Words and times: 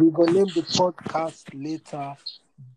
We're 0.00 0.10
gonna 0.12 0.32
name 0.32 0.46
the 0.46 0.62
podcast 0.62 1.44
later. 1.52 2.16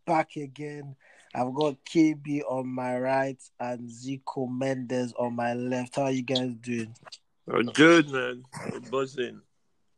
Back 0.06 0.36
again. 0.36 0.94
I've 1.34 1.54
got 1.54 1.78
KB 1.86 2.42
on 2.46 2.68
my 2.68 3.00
right 3.00 3.42
and 3.58 3.90
Zico 3.90 4.50
Mendes 4.52 5.14
on 5.18 5.34
my 5.34 5.54
left. 5.54 5.96
How 5.96 6.04
are 6.04 6.12
you 6.12 6.24
guys 6.24 6.54
doing? 6.60 6.94
Oh, 7.50 7.64
good 7.64 8.10
man. 8.10 8.44
I'm 8.66 8.82
buzzing. 8.92 9.40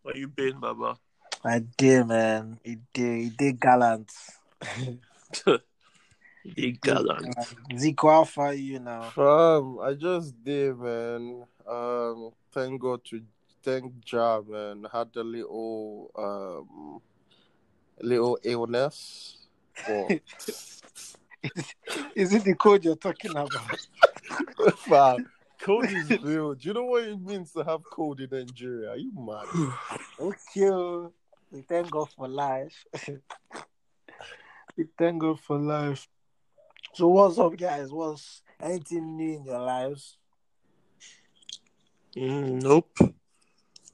Where 0.03 0.15
you 0.15 0.27
been, 0.27 0.59
Baba? 0.59 0.99
I 1.43 1.63
did, 1.75 2.05
man. 2.05 2.59
He 2.63 2.77
did. 2.93 3.17
He 3.23 3.29
did 3.29 3.59
gallant. 3.59 4.11
Big 6.55 6.79
gallant. 6.79 7.35
Zico, 7.73 8.11
how 8.11 8.25
far 8.25 8.49
are 8.49 8.53
you 8.53 8.77
now? 8.77 9.11
Um, 9.17 9.79
I 9.79 9.95
just 9.95 10.43
did, 10.43 10.77
man. 10.77 11.43
Um, 11.67 12.29
thank 12.51 12.79
God 12.79 13.03
to 13.05 13.19
thank 13.63 13.99
Jah, 14.05 14.43
man. 14.47 14.85
Had 14.93 15.09
a 15.15 15.23
little 15.23 16.11
um, 16.15 17.01
little 18.01 18.37
illness. 18.43 19.37
But 19.87 20.21
Is 22.15 22.33
it 22.33 22.43
the 22.43 22.55
code 22.55 22.83
you're 22.83 22.95
talking 22.95 23.31
about? 23.31 23.51
fam, 24.77 25.29
cold 25.61 25.85
is 25.85 26.09
real. 26.23 26.53
Do 26.55 26.67
you 26.67 26.73
know 26.73 26.85
what 26.85 27.03
it 27.03 27.21
means 27.21 27.51
to 27.53 27.63
have 27.63 27.81
cold 27.91 28.19
in 28.19 28.29
Nigeria? 28.31 28.91
Are 28.91 28.97
you 28.97 29.11
mad? 29.15 29.45
Okay. 30.17 31.11
We 31.51 31.61
thank 31.61 31.91
God 31.91 32.09
for 32.15 32.27
life. 32.27 32.85
we 34.77 34.85
thank 34.97 35.21
God 35.21 35.39
for 35.39 35.57
life. 35.59 36.07
So 36.93 37.07
what's 37.09 37.37
up, 37.37 37.55
guys? 37.57 37.91
What's 37.91 38.41
anything 38.59 39.17
new 39.17 39.37
in 39.37 39.45
your 39.45 39.59
lives? 39.59 40.17
Mm, 42.15 42.61
nope. 42.63 42.97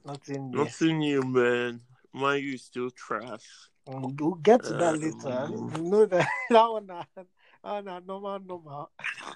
Nothing 0.04 0.50
new. 0.50 0.58
Nothing 0.58 0.98
new, 0.98 1.22
man. 1.22 1.80
My 2.12 2.36
you 2.36 2.56
still 2.56 2.90
trash. 2.90 3.46
Mm, 3.88 4.20
We'll 4.20 4.34
get 4.34 4.62
to 4.64 4.74
that 4.74 4.94
Um, 4.94 5.00
later. 5.00 5.48
You 5.76 5.82
know 5.82 6.06
that 6.06 6.28
that 6.50 6.66
one, 6.70 6.90
uh, 6.90 7.04
that 7.16 7.26
one, 7.62 7.88
uh, 7.88 8.00
normal, 8.00 8.38
normal. 8.40 8.90
I 8.98 9.34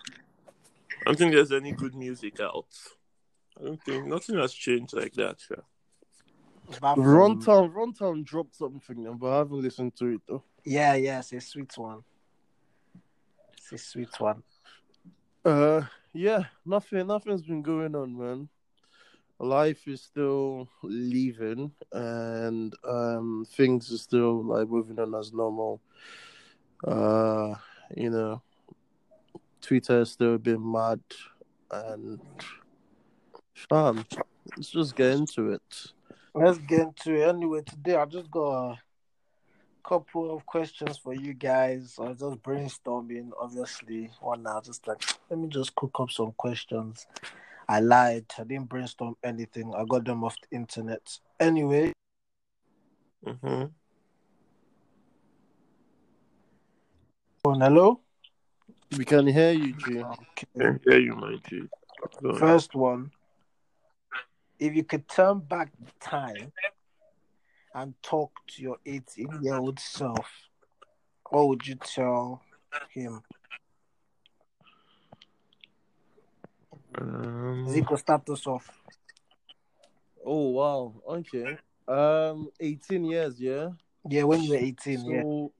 don't 1.06 1.18
think 1.18 1.32
there's 1.32 1.52
any 1.52 1.72
good 1.72 1.94
music 1.94 2.40
out. 2.40 2.66
I 3.58 3.64
don't 3.64 3.82
think 3.82 4.06
nothing 4.06 4.38
has 4.38 4.52
changed 4.52 4.94
like 4.94 5.14
that. 5.14 5.38
Yeah. 5.50 6.76
Apart 6.76 6.98
Runtown, 6.98 7.72
Runtown 7.72 8.24
dropped 8.24 8.56
something, 8.56 9.16
but 9.18 9.32
I 9.32 9.38
haven't 9.38 9.62
listened 9.62 9.94
to 9.96 10.06
it 10.06 10.20
though. 10.28 10.42
Yeah, 10.64 10.94
yeah, 10.94 11.20
it's 11.20 11.32
a 11.32 11.40
sweet 11.40 11.76
one. 11.78 12.02
It's 13.56 13.72
a 13.72 13.78
sweet 13.78 14.18
one. 14.18 14.42
Uh, 15.44 15.82
yeah, 16.12 16.44
nothing, 16.64 17.06
nothing's 17.06 17.42
been 17.42 17.62
going 17.62 17.94
on, 17.94 18.18
man. 18.18 18.48
Life 19.38 19.86
is 19.86 20.00
still 20.00 20.68
leaving, 20.82 21.70
and 21.92 22.74
um, 22.84 23.46
things 23.50 23.92
are 23.92 23.98
still 23.98 24.42
like 24.42 24.68
moving 24.68 24.98
on 24.98 25.14
as 25.14 25.32
normal. 25.32 25.80
Uh, 26.82 27.54
you 27.94 28.10
know, 28.10 28.40
Twitter 29.60 30.00
is 30.00 30.12
still 30.12 30.34
a 30.34 30.38
bit 30.38 30.58
mad, 30.58 31.00
and 31.70 32.20
fam, 33.54 34.06
let's 34.56 34.70
just 34.70 34.96
get 34.96 35.12
into 35.12 35.50
it. 35.50 35.92
Let's 36.34 36.58
get 36.58 36.80
into 36.80 37.14
it. 37.16 37.28
Anyway, 37.28 37.60
today 37.60 37.96
I 37.96 38.06
just 38.06 38.30
got 38.30 38.70
a 38.72 38.78
couple 39.86 40.34
of 40.34 40.46
questions 40.46 40.96
for 40.96 41.14
you 41.14 41.34
guys. 41.34 41.96
I 41.98 42.08
was 42.08 42.20
just 42.20 42.42
brainstorming, 42.42 43.30
obviously. 43.38 44.10
One 44.20 44.44
now, 44.44 44.62
just 44.62 44.86
like 44.86 45.02
let 45.28 45.38
me 45.38 45.48
just 45.48 45.74
cook 45.74 46.00
up 46.00 46.10
some 46.10 46.32
questions. 46.32 47.06
I 47.68 47.80
lied. 47.80 48.26
I 48.38 48.44
didn't 48.44 48.68
brainstorm 48.68 49.16
anything. 49.24 49.74
I 49.74 49.84
got 49.88 50.04
them 50.04 50.22
off 50.24 50.36
the 50.50 50.56
internet. 50.56 51.18
Anyway, 51.40 51.92
Mm-hmm. 53.26 53.64
oh, 57.44 57.54
hello. 57.58 58.00
We 58.96 59.04
can 59.04 59.26
hear 59.26 59.50
you, 59.52 59.72
G. 59.74 59.98
Okay. 59.98 60.46
Yeah, 60.54 60.72
yeah, 60.86 60.96
you 60.96 61.16
might 61.16 61.42
do. 61.42 61.68
Go 62.22 62.30
on. 62.30 62.38
First 62.38 62.74
one. 62.76 63.10
If 64.60 64.76
you 64.76 64.84
could 64.84 65.08
turn 65.08 65.40
back 65.40 65.70
time 66.00 66.52
and 67.74 67.94
talk 68.02 68.30
to 68.48 68.62
your 68.62 68.76
18 68.86 69.42
year 69.42 69.56
old 69.56 69.80
self, 69.80 70.30
what 71.30 71.48
would 71.48 71.66
you 71.66 71.74
tell 71.74 72.42
him? 72.90 73.22
Um, 76.98 77.66
Zico, 77.68 77.98
start 77.98 78.28
us 78.30 78.46
off. 78.46 78.70
Oh 80.24 80.50
wow, 80.50 80.94
okay. 81.08 81.58
Um, 81.86 82.50
eighteen 82.60 83.04
years, 83.04 83.40
yeah. 83.40 83.70
Yeah, 84.08 84.22
when 84.24 84.42
you 84.42 84.50
were 84.50 84.56
18, 84.56 85.04
yeah. 85.10 85.22
So, 85.22 85.52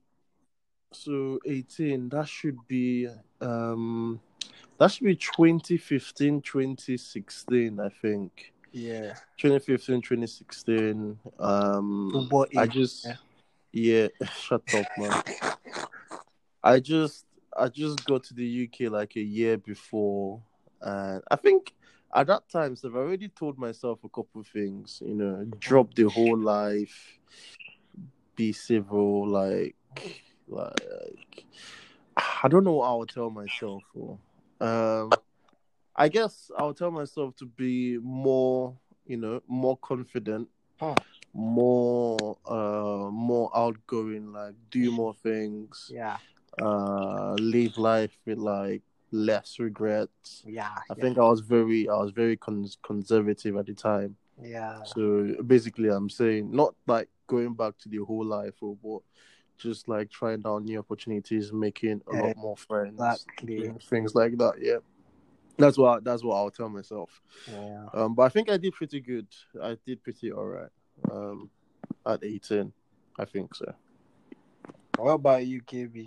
so 0.91 1.39
18, 1.45 2.09
that 2.09 2.27
should 2.27 2.57
be 2.67 3.07
um 3.41 4.19
that 4.79 4.91
should 4.91 5.05
be 5.05 5.15
2015, 5.15 6.41
2016, 6.41 7.79
I 7.79 7.89
think. 7.89 8.53
Yeah. 8.71 9.15
2015, 9.37 10.01
2016. 10.01 11.19
Um 11.39 12.09
Football 12.13 12.47
I 12.57 12.67
just 12.67 13.05
yeah. 13.05 14.07
yeah, 14.21 14.27
shut 14.35 14.61
up, 14.73 14.85
man. 14.97 15.23
I 16.63 16.79
just 16.79 17.25
I 17.55 17.67
just 17.69 18.05
got 18.05 18.23
to 18.25 18.33
the 18.33 18.69
UK 18.69 18.91
like 18.91 19.15
a 19.15 19.21
year 19.21 19.57
before 19.57 20.41
and 20.81 21.21
I 21.29 21.35
think 21.35 21.73
at 22.15 22.27
that 22.27 22.49
time 22.49 22.75
so 22.75 22.87
I've 22.89 22.95
already 22.95 23.29
told 23.29 23.57
myself 23.57 23.99
a 24.03 24.09
couple 24.09 24.41
of 24.41 24.47
things, 24.47 25.01
you 25.05 25.15
know, 25.15 25.45
drop 25.59 25.93
the 25.95 26.09
whole 26.09 26.37
life, 26.39 27.19
be 28.35 28.51
civil, 28.53 29.27
like 29.27 29.75
like 30.47 31.45
I 32.43 32.47
don't 32.47 32.63
know 32.63 32.73
what 32.73 32.87
I'll 32.87 33.05
tell 33.05 33.29
myself 33.29 33.83
for. 33.93 34.17
Um 34.61 35.11
I 35.95 36.09
guess 36.09 36.51
I'll 36.57 36.73
tell 36.75 36.91
myself 36.91 37.35
to 37.37 37.45
be 37.45 37.97
more, 37.97 38.77
you 39.05 39.17
know, 39.17 39.41
more 39.47 39.77
confident, 39.77 40.47
Huh. 40.79 40.95
more 41.33 42.37
uh 42.45 43.09
more 43.11 43.49
outgoing, 43.55 44.31
like 44.31 44.55
do 44.69 44.91
more 44.91 45.13
things, 45.15 45.91
Yeah. 45.93 46.17
uh 46.61 47.33
live 47.33 47.77
life 47.77 48.17
with 48.25 48.37
like 48.37 48.81
less 49.11 49.59
regrets. 49.59 50.43
Yeah. 50.45 50.75
I 50.89 50.93
think 50.95 51.17
I 51.17 51.21
was 51.21 51.41
very 51.41 51.87
I 51.89 51.95
was 51.95 52.11
very 52.11 52.37
con- 52.37 52.67
conservative 52.83 53.55
at 53.57 53.65
the 53.65 53.73
time. 53.73 54.15
Yeah. 54.41 54.83
So 54.83 55.35
basically, 55.45 55.89
I'm 55.89 56.09
saying 56.09 56.51
not 56.51 56.75
like 56.85 57.09
going 57.27 57.53
back 57.53 57.77
to 57.79 57.89
the 57.89 57.97
whole 57.97 58.25
life, 58.25 58.55
or 58.61 58.75
but 58.83 58.99
just 59.57 59.87
like 59.87 60.09
trying 60.11 60.43
out 60.45 60.63
new 60.63 60.77
opportunities, 60.79 61.51
making 61.51 62.01
a 62.11 62.15
lot 62.15 62.37
more 62.37 62.55
friends, 62.57 62.93
Exactly. 62.93 63.73
things 63.89 64.13
like 64.13 64.37
that. 64.37 64.53
Yeah, 64.61 64.77
that's 65.57 65.77
what 65.77 66.03
that's 66.03 66.23
what 66.23 66.35
I'll 66.35 66.51
tell 66.51 66.69
myself. 66.69 67.21
Yeah. 67.51 67.85
Um, 67.93 68.13
but 68.13 68.23
I 68.23 68.29
think 68.29 68.49
I 68.51 68.57
did 68.57 68.73
pretty 68.73 68.99
good. 68.99 69.27
I 69.61 69.77
did 69.85 70.03
pretty 70.03 70.31
alright. 70.31 70.69
Um, 71.11 71.49
at 72.05 72.23
18, 72.23 72.71
I 73.19 73.25
think 73.25 73.53
so. 73.55 73.73
What 74.97 75.11
about 75.11 75.45
you, 75.45 75.61
KB? 75.61 76.05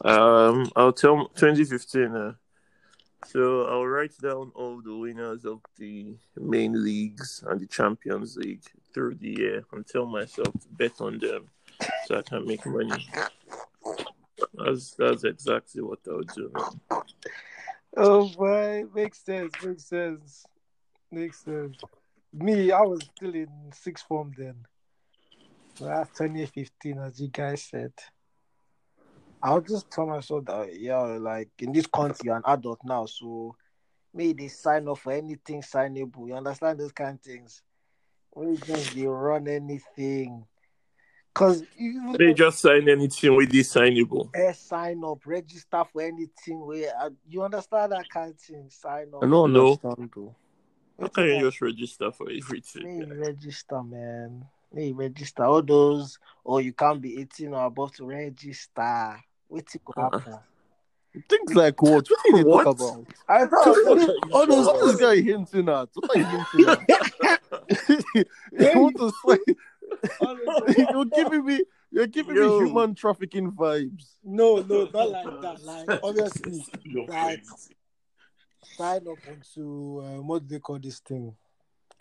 Um, 0.00 0.70
I'll 0.74 0.92
tell 0.92 1.28
2015. 1.28 2.16
Uh, 2.16 2.32
so 3.26 3.66
I'll 3.66 3.86
write 3.86 4.16
down 4.18 4.50
all 4.54 4.80
the 4.82 4.96
winners 4.96 5.44
of 5.44 5.60
the 5.78 6.16
main 6.36 6.82
leagues 6.82 7.44
and 7.46 7.60
the 7.60 7.66
Champions 7.66 8.36
League 8.36 8.64
through 8.92 9.14
the 9.14 9.28
year 9.28 9.64
and 9.72 9.86
tell 9.86 10.06
myself 10.06 10.52
to 10.52 10.68
bet 10.70 11.00
on 11.00 11.18
them 11.18 11.48
so 12.06 12.18
I 12.18 12.22
can 12.22 12.46
make 12.46 12.66
money. 12.66 13.06
That's 14.54 14.94
that's 14.94 15.24
exactly 15.24 15.82
what 15.82 16.00
I'll 16.08 16.22
do. 16.22 16.52
Oh 17.96 18.28
boy, 18.28 18.84
makes 18.94 19.18
sense, 19.24 19.52
makes 19.62 19.84
sense, 19.84 20.44
makes 21.10 21.44
sense. 21.44 21.76
Me, 22.32 22.72
I 22.72 22.80
was 22.80 23.00
still 23.16 23.34
in 23.34 23.48
sixth 23.72 24.06
form 24.06 24.32
then. 24.36 24.56
That's 25.80 26.10
2015, 26.18 26.98
as 26.98 27.20
you 27.20 27.28
guys 27.28 27.62
said. 27.62 27.92
I'll 29.42 29.60
just 29.60 29.90
tell 29.90 30.06
myself 30.06 30.44
that, 30.46 30.78
yeah, 30.78 31.00
like 31.00 31.48
in 31.58 31.72
this 31.72 31.86
country, 31.86 32.20
you're 32.24 32.36
an 32.36 32.42
adult 32.46 32.78
now, 32.84 33.06
so 33.06 33.56
maybe 34.14 34.44
they 34.44 34.48
sign 34.48 34.86
up 34.88 34.98
for 34.98 35.12
anything 35.12 35.62
signable. 35.62 36.28
You 36.28 36.34
understand 36.34 36.78
those 36.78 36.92
kind 36.92 37.14
of 37.14 37.20
things? 37.20 37.60
When 38.30 38.50
you 38.50 38.56
just 38.58 38.94
they 38.94 39.06
run 39.06 39.48
anything, 39.48 40.44
because 41.34 41.64
you 41.76 42.16
They 42.16 42.32
just 42.34 42.60
sign 42.60 42.88
anything 42.88 43.34
with 43.36 43.50
this 43.50 43.74
signable. 43.74 44.30
eh, 44.34 44.52
sign 44.52 45.02
up, 45.04 45.26
register 45.26 45.84
for 45.92 46.02
anything. 46.02 46.64
Where 46.64 46.92
uh, 47.00 47.10
you 47.28 47.42
understand 47.42 47.92
that 47.92 48.08
kind 48.08 48.30
of 48.30 48.40
thing, 48.40 48.70
sign 48.70 49.08
up. 49.14 49.22
I 49.24 49.26
don't 49.26 49.52
No. 49.52 49.70
understand 49.72 50.10
though. 50.14 50.34
How 51.00 51.08
can 51.08 51.24
you 51.24 51.40
just 51.40 51.60
register 51.60 52.12
for 52.12 52.30
everything? 52.30 52.84
May 52.84 53.04
register, 53.16 53.82
man. 53.82 54.46
May 54.72 54.92
register 54.92 55.44
all 55.44 55.62
those. 55.62 56.18
Or 56.44 56.60
you 56.60 56.72
can't 56.72 57.00
be 57.00 57.20
18 57.20 57.52
or 57.54 57.64
above 57.66 57.92
to 57.96 58.06
register. 58.06 59.16
Wait 59.52 59.68
it 59.74 59.82
Uh-uh. 59.96 60.18
happen. 60.18 60.38
Things 61.28 61.54
like 61.54 61.80
what? 61.82 62.08
What 62.08 62.34
are 62.34 62.38
you 62.38 62.46
What? 62.46 62.64
talk 62.64 62.80
about? 62.80 63.06
I 63.28 63.46
thought. 63.46 64.18
Oh, 64.32 64.46
those 64.46 64.96
this 64.96 65.00
guy 65.00 65.16
hinting 65.20 65.68
at. 65.68 65.88
What 65.92 66.16
are 66.16 66.18
you 66.18 66.24
hinting 66.24 66.68
at? 66.68 67.40
you 68.74 68.80
want 68.80 68.96
to 68.96 69.12
say 69.28 70.84
you're 70.90 71.04
giving 71.04 71.44
me 71.44 71.64
you're 71.90 72.06
giving 72.06 72.36
Yo. 72.36 72.60
me 72.60 72.66
human 72.66 72.94
trafficking 72.94 73.52
vibes. 73.52 74.14
No, 74.24 74.56
no, 74.66 74.88
not 74.92 75.10
like 75.10 75.40
that. 75.42 75.62
Like 75.62 76.00
obviously, 76.02 76.64
You're 76.84 77.06
like 77.06 77.44
sign 78.76 79.06
up 79.06 79.18
onto 79.28 80.00
uh, 80.00 80.22
what 80.22 80.48
do 80.48 80.54
they 80.54 80.60
call 80.60 80.78
this 80.78 81.00
thing? 81.00 81.34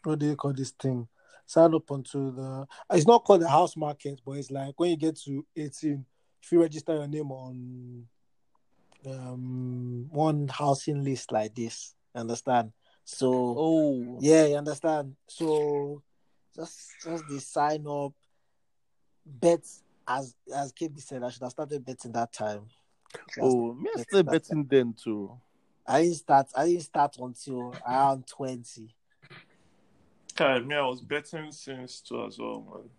What 0.03 0.19
do 0.19 0.29
they 0.29 0.35
call 0.35 0.53
this 0.53 0.71
thing? 0.71 1.07
Sign 1.45 1.73
up 1.75 1.91
onto 1.91 2.33
the. 2.33 2.65
It's 2.93 3.05
not 3.05 3.25
called 3.25 3.41
the 3.41 3.49
house 3.49 3.75
market, 3.75 4.21
but 4.25 4.33
it's 4.37 4.51
like 4.51 4.79
when 4.79 4.91
you 4.91 4.97
get 4.97 5.17
to 5.25 5.45
eighteen, 5.57 6.05
if 6.41 6.51
you 6.51 6.61
register 6.61 6.93
your 6.93 7.07
name 7.07 7.31
on 7.31 8.07
um 9.05 10.07
one 10.11 10.47
housing 10.47 11.03
list 11.03 11.31
like 11.31 11.55
this, 11.55 11.95
understand? 12.15 12.71
So 13.03 13.55
Oh, 13.57 14.17
yeah, 14.21 14.45
you 14.45 14.55
understand. 14.55 15.15
So 15.27 16.01
just 16.55 16.95
just 17.03 17.27
the 17.27 17.39
sign 17.39 17.85
up, 17.87 18.13
bet 19.25 19.65
as 20.07 20.35
as 20.53 20.73
KB 20.73 20.99
said, 20.99 21.23
I 21.23 21.29
should 21.29 21.43
have 21.43 21.51
started 21.51 21.85
betting 21.85 22.11
that 22.13 22.33
time. 22.33 22.67
Oh, 23.39 23.73
me 23.73 23.89
I 23.93 23.97
bet 23.97 24.07
still 24.07 24.23
betting 24.23 24.65
then 24.69 24.93
too. 24.93 25.37
I 25.87 26.03
didn't 26.03 26.17
start. 26.17 26.47
I 26.55 26.65
didn't 26.67 26.83
start 26.83 27.17
until 27.19 27.75
around 27.87 28.27
twenty. 28.27 28.95
God, 30.35 30.65
me, 30.65 30.75
I 30.75 30.85
was 30.85 31.01
betting 31.01 31.51
since 31.51 32.01
two 32.01 32.25
as 32.25 32.39
well, 32.39 32.61
man. 32.61 32.89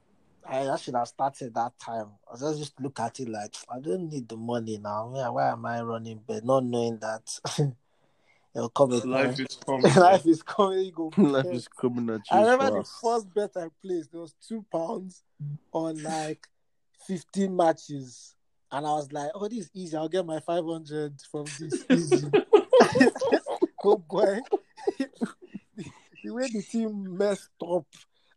I, 0.49 0.69
I 0.69 0.77
should 0.77 0.95
have 0.95 1.09
started 1.09 1.55
that 1.55 1.79
time. 1.79 2.09
I 2.33 2.37
just 2.37 2.59
just 2.59 2.81
look 2.81 2.99
at 3.01 3.21
it 3.21 3.29
like 3.29 3.55
I 3.69 3.81
don't 3.81 4.09
need 4.09 4.29
the 4.29 4.37
money 4.37 4.79
now. 4.79 5.09
Why 5.09 5.51
am 5.51 5.65
I 5.67 5.83
running 5.83 6.21
bet, 6.27 6.45
not 6.45 6.65
knowing 6.65 6.99
that 6.99 7.39
it'll 8.55 8.69
come 8.71 8.93
a 8.93 9.01
time. 9.01 9.11
Life 9.11 9.41
is 9.41 9.59
coming. 9.65 9.95
Life 9.97 10.27
is 10.27 10.43
coming. 10.43 10.81
You 10.81 10.93
go. 10.93 11.13
Life 11.17 11.47
is 11.47 11.69
coming 11.69 12.11
at 12.11 12.21
you. 12.31 12.39
I 12.39 12.41
remember 12.41 12.79
the 12.79 12.89
first 13.01 13.33
bet 13.35 13.51
I 13.57 13.69
placed. 13.81 14.13
There 14.13 14.21
was 14.21 14.35
two 14.47 14.65
pounds 14.73 15.23
on 15.73 16.03
like 16.03 16.47
fifteen 17.07 17.57
matches, 17.57 18.35
and 18.71 18.87
I 18.87 18.91
was 18.91 19.13
like, 19.13 19.31
"Oh, 19.35 19.49
this 19.49 19.67
is 19.67 19.71
easy. 19.75 19.97
I'll 19.97 20.09
get 20.09 20.27
my 20.27 20.41
five 20.41 20.65
hundred 20.65 21.21
from 21.31 21.45
this 21.59 21.85
easy." 21.91 22.29
oh 23.85 23.97
boy, 23.97 24.41
the 26.23 26.31
way 26.31 26.49
the 26.53 26.63
team 26.63 27.17
messed 27.17 27.51
up 27.63 27.87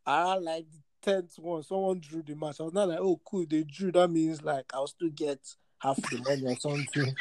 around 0.07 0.43
like 0.43 0.65
the 0.71 0.79
tenth 1.05 1.37
one, 1.37 1.63
someone 1.63 1.99
drew 1.99 2.23
the 2.23 2.35
match. 2.35 2.59
I 2.59 2.63
was 2.63 2.73
not 2.73 2.89
like, 2.89 2.99
"Oh, 2.99 3.21
cool, 3.23 3.45
they 3.47 3.63
drew." 3.63 3.91
That 3.91 4.09
means 4.09 4.41
like 4.41 4.65
I'll 4.73 4.87
still 4.87 5.09
get 5.09 5.39
half 5.79 5.97
the 5.97 6.17
money 6.17 6.45
or 6.45 6.55
something. 6.55 7.15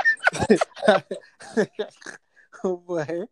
oh 2.65 2.77
boy, 2.79 3.25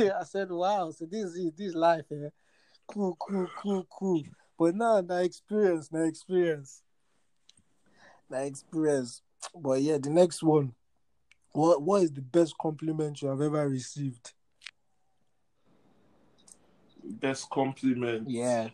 I 0.00 0.24
said, 0.24 0.50
"Wow, 0.50 0.90
so 0.92 1.04
this 1.04 1.34
is 1.34 1.52
this 1.52 1.74
life." 1.74 2.06
Eh? 2.12 2.28
cool, 2.86 3.16
cool, 3.20 3.46
cool, 3.58 3.86
cool. 3.90 4.22
But 4.58 4.74
now, 4.74 5.00
na 5.00 5.18
experience, 5.18 5.92
na 5.92 6.00
experience, 6.00 6.82
na 8.28 8.38
experience. 8.38 9.22
But 9.54 9.82
yeah, 9.82 9.98
the 9.98 10.10
next 10.10 10.42
one. 10.42 10.74
What 11.52 11.82
what 11.82 12.02
is 12.02 12.12
the 12.12 12.20
best 12.20 12.56
compliment 12.58 13.22
you 13.22 13.28
have 13.28 13.40
ever 13.40 13.68
received? 13.68 14.32
Best 17.04 17.48
compliment. 17.50 18.28
Yeah. 18.28 18.68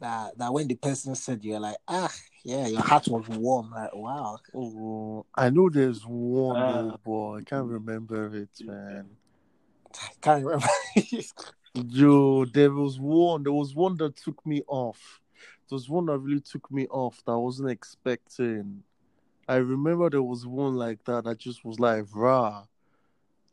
That 0.00 0.38
that 0.38 0.52
when 0.52 0.68
the 0.68 0.76
person 0.76 1.14
said 1.14 1.44
you're 1.44 1.60
like, 1.60 1.76
ah, 1.88 2.12
yeah, 2.44 2.66
your 2.66 2.82
heart 2.82 3.08
was 3.08 3.28
warm. 3.28 3.70
Like, 3.70 3.94
wow. 3.94 4.38
Oh, 4.54 5.26
I 5.34 5.50
know 5.50 5.68
there's 5.68 6.02
one 6.06 6.56
Uh, 6.56 6.96
but 7.04 7.32
I 7.32 7.42
can't 7.42 7.66
remember 7.66 8.34
it, 8.34 8.50
man. 8.64 9.06
I 10.00 10.08
can't 10.20 10.44
remember. 10.44 10.66
Yo, 11.74 12.44
there 12.44 12.70
was 12.70 12.98
one. 12.98 13.42
There 13.42 13.52
was 13.52 13.74
one 13.74 13.96
that 13.98 14.16
took 14.16 14.44
me 14.46 14.62
off. 14.68 15.20
There 15.68 15.76
was 15.76 15.88
one 15.88 16.06
that 16.06 16.18
really 16.18 16.40
took 16.40 16.70
me 16.70 16.86
off 16.88 17.22
that 17.26 17.32
I 17.32 17.36
wasn't 17.36 17.70
expecting. 17.70 18.82
I 19.48 19.56
remember 19.56 20.10
there 20.10 20.22
was 20.22 20.46
one 20.46 20.76
like 20.76 21.04
that 21.04 21.24
that 21.24 21.38
just 21.38 21.64
was 21.64 21.80
like 21.80 22.04
rah, 22.14 22.64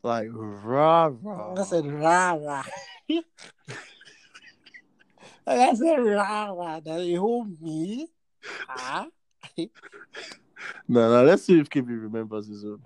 like 0.02 0.28
rah 0.32 1.10
rah. 1.22 1.54
I 1.54 1.64
said 1.64 1.86
rah 1.86 2.32
rah. 2.32 2.64
I 5.46 5.54
a 5.70 6.02
rah. 6.02 6.80
That 6.80 7.04
you 7.04 7.20
hold 7.20 7.60
me. 7.60 8.08
Ah. 8.68 9.06
No, 9.56 9.66
no. 10.88 11.24
Let's 11.24 11.44
see 11.44 11.58
if 11.60 11.68
KB 11.70 11.86
remembers 11.88 12.48
his 12.48 12.64
own. 12.64 12.82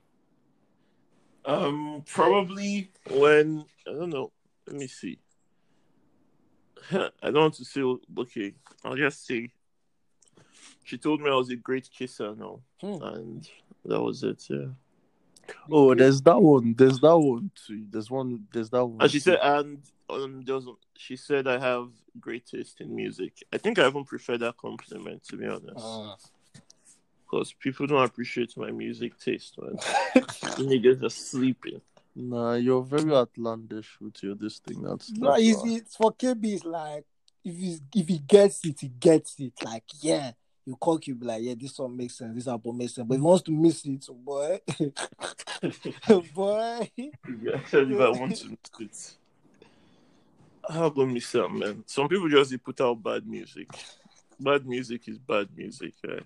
Um, 1.45 2.03
probably 2.07 2.91
when 3.11 3.65
I 3.89 3.93
don't 3.93 4.11
know. 4.11 4.33
Let 4.67 4.77
me 4.77 4.87
see. 4.87 5.19
I 6.93 7.11
don't 7.23 7.35
want 7.35 7.55
to 7.55 7.65
say. 7.65 7.83
Okay, 8.19 8.55
I'll 8.85 8.97
just 8.97 9.27
say. 9.27 9.51
She 10.85 10.99
told 10.99 11.21
me 11.21 11.31
I 11.31 11.35
was 11.35 11.51
a 11.51 11.57
great 11.57 11.89
kisser 11.91 12.35
now, 12.35 12.61
Hmm. 12.81 13.03
and 13.03 13.49
that 13.85 14.01
was 14.01 14.23
it. 14.23 14.45
Yeah. 14.51 14.67
Oh, 15.71 15.95
there's 15.95 16.21
that 16.23 16.41
one. 16.41 16.75
There's 16.77 17.01
that 17.01 17.17
one 17.19 17.51
too. 17.67 17.85
There's 17.91 18.11
one. 18.11 18.47
There's 18.53 18.71
that 18.71 18.85
one. 18.85 19.01
And 19.01 19.11
she 19.11 19.19
too. 19.19 19.31
said, 19.31 19.39
and 19.43 19.79
um, 20.09 20.43
there 20.45 20.55
was, 20.57 20.67
she 20.97 21.17
said 21.17 21.47
I 21.47 21.59
have 21.59 21.89
great 22.21 22.47
taste 22.47 22.81
in 22.81 22.95
music. 22.95 23.33
I 23.53 23.59
think 23.59 23.79
I 23.79 23.87
even 23.87 24.05
prefer 24.05 24.37
that 24.39 24.57
compliment 24.57 25.23
to 25.29 25.37
be 25.37 25.47
honest, 25.47 25.75
Ah. 25.79 26.17
because 27.25 27.53
people 27.53 27.87
don't 27.87 28.05
appreciate 28.05 28.57
my 28.57 28.71
music 28.71 29.19
taste, 29.19 29.57
man. 29.61 29.77
Niggas 30.59 31.03
are 31.03 31.11
sleeping. 31.11 31.81
Nah, 32.17 32.55
you're 32.55 32.83
very 32.83 33.13
outlandish 33.13 33.97
with 34.01 34.21
your 34.23 34.35
this 34.35 34.59
thing. 34.59 34.83
That's 34.83 35.11
No, 35.13 35.31
that's 35.31 35.43
it's, 35.43 35.63
why. 35.63 35.69
it's 35.71 35.97
for 35.97 36.13
KB. 36.13 36.45
It's 36.55 36.65
like 36.65 37.05
if 37.45 37.57
he 37.57 37.79
if 37.95 38.09
he 38.09 38.19
gets 38.19 38.65
it, 38.65 38.81
he 38.81 38.89
gets 38.89 39.39
it. 39.39 39.53
Like 39.65 39.85
yeah, 40.01 40.33
you 40.71 40.77
call 40.77 41.01
KB 41.01 41.25
like 41.25 41.43
yeah, 41.43 41.55
this 41.59 41.77
one 41.81 41.97
makes 41.97 42.17
sense. 42.17 42.33
This 42.33 42.47
album 42.47 42.79
makes 42.79 42.95
sense. 42.95 43.07
But 43.09 43.15
if 43.15 43.21
he 43.21 43.25
wants 43.25 43.43
to 43.43 43.51
miss 43.51 43.85
it, 43.85 44.07
boy, 44.25 44.61
boy, 46.35 46.91
Yeah, 46.97 47.57
actually, 47.57 47.95
if 47.97 48.01
I 48.01 48.11
want 48.11 48.37
to 48.37 48.51
miss 48.51 48.59
it. 48.79 49.15
How 50.69 50.89
go 50.91 51.07
miss 51.07 51.35
out, 51.35 51.53
man? 51.53 51.83
Some 51.87 52.07
people 52.07 52.29
just 52.29 52.53
they 52.53 52.57
put 52.57 52.81
out 52.81 53.03
bad 53.03 53.27
music. 53.27 53.67
Bad 54.39 54.65
music 54.65 55.09
is 55.09 55.19
bad 55.19 55.49
music. 55.57 55.95
Eh? 56.09 56.21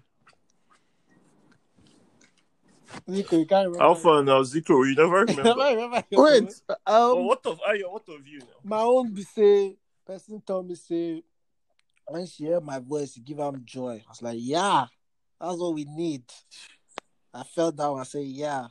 Zico, 3.08 3.38
you 3.38 3.46
can't 3.46 3.69
remember. 3.69 3.82
Alpha 3.82 4.23
now, 4.23 4.43
Zico, 4.43 4.87
you 4.87 4.94
never 4.94 5.17
I 5.20 5.20
remember. 5.23 5.43
never 5.43 5.75
remember 5.75 6.05
your 6.11 6.20
own. 6.29 6.44
Wait, 6.44 6.61
oh, 6.87 7.19
um, 7.19 7.26
what 7.26 7.46
of 7.46 7.61
Ayo? 7.61 7.91
What 7.91 8.06
of 8.11 8.26
you 8.26 8.41
now? 8.41 8.46
My 8.62 8.81
own 8.82 9.14
be 9.14 9.23
say 9.23 9.76
person 10.06 10.43
told 10.43 10.69
me 10.69 10.75
say 10.75 11.23
when 12.06 12.27
she 12.27 12.45
hear 12.45 12.61
my 12.61 12.79
voice, 12.79 13.17
it 13.17 13.25
give 13.25 13.41
am 13.41 13.63
joy. 13.65 14.03
I 14.06 14.11
was 14.11 14.23
like, 14.23 14.39
yeah, 14.41 14.87
that's 15.41 15.56
what 15.56 15.75
we 15.75 15.84
need. 15.84 16.25
I 17.32 17.43
fell 17.43 17.73
down. 17.73 17.99
I 17.99 18.05
say, 18.05 18.23
yeah. 18.23 18.69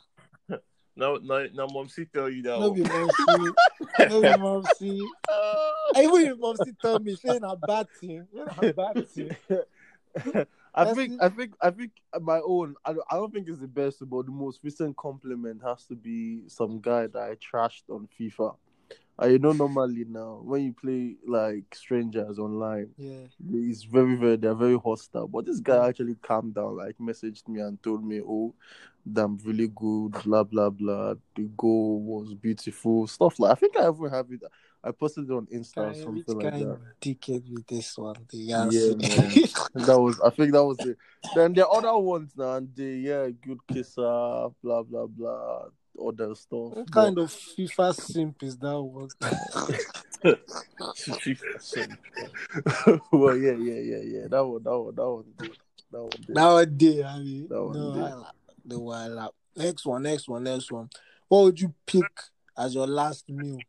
No, 0.96 1.16
no, 1.16 1.48
now, 1.54 1.68
mom, 1.72 1.90
see 1.90 2.06
tell 2.06 2.30
you 2.30 2.44
that. 2.44 2.60
No 2.60 2.70
one. 2.70 2.84
be 2.84 2.84
mom 2.84 3.10
see. 3.10 4.08
No 4.10 4.22
be 4.22 4.38
mom 4.38 4.64
see. 4.78 5.08
Even 5.98 6.26
if 6.28 6.38
mom 6.38 6.56
see 6.58 6.72
tell 6.80 7.00
me, 7.00 7.16
say 7.16 7.40
na 7.40 7.56
bad 7.56 7.88
thing. 8.00 8.28
Say 8.32 8.44
na 8.46 8.72
bad 8.72 9.10
thing. 9.10 9.36
I 10.76 10.86
That's 10.86 10.98
think, 10.98 11.14
it. 11.14 11.20
I 11.22 11.30
think, 11.30 11.54
I 11.62 11.70
think 11.72 11.92
my 12.22 12.40
own. 12.46 12.76
I 12.86 12.94
don't, 12.94 13.06
I 13.10 13.16
don't 13.16 13.34
think 13.34 13.48
it's 13.48 13.60
the 13.60 13.68
best, 13.68 14.08
but 14.08 14.26
the 14.26 14.32
most 14.32 14.60
recent 14.64 14.96
compliment 14.98 15.62
has 15.64 15.86
to 15.86 15.96
be 15.96 16.42
some 16.48 16.80
guy 16.80 17.08
that 17.08 17.22
I 17.22 17.36
trashed 17.36 17.90
on 17.90 18.08
FIFA. 18.20 18.56
You 19.22 19.40
know, 19.40 19.54
normally 19.54 20.06
now 20.08 20.42
when 20.44 20.64
you 20.64 20.74
play 20.74 21.16
like 21.26 21.74
strangers 21.74 22.40
online, 22.40 22.90
Yeah. 22.98 23.28
it's 23.54 23.84
very, 23.84 24.16
very, 24.16 24.36
they're 24.38 24.56
very 24.56 24.78
hostile. 24.78 25.28
But 25.28 25.46
this 25.46 25.60
guy 25.60 25.88
actually 25.88 26.16
calmed 26.16 26.56
down, 26.56 26.78
like 26.78 26.98
messaged 26.98 27.48
me 27.48 27.62
and 27.62 27.82
told 27.82 28.04
me, 28.04 28.22
"Oh, 28.22 28.54
I'm 29.16 29.38
really 29.46 29.68
good, 29.68 30.12
blah 30.24 30.44
blah 30.44 30.70
blah. 30.70 31.16
The 31.36 31.44
goal 31.56 32.02
was 32.02 32.34
beautiful, 32.34 33.08
stuff 33.08 33.40
like. 33.40 33.52
I 33.52 33.56
think 33.56 33.78
I 33.78 33.88
even 33.90 34.10
have 34.10 34.32
it. 34.32 34.42
I 34.84 34.92
posted 34.92 35.30
it 35.30 35.34
on 35.34 35.46
Insta 35.48 35.78
or 35.78 35.94
Guy, 35.94 36.02
something 36.02 36.36
which 36.36 36.44
like 36.44 36.54
that. 36.60 36.80
dickhead 37.02 37.50
with 37.54 37.68
this 37.68 37.98
one? 37.98 38.16
The 38.30 38.38
Yeah, 38.38 39.86
that 39.86 40.00
was 40.00 40.20
I 40.22 40.30
think 40.32 40.52
that 40.54 40.64
was 40.66 40.84
it. 40.86 40.98
Then 41.36 41.54
the 41.54 41.68
other 41.68 41.98
ones 41.98 42.32
now, 42.38 42.56
and 42.56 42.74
the 42.76 42.84
yeah, 42.84 43.30
good 43.30 43.60
kisser, 43.68 44.02
blah 44.62 44.84
blah 44.84 45.08
blah, 45.08 45.66
other 46.00 46.36
stuff. 46.36 46.74
what 46.74 46.92
kind 46.92 47.18
of 47.18 47.30
FIFA 47.30 47.96
simp 47.96 48.44
is 48.44 48.58
that 48.58 48.80
one? 48.80 49.10
But- 50.24 50.40
well, 53.12 53.36
yeah, 53.36 53.52
yeah, 53.54 53.80
yeah, 53.80 54.02
yeah. 54.04 54.28
That 54.30 54.46
one, 54.46 54.64
that 54.64 54.80
one, 54.80 54.96
that 54.96 55.10
one, 55.10 55.26
did. 55.38 55.52
that 55.92 56.02
one. 56.02 56.10
Did. 56.26 56.36
Nowadays, 56.36 57.04
I 57.06 57.20
mean, 57.20 57.48
That 57.50 57.64
one 57.64 57.78
no, 57.78 57.94
did. 57.94 58.04
I 58.04 58.14
like 58.14 58.34
the 58.66 58.80
wild 58.80 59.18
out. 59.20 59.36
Next 59.56 59.86
one, 59.86 60.04
next 60.04 60.30
one, 60.30 60.44
next 60.44 60.72
one. 60.72 60.90
What 61.28 61.44
would 61.44 61.60
you 61.60 61.74
pick 61.86 62.06
as 62.58 62.74
your 62.74 62.88
last 62.88 63.30
meal? 63.30 63.60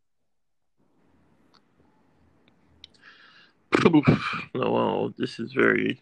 no, 4.54 4.57
wow, 4.71 5.12
this 5.19 5.40
is 5.40 5.52
very 5.52 6.00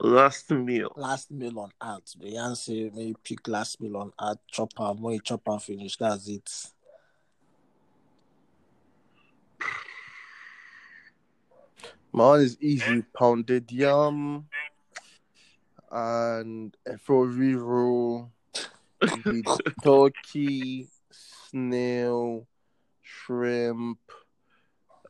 last 0.00 0.50
meal. 0.50 0.92
Last 0.96 1.30
meal 1.30 1.58
on 1.60 1.70
art. 1.80 2.04
Beyonce, 2.20 2.94
maybe 2.94 3.16
pick 3.22 3.46
last 3.48 3.80
meal 3.80 3.96
on 3.96 4.12
art. 4.18 4.38
Chop 4.50 4.72
am 4.78 5.00
when 5.00 5.14
you 5.14 5.20
chop 5.20 5.42
and 5.46 5.62
finish. 5.62 5.96
That's 5.96 6.28
it. 6.28 6.50
My 12.12 12.24
one 12.24 12.40
is 12.40 12.56
easy. 12.60 13.02
Pounded 13.12 13.70
yam 13.70 14.46
and 15.90 16.76
efro 16.88 18.30
with 19.00 19.46
turkey, 19.84 20.88
snail, 21.10 22.46
shrimp, 23.02 23.98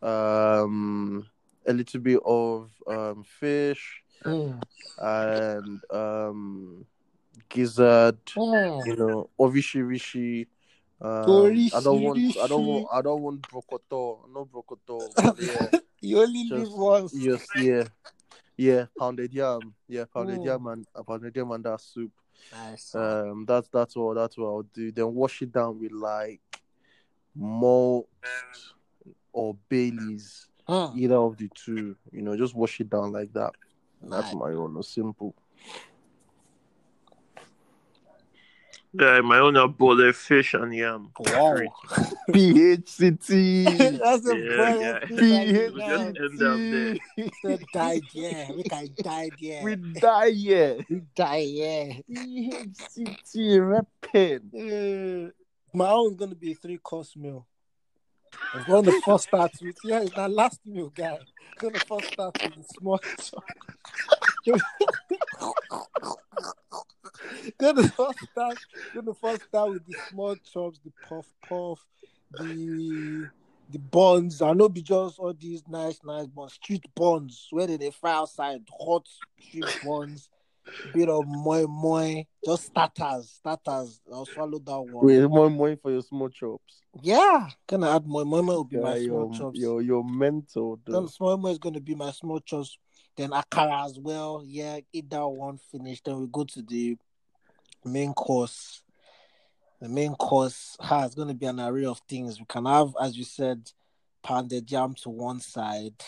um, 0.02 1.26
a 1.66 1.72
little 1.72 2.00
bit 2.00 2.20
of 2.24 2.70
um, 2.86 3.24
fish, 3.24 4.02
Mm. 4.24 4.62
and 4.98 5.80
um, 5.90 6.86
gizzard. 7.48 8.24
Mm. 8.26 8.86
You 8.86 8.96
know, 8.96 9.30
ovishi 9.38 9.86
rishi. 9.86 10.48
Um, 11.00 11.70
I 11.74 11.80
don't 11.82 12.00
want. 12.02 12.36
I 12.38 12.46
don't 12.46 12.64
want. 12.66 12.86
I 12.92 13.02
don't 13.02 13.22
want 13.22 13.42
brocoto. 13.42 14.20
No 14.32 14.46
brocoto. 14.46 15.00
but 15.16 15.40
yeah. 15.40 15.80
You 16.00 16.20
only 16.20 16.48
Just- 16.48 16.70
live 16.70 16.72
once. 16.78 17.14
Yes, 17.16 17.46
yeah, 17.56 17.84
yeah, 18.56 18.84
pounded 18.98 19.32
yam, 19.32 19.74
yeah, 19.88 20.04
pounded 20.04 20.38
Mm. 20.40 20.44
yam 20.44 20.66
and 20.66 20.86
uh, 20.94 21.02
pounded 21.02 21.34
yam 21.34 21.50
and 21.52 21.64
that 21.64 21.80
soup. 21.80 22.12
Nice. 22.52 22.94
Um, 22.94 23.44
that's 23.46 23.68
that's 23.70 23.96
what 23.96 24.14
that's 24.14 24.36
what 24.36 24.46
I'll 24.46 24.62
do. 24.62 24.92
Then 24.92 25.14
wash 25.14 25.40
it 25.42 25.52
down 25.52 25.80
with 25.80 25.92
like 25.92 26.40
malt 27.34 28.08
or 29.32 29.56
Bailey's, 29.68 30.48
Mm. 30.68 30.96
either 30.96 31.16
of 31.16 31.36
the 31.38 31.48
two. 31.54 31.96
You 32.12 32.22
know, 32.22 32.36
just 32.36 32.54
wash 32.54 32.78
it 32.80 32.90
down 32.90 33.10
like 33.12 33.32
that. 33.32 33.52
That's 34.10 34.34
my 34.34 34.52
own. 34.52 34.82
Simple. 34.82 35.34
Yeah, 38.98 39.20
my 39.20 39.38
own 39.40 39.56
are 39.58 39.68
boiled 39.68 40.14
fish 40.14 40.54
and 40.54 40.74
yam. 40.74 41.10
Wow. 41.18 41.56
PHCT. 42.30 43.98
That's 43.98 44.26
a 44.26 44.38
Yeah, 44.38 45.00
brilliant 45.08 45.76
yeah. 45.76 45.76
PHCT. 45.76 45.76
that 45.76 46.00
you 46.06 46.12
Just 46.16 46.42
end 46.42 46.42
up 46.42 46.58
there. 46.58 47.58
said 47.58 47.66
died, 47.74 48.02
yeah. 48.12 48.52
We 48.52 48.62
can 48.62 48.88
died, 48.96 49.32
yeah. 49.38 49.62
We 49.64 49.76
die 49.76 50.30
here. 50.30 50.78
We 50.88 51.02
die, 51.14 51.36
yeah. 51.38 51.92
PHCT 52.10 53.84
repping. 54.14 55.26
Uh, 55.28 55.30
my 55.74 55.90
own's 55.90 56.16
gonna 56.16 56.34
be 56.34 56.52
a 56.52 56.54
three 56.54 56.78
course 56.78 57.14
meal. 57.16 57.46
It's 58.54 58.68
one 58.68 58.78
of 58.80 58.84
the 58.86 59.00
first 59.04 59.24
start 59.24 59.52
with 59.60 59.76
yeah, 59.84 60.02
it's 60.02 60.16
my 60.16 60.26
last 60.26 60.60
meal, 60.66 60.92
guy. 60.94 61.18
It's 61.52 61.62
gonna 61.62 61.78
first 61.80 62.12
start 62.12 62.38
with 62.42 62.54
the 62.54 62.64
small 62.64 63.00
gonna 67.58 67.88
first 67.88 68.18
start 68.30 68.58
gonna 68.94 69.14
first 69.14 69.42
start 69.44 69.70
with 69.70 69.86
the 69.86 69.94
small 70.10 70.36
chops, 70.36 70.80
the 70.84 70.92
puff 71.08 71.26
puff, 71.48 71.84
the 72.32 73.28
the 73.70 73.78
buns. 73.78 74.42
I 74.42 74.52
know 74.52 74.68
be 74.68 74.82
just 74.82 75.18
all 75.18 75.34
these 75.34 75.62
nice, 75.68 76.00
nice 76.04 76.26
buns, 76.26 76.54
street 76.54 76.84
buns, 76.94 77.48
where 77.50 77.66
they, 77.66 77.76
they 77.76 77.90
fry 77.90 78.12
outside, 78.12 78.62
hot 78.70 79.08
street 79.40 79.80
buns, 79.84 80.28
bit 80.92 81.08
of 81.08 81.26
moi 81.26 81.66
moi, 81.66 82.22
just 82.44 82.66
starters, 82.66 83.30
starters. 83.38 84.00
I'll 84.12 84.26
swallow 84.26 84.58
that 84.58 84.80
one. 84.80 85.06
Wait, 85.06 85.22
more 85.28 85.50
money 85.50 85.76
for 85.76 85.90
your 85.90 86.02
small 86.02 86.28
chops. 86.28 86.82
Yeah, 87.02 87.48
gonna 87.66 87.94
add 87.94 88.06
moi 88.06 88.24
moi. 88.24 88.42
Moi 88.42 88.54
will 88.54 88.64
be 88.64 88.76
Yeah, 88.76 88.82
my 88.82 88.98
small 88.98 89.30
your, 89.30 89.32
chops. 89.32 89.58
your 89.58 89.82
your 89.82 90.04
mental. 90.04 90.78
Then 90.86 91.08
small 91.08 91.36
moi 91.36 91.50
is 91.50 91.58
gonna 91.58 91.80
be 91.80 91.94
my 91.94 92.10
small 92.10 92.40
chops. 92.40 92.78
Then 93.16 93.30
akara 93.30 93.86
as 93.86 93.98
well. 93.98 94.42
Yeah, 94.46 94.80
eat 94.92 95.08
that 95.10 95.26
one, 95.26 95.58
finish. 95.70 96.02
Then 96.02 96.20
we 96.20 96.26
go 96.26 96.44
to 96.44 96.62
the 96.62 96.96
main 97.84 98.12
course. 98.12 98.82
The 99.80 99.88
main 99.88 100.14
course 100.14 100.76
has 100.80 101.14
going 101.14 101.28
to 101.28 101.34
be 101.34 101.44
an 101.44 101.60
array 101.60 101.84
of 101.84 102.00
things. 102.08 102.38
We 102.38 102.46
can 102.46 102.64
have, 102.64 102.94
as 103.00 103.16
you 103.16 103.24
said, 103.24 103.70
pounded 104.22 104.70
yam 104.70 104.94
to 105.02 105.10
one 105.10 105.38
side. 105.40 106.02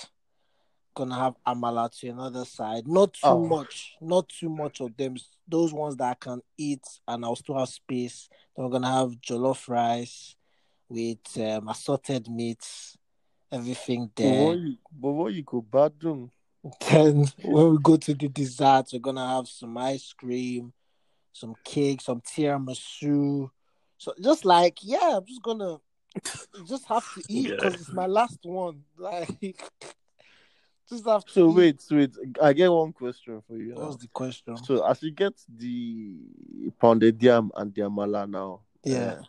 Gonna 0.99 1.15
have 1.15 1.37
amala 1.47 1.89
to 2.01 2.09
another 2.09 2.45
side. 2.45 2.89
Not 2.89 3.13
too 3.13 3.29
Oh. 3.29 3.47
much, 3.47 3.95
not 4.01 4.29
too 4.29 4.49
much 4.49 4.81
of 4.81 4.97
them. 4.97 5.15
Those 5.47 5.73
ones 5.73 5.95
that 5.97 6.11
I 6.11 6.15
can 6.15 6.43
eat 6.57 6.85
and 7.07 7.25
I'll 7.25 7.37
still 7.37 7.57
have 7.57 7.69
space. 7.69 8.29
Then 8.57 8.65
we're 8.65 8.73
gonna 8.73 8.91
have 8.91 9.13
jollof 9.21 9.69
rice 9.69 10.35
with 10.89 11.39
um, 11.39 11.69
assorted 11.69 12.27
meats, 12.29 12.99
everything 13.53 14.11
there. 14.17 14.43
what 14.45 14.59
you, 14.59 14.77
but 14.91 15.13
what 15.13 15.33
you 15.35 15.45
could 15.45 15.71
bathroom? 15.71 16.33
Then 16.91 17.27
when 17.45 17.71
we 17.71 17.79
go 17.81 17.97
to 17.97 18.15
the 18.15 18.29
dessert, 18.29 18.87
we're 18.93 18.99
gonna 18.99 19.37
have 19.37 19.47
some 19.47 19.79
ice 19.79 20.13
cream, 20.13 20.73
some 21.33 21.55
cake, 21.63 22.01
some 22.01 22.21
tiramisu. 22.21 23.49
So 23.99 24.15
just 24.21 24.45
like 24.45 24.79
yeah, 24.83 25.19
I'm 25.19 25.25
just 25.27 25.43
gonna 25.43 25.79
just 26.67 26.87
have 26.87 27.05
to 27.15 27.23
eat 27.29 27.51
because 27.51 27.81
it's 27.81 27.93
my 27.93 28.07
last 28.07 28.41
one. 28.43 28.83
Like 28.99 29.63
just 30.89 31.07
have 31.07 31.25
to. 31.25 31.33
So 31.33 31.51
wait, 31.51 31.83
wait. 31.91 32.15
I 32.43 32.53
get 32.53 32.69
one 32.71 32.93
question 32.93 33.43
for 33.47 33.57
you. 33.57 33.75
What 33.75 33.81
now. 33.81 33.87
was 33.89 33.99
the 33.99 34.09
question? 34.09 34.57
So 34.57 34.85
as 34.87 35.03
you 35.03 35.11
get 35.11 35.35
the 35.49 36.17
pounded 36.81 37.23
yam 37.23 37.51
and 37.57 37.75
the 37.75 37.83
amala 37.83 38.29
now, 38.29 38.61
Yeah. 38.85 38.99
uh, 38.99 39.23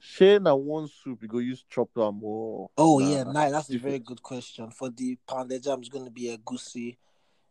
share 0.00 0.40
na 0.40 0.54
one 0.54 0.88
soup 0.88 1.22
you 1.22 1.28
go 1.28 1.38
use 1.38 1.64
chop 1.68 1.90
am 1.96 2.22
or. 2.22 2.70
Oh 2.78 2.98
nah, 2.98 3.06
yeah, 3.10 3.22
nice. 3.24 3.52
That's 3.52 3.70
a 3.70 3.78
very 3.78 3.98
good 3.98 4.22
question. 4.22 4.70
For 4.70 4.90
the 4.90 5.18
pounded 5.26 5.64
yam, 5.66 5.80
it's 5.80 5.88
gonna 5.88 6.10
be 6.10 6.36
egusi, 6.36 6.96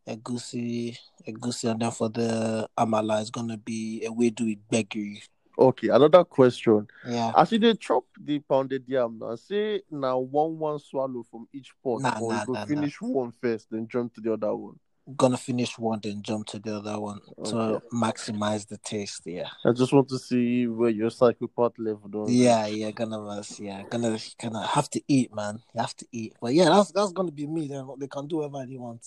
a 0.07 0.15
goosey, 0.15 0.97
egusi, 1.27 1.71
and 1.71 1.81
then 1.81 1.91
for 1.91 2.09
the 2.09 2.67
amala, 2.77 3.21
it's 3.21 3.29
gonna 3.29 3.57
be 3.57 4.03
a 4.05 4.11
way 4.11 4.29
do 4.29 4.47
it 4.47 4.59
beggy. 4.69 5.21
Okay, 5.59 5.89
another 5.89 6.23
question. 6.23 6.87
Yeah. 7.05 7.33
As 7.35 7.51
you 7.51 7.59
dey 7.59 7.73
chop 7.73 8.05
the 8.17 8.39
pounded 8.39 8.85
yam 8.87 9.19
now, 9.19 9.35
say 9.35 9.81
now 9.91 10.17
one 10.19 10.57
one 10.57 10.79
swallow 10.79 11.23
from 11.29 11.47
each 11.53 11.73
pot, 11.83 12.01
Nah, 12.01 12.17
or 12.19 12.31
nah, 12.33 12.39
you 12.39 12.45
go 12.47 12.53
nah, 12.53 12.59
nah. 12.61 12.65
finish 12.65 13.01
one 13.01 13.33
first, 13.41 13.67
then 13.69 13.85
jump 13.87 14.13
to 14.15 14.21
the 14.21 14.33
other 14.33 14.55
one. 14.55 14.79
gonna 15.17 15.37
finish 15.37 15.77
one 15.79 15.99
then 16.03 16.21
jump 16.21 16.45
to 16.45 16.59
the 16.59 16.77
other 16.77 16.99
one 16.99 17.19
to 17.43 17.81
maximize 17.91 18.67
the 18.67 18.77
taste 18.77 19.23
yeah 19.25 19.49
I 19.65 19.71
just 19.71 19.91
want 19.91 20.07
to 20.09 20.19
see 20.19 20.67
where 20.67 20.91
your 20.91 21.09
psychopath 21.09 21.73
level 21.79 22.07
does. 22.09 22.29
yeah 22.31 22.67
yeah 22.67 22.91
gonna 22.91 23.19
was 23.19 23.59
yeah 23.59 23.81
gonna 23.89 24.19
gonna 24.39 24.63
have 24.67 24.87
to 24.91 25.01
eat 25.07 25.33
man 25.33 25.55
you 25.73 25.81
have 25.81 25.95
to 25.95 26.05
eat 26.11 26.33
but 26.39 26.53
yeah 26.53 26.65
that's 26.69 26.91
that's 26.91 27.11
gonna 27.11 27.31
be 27.31 27.47
me 27.47 27.67
then 27.67 27.87
they 27.97 28.05
can 28.07 28.27
do 28.27 28.37
whatever 28.37 28.67
they 28.67 28.77
want 28.77 29.03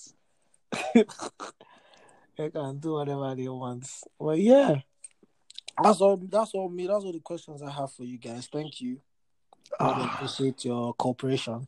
they 2.37 2.49
can 2.49 2.79
do 2.79 2.93
whatever 2.93 3.33
they 3.35 3.47
want 3.47 3.87
But 4.19 4.39
yeah 4.39 4.81
that's 5.81 6.01
all 6.01 6.17
that's 6.17 6.51
all 6.53 6.69
me 6.69 6.85
that's 6.87 7.03
all 7.03 7.11
the 7.13 7.19
questions 7.19 7.61
i 7.63 7.69
have 7.71 7.91
for 7.91 8.03
you 8.03 8.17
guys 8.17 8.47
thank 8.51 8.81
you 8.81 8.99
i 9.79 9.89
really 9.89 10.01
Ah, 10.03 10.13
appreciate 10.15 10.65
your 10.65 10.93
cooperation 10.93 11.67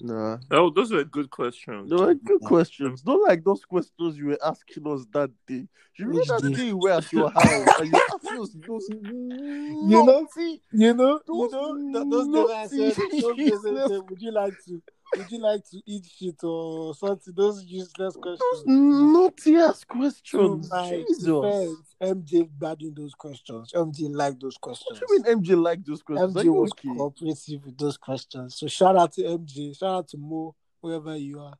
nah. 0.00 0.38
Oh, 0.50 0.70
those 0.70 0.90
were 0.92 1.04
good 1.04 1.30
questions. 1.30 1.88
They 1.90 1.94
were 1.96 2.14
good 2.14 2.40
Yeah. 2.42 2.48
questions. 2.48 3.02
Don't 3.02 3.22
like 3.22 3.44
those 3.44 3.64
questions 3.64 4.16
you 4.18 4.26
were 4.26 4.38
asking 4.44 4.84
us 4.88 5.06
that 5.12 5.30
day. 5.46 5.68
You 5.96 6.06
remember 6.08 6.40
that 6.40 6.42
day? 6.48 6.54
day 6.56 6.66
you 6.68 6.76
were 6.78 6.90
at 6.90 7.12
your 7.12 7.30
house 7.30 7.46
and 7.78 7.86
you 7.86 7.92
were 7.92 8.14
asking 8.16 8.40
us 8.40 8.56
those 8.66 8.88
You 8.88 9.82
know, 9.82 10.04
naughty- 10.04 10.60
You 10.72 10.94
know, 10.94 11.20
Those 11.26 11.52
you 11.52 11.90
know, 11.92 11.92
th- 11.92 12.10
those 12.10 12.28
days 12.34 12.50
I 12.50 12.66
said, 12.66 13.20
those 13.22 13.36
days 13.36 13.64
I 13.64 13.88
said, 13.88 14.00
would 14.10 14.20
you 14.22 14.32
like 14.32 14.54
to, 14.64 14.82
would 15.16 15.30
you 15.30 15.38
like 15.38 15.68
to 15.70 15.80
eat 15.86 16.06
shit 16.18 16.42
or 16.42 16.94
something? 16.94 17.32
Those 17.36 17.64
useless 17.64 18.14
those 18.14 18.38
questions. 18.40 18.62
naughty 18.66 19.56
ass 19.56 19.80
To 19.80 19.86
questions. 19.86 20.70
my 20.70 20.90
Jesus. 20.90 21.24
defense, 21.24 21.94
MJ 22.02 22.48
batting 22.58 22.94
those 22.94 23.14
questions. 23.14 23.72
MJ 23.72 24.14
liked 24.14 24.40
those 24.40 24.54
What 24.60 24.78
questions. 24.78 24.98
do 25.00 25.06
you 25.08 25.22
mean 25.22 25.42
MJ 25.42 25.62
like 25.62 25.84
those 25.84 26.02
questions? 26.02 26.34
MJ 26.34 26.46
was 26.52 26.70
okay? 26.72 26.88
cooperative 26.96 27.64
with 27.64 27.78
those 27.78 27.96
questions. 27.96 28.56
So 28.56 28.66
shout 28.68 28.96
out 28.96 29.12
to 29.14 29.22
MJ. 29.22 29.76
Shout 29.78 29.94
out 29.94 30.08
to 30.08 30.16
Mo, 30.18 30.54
wherever 30.80 31.16
you 31.16 31.40
are. 31.40 31.54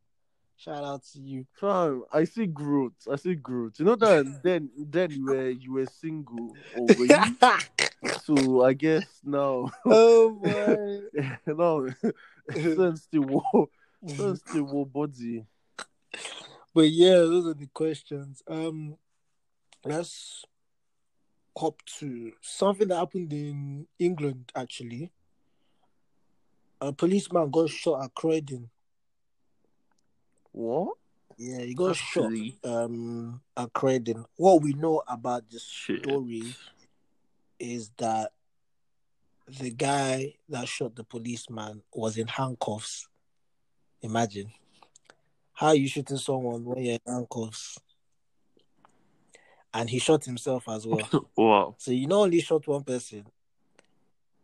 Shout 0.56 0.84
out 0.84 1.02
to 1.12 1.20
you. 1.20 1.44
Fam, 1.54 2.04
I 2.12 2.22
see 2.24 2.46
growth. 2.46 2.92
I 3.10 3.16
see 3.16 3.34
growth. 3.34 3.80
You 3.80 3.84
know 3.84 3.96
that 3.96 4.40
then 4.44 4.70
then 4.76 5.10
you 5.10 5.24
were 5.26 5.50
you 5.50 5.72
were 5.72 5.86
single 5.86 6.54
or 6.76 6.86
were 6.86 7.06
you? 7.06 7.36
So 8.24 8.64
I 8.64 8.72
guess 8.72 9.04
now 9.24 9.70
oh 9.86 10.30
boy. 10.42 11.22
now 11.46 11.86
sense 12.52 13.08
the 13.10 13.20
war 13.20 13.68
sense 14.06 14.42
the 14.52 14.62
war 14.62 14.86
body. 14.86 15.44
But 16.74 16.90
yeah, 16.90 17.16
those 17.16 17.46
are 17.46 17.54
the 17.54 17.68
questions. 17.72 18.42
Um, 18.48 18.96
let's 19.84 20.44
hop 21.56 21.82
to 21.98 22.32
something 22.40 22.88
that 22.88 22.96
happened 22.96 23.32
in 23.32 23.86
England. 23.98 24.50
Actually, 24.54 25.12
a 26.80 26.92
policeman 26.92 27.50
got 27.50 27.70
shot 27.70 28.04
at 28.04 28.14
Croydon. 28.14 28.70
What? 30.52 30.96
Yeah, 31.38 31.60
he 31.60 31.74
got 31.74 31.96
shot 31.96 32.32
um 32.64 33.40
at 33.56 33.72
Croydon. 33.72 34.24
What 34.36 34.62
we 34.62 34.72
know 34.72 35.02
about 35.06 35.48
this 35.50 35.64
Shit. 35.64 36.04
story 36.04 36.54
is 37.58 37.90
that 37.98 38.32
the 39.48 39.70
guy 39.70 40.34
that 40.48 40.68
shot 40.68 40.94
the 40.94 41.04
policeman 41.04 41.82
was 41.92 42.16
in 42.16 42.26
handcuffs. 42.26 43.08
Imagine 44.00 44.52
how 45.52 45.72
you 45.72 45.86
shooting 45.88 46.16
someone 46.16 46.64
when 46.64 46.84
you're 46.84 46.94
in 46.94 47.00
handcuffs, 47.12 47.78
and 49.74 49.88
he 49.88 49.98
shot 49.98 50.24
himself 50.24 50.68
as 50.68 50.86
well. 50.86 51.26
wow. 51.36 51.74
So 51.78 51.90
you 51.90 52.06
not 52.06 52.20
only 52.20 52.40
shot 52.40 52.66
one 52.66 52.84
person, 52.84 53.24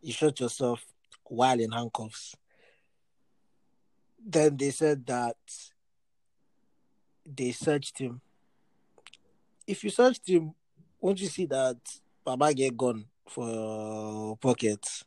you 0.02 0.12
shot 0.12 0.38
yourself 0.40 0.84
while 1.24 1.58
in 1.60 1.70
handcuffs. 1.70 2.34
then 4.24 4.56
they 4.56 4.70
said 4.70 5.06
that 5.06 5.36
they 7.24 7.52
searched 7.52 7.98
him. 7.98 8.20
If 9.66 9.84
you 9.84 9.90
searched 9.90 10.28
him, 10.28 10.54
won't 11.00 11.20
you 11.20 11.28
see 11.28 11.46
that 11.46 11.76
Baba 12.24 12.52
get 12.54 12.76
gone 12.76 13.04
for 13.28 14.36
pockets? 14.38 15.04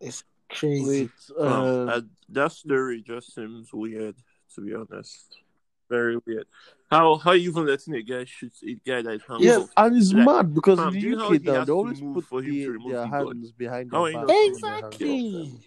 It's 0.00 0.24
crazy. 0.50 0.84
Wait, 0.84 1.10
Um, 1.46 1.48
uh, 1.48 1.92
uh, 1.92 2.00
that 2.28 2.52
story 2.52 3.02
just 3.02 3.34
seems 3.34 3.72
weird, 3.72 4.16
to 4.54 4.60
be 4.60 4.74
honest. 4.74 5.38
Very 5.88 6.18
weird. 6.26 6.46
How 6.90 7.16
how 7.16 7.32
you 7.32 7.50
even 7.50 7.66
letting 7.66 7.94
a 7.94 8.02
guy 8.02 8.24
shoot 8.24 8.52
a 8.64 8.74
guy 8.86 9.02
that 9.02 9.12
is 9.14 9.22
yeah, 9.38 9.52
handcuffed? 9.58 9.72
and 9.76 9.96
it's 9.96 10.12
Like, 10.12 10.26
mad 10.26 10.54
because 10.54 10.78
fam, 10.78 10.94
in 10.94 11.00
the 11.00 11.06
you 11.08 11.16
know 11.16 11.32
UK 11.32 11.40
he 11.40 11.46
now 11.46 11.54
has 11.58 11.66
they 11.66 11.72
to 11.72 11.76
always 11.76 12.02
move 12.02 12.14
put 12.14 12.24
for 12.24 12.40
him 12.42 12.46
to 12.50 12.52
the, 12.60 12.68
remove 12.68 12.92
their 12.92 13.04
the 13.04 13.10
gun? 13.10 13.26
hands 13.26 13.52
behind 13.52 13.90
How 13.92 14.04
their 14.04 14.10
he 14.10 14.16
back. 14.16 14.26
knows- 14.26 14.62
when 14.62 14.62
they're 14.62 14.70
handcuffed. 14.72 15.02
Exactly. 15.02 15.60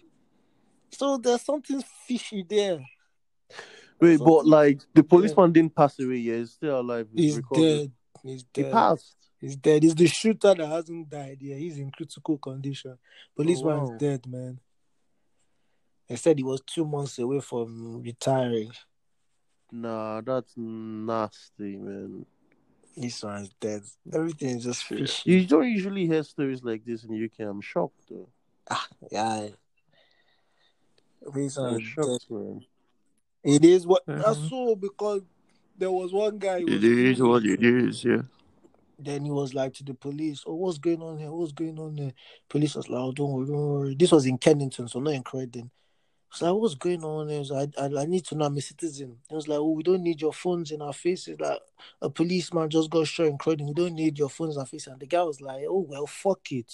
So 0.92 1.16
there's 1.18 1.42
something 1.42 1.82
fishy 2.06 2.42
there. 2.48 2.84
Wait, 4.00 4.18
but 4.18 4.46
like 4.46 4.80
the 4.94 5.02
policeman 5.02 5.52
didn't 5.52 5.74
pass 5.74 5.98
away. 5.98 6.16
Yeah, 6.16 6.36
he's 6.36 6.52
still 6.52 6.80
alive. 6.80 7.08
He's 7.14 7.36
recovered. 7.36 7.62
dead. 7.62 7.92
He's 8.22 8.44
He 8.54 8.62
dead. 8.62 8.72
passed. 8.72 9.16
He's 9.40 9.56
dead. 9.56 9.82
He's 9.82 9.94
the 9.94 10.06
shooter 10.06 10.54
that 10.54 10.66
hasn't 10.68 11.08
died. 11.08 11.38
Yeah, 11.40 11.56
he's 11.56 11.78
in 11.78 11.90
critical 11.90 12.36
condition. 12.38 12.98
Policeman 13.36 13.78
wow. 13.78 13.84
is 13.84 13.90
dead, 13.98 14.26
man. 14.26 14.60
They 16.08 16.16
said 16.16 16.38
he 16.38 16.44
was 16.44 16.60
two 16.66 16.84
months 16.84 17.18
away 17.18 17.40
from 17.40 18.02
retiring. 18.02 18.72
Nah, 19.72 20.20
that's 20.20 20.52
nasty, 20.56 21.76
man. 21.76 22.26
This 22.96 23.22
one's 23.22 23.50
dead. 23.60 23.82
Everything 24.12 24.56
is 24.58 24.64
just 24.64 24.82
fishy. 24.82 25.30
You 25.30 25.46
don't 25.46 25.70
usually 25.70 26.06
hear 26.06 26.22
stories 26.24 26.62
like 26.64 26.84
this 26.84 27.04
in 27.04 27.12
the 27.12 27.24
UK. 27.24 27.48
I'm 27.48 27.60
shocked, 27.60 28.02
though. 28.10 28.28
Ah, 28.68 28.88
Yeah. 29.10 29.48
This 31.34 31.56
I'm 31.56 31.72
one's 31.74 31.94
dead. 31.94 32.20
man. 32.30 32.64
It 33.42 33.64
is 33.64 33.86
what 33.86 34.06
Mhm. 34.06 34.18
that's 34.22 34.48
so 34.50 34.76
because 34.76 35.22
there 35.76 35.90
was 35.90 36.12
one 36.12 36.38
guy. 36.38 36.60
who 36.60 36.66
was 36.66 36.74
It 36.74 36.84
is 36.84 37.22
what 37.22 37.44
it 37.44 37.60
doing 37.60 37.88
is, 37.88 38.04
yeah. 38.04 38.22
Then 38.98 39.24
he 39.24 39.30
was 39.30 39.54
like 39.54 39.72
to 39.74 39.84
the 39.84 39.94
police, 39.94 40.44
"Oh, 40.46 40.54
what's 40.56 40.76
going 40.76 41.00
on 41.00 41.18
here? 41.18 41.32
What's 41.32 41.52
going 41.52 41.78
on 41.78 41.96
there?" 41.96 42.12
Police 42.50 42.74
was 42.74 42.88
like, 42.90 43.00
"Oh, 43.00 43.12
don't 43.12 43.32
worry, 43.32 43.46
don't 43.46 43.56
worry." 43.68 43.94
This 43.94 44.12
was 44.12 44.26
in 44.26 44.36
Kennington, 44.36 44.88
so 44.88 45.00
not 45.00 45.14
in 45.14 45.22
Croydon. 45.22 45.70
It's 46.30 46.42
like, 46.42 46.54
"What's 46.54 46.74
going 46.74 47.02
on?" 47.02 47.30
He 47.30 47.38
was 47.38 47.50
like, 47.50 47.70
I, 47.78 47.86
I, 47.86 48.02
I 48.02 48.04
need 48.04 48.26
to 48.26 48.34
know 48.34 48.44
I'm 48.44 48.56
a 48.58 48.60
citizen." 48.60 49.16
It 49.30 49.34
was 49.34 49.48
like, 49.48 49.58
"Oh, 49.58 49.70
we 49.70 49.82
don't 49.82 50.02
need 50.02 50.20
your 50.20 50.34
phones 50.34 50.70
in 50.70 50.82
our 50.82 50.92
faces." 50.92 51.40
Like 51.40 51.60
a 52.02 52.10
policeman 52.10 52.68
just 52.68 52.90
got 52.90 53.06
shot 53.06 53.26
in 53.28 53.38
Croydon. 53.38 53.68
We 53.68 53.72
don't 53.74 53.94
need 53.94 54.18
your 54.18 54.28
phones 54.28 54.56
in 54.56 54.60
our 54.60 54.66
faces. 54.66 54.88
And 54.92 55.00
the 55.00 55.06
guy 55.06 55.22
was 55.22 55.40
like, 55.40 55.64
"Oh 55.66 55.86
well, 55.88 56.06
fuck 56.06 56.52
it." 56.52 56.70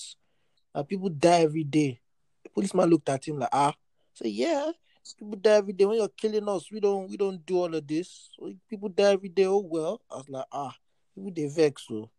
Like 0.75 0.89
people 0.89 1.09
die 1.11 1.43
every 1.43 1.65
day. 1.65 2.01
The 2.43 2.51
policeman 2.51 2.91
looked 2.91 3.09
at 3.09 3.25
him 3.29 3.39
like, 3.39 3.51
"Ah." 3.53 3.73
Say, 4.15 4.31
"Yeah." 4.31 4.73
People 5.15 5.37
die 5.37 5.57
every 5.57 5.73
day. 5.73 5.85
When 5.85 5.99
you're 5.99 6.09
killing 6.09 6.49
us, 6.49 6.71
we 6.71 6.81
don't 6.81 7.09
we 7.11 7.17
don't 7.17 7.45
do 7.45 7.59
all 7.59 7.75
of 7.75 7.87
this. 7.87 8.31
People 8.69 8.89
die 8.89 9.13
every 9.13 9.29
day. 9.29 9.45
Oh 9.47 9.59
well. 9.59 10.01
I 10.11 10.17
was 10.17 10.29
like, 10.29 10.47
ah, 10.53 10.75
people 11.15 11.33
they 11.35 11.47
vex 11.49 11.87
so. 11.89 12.11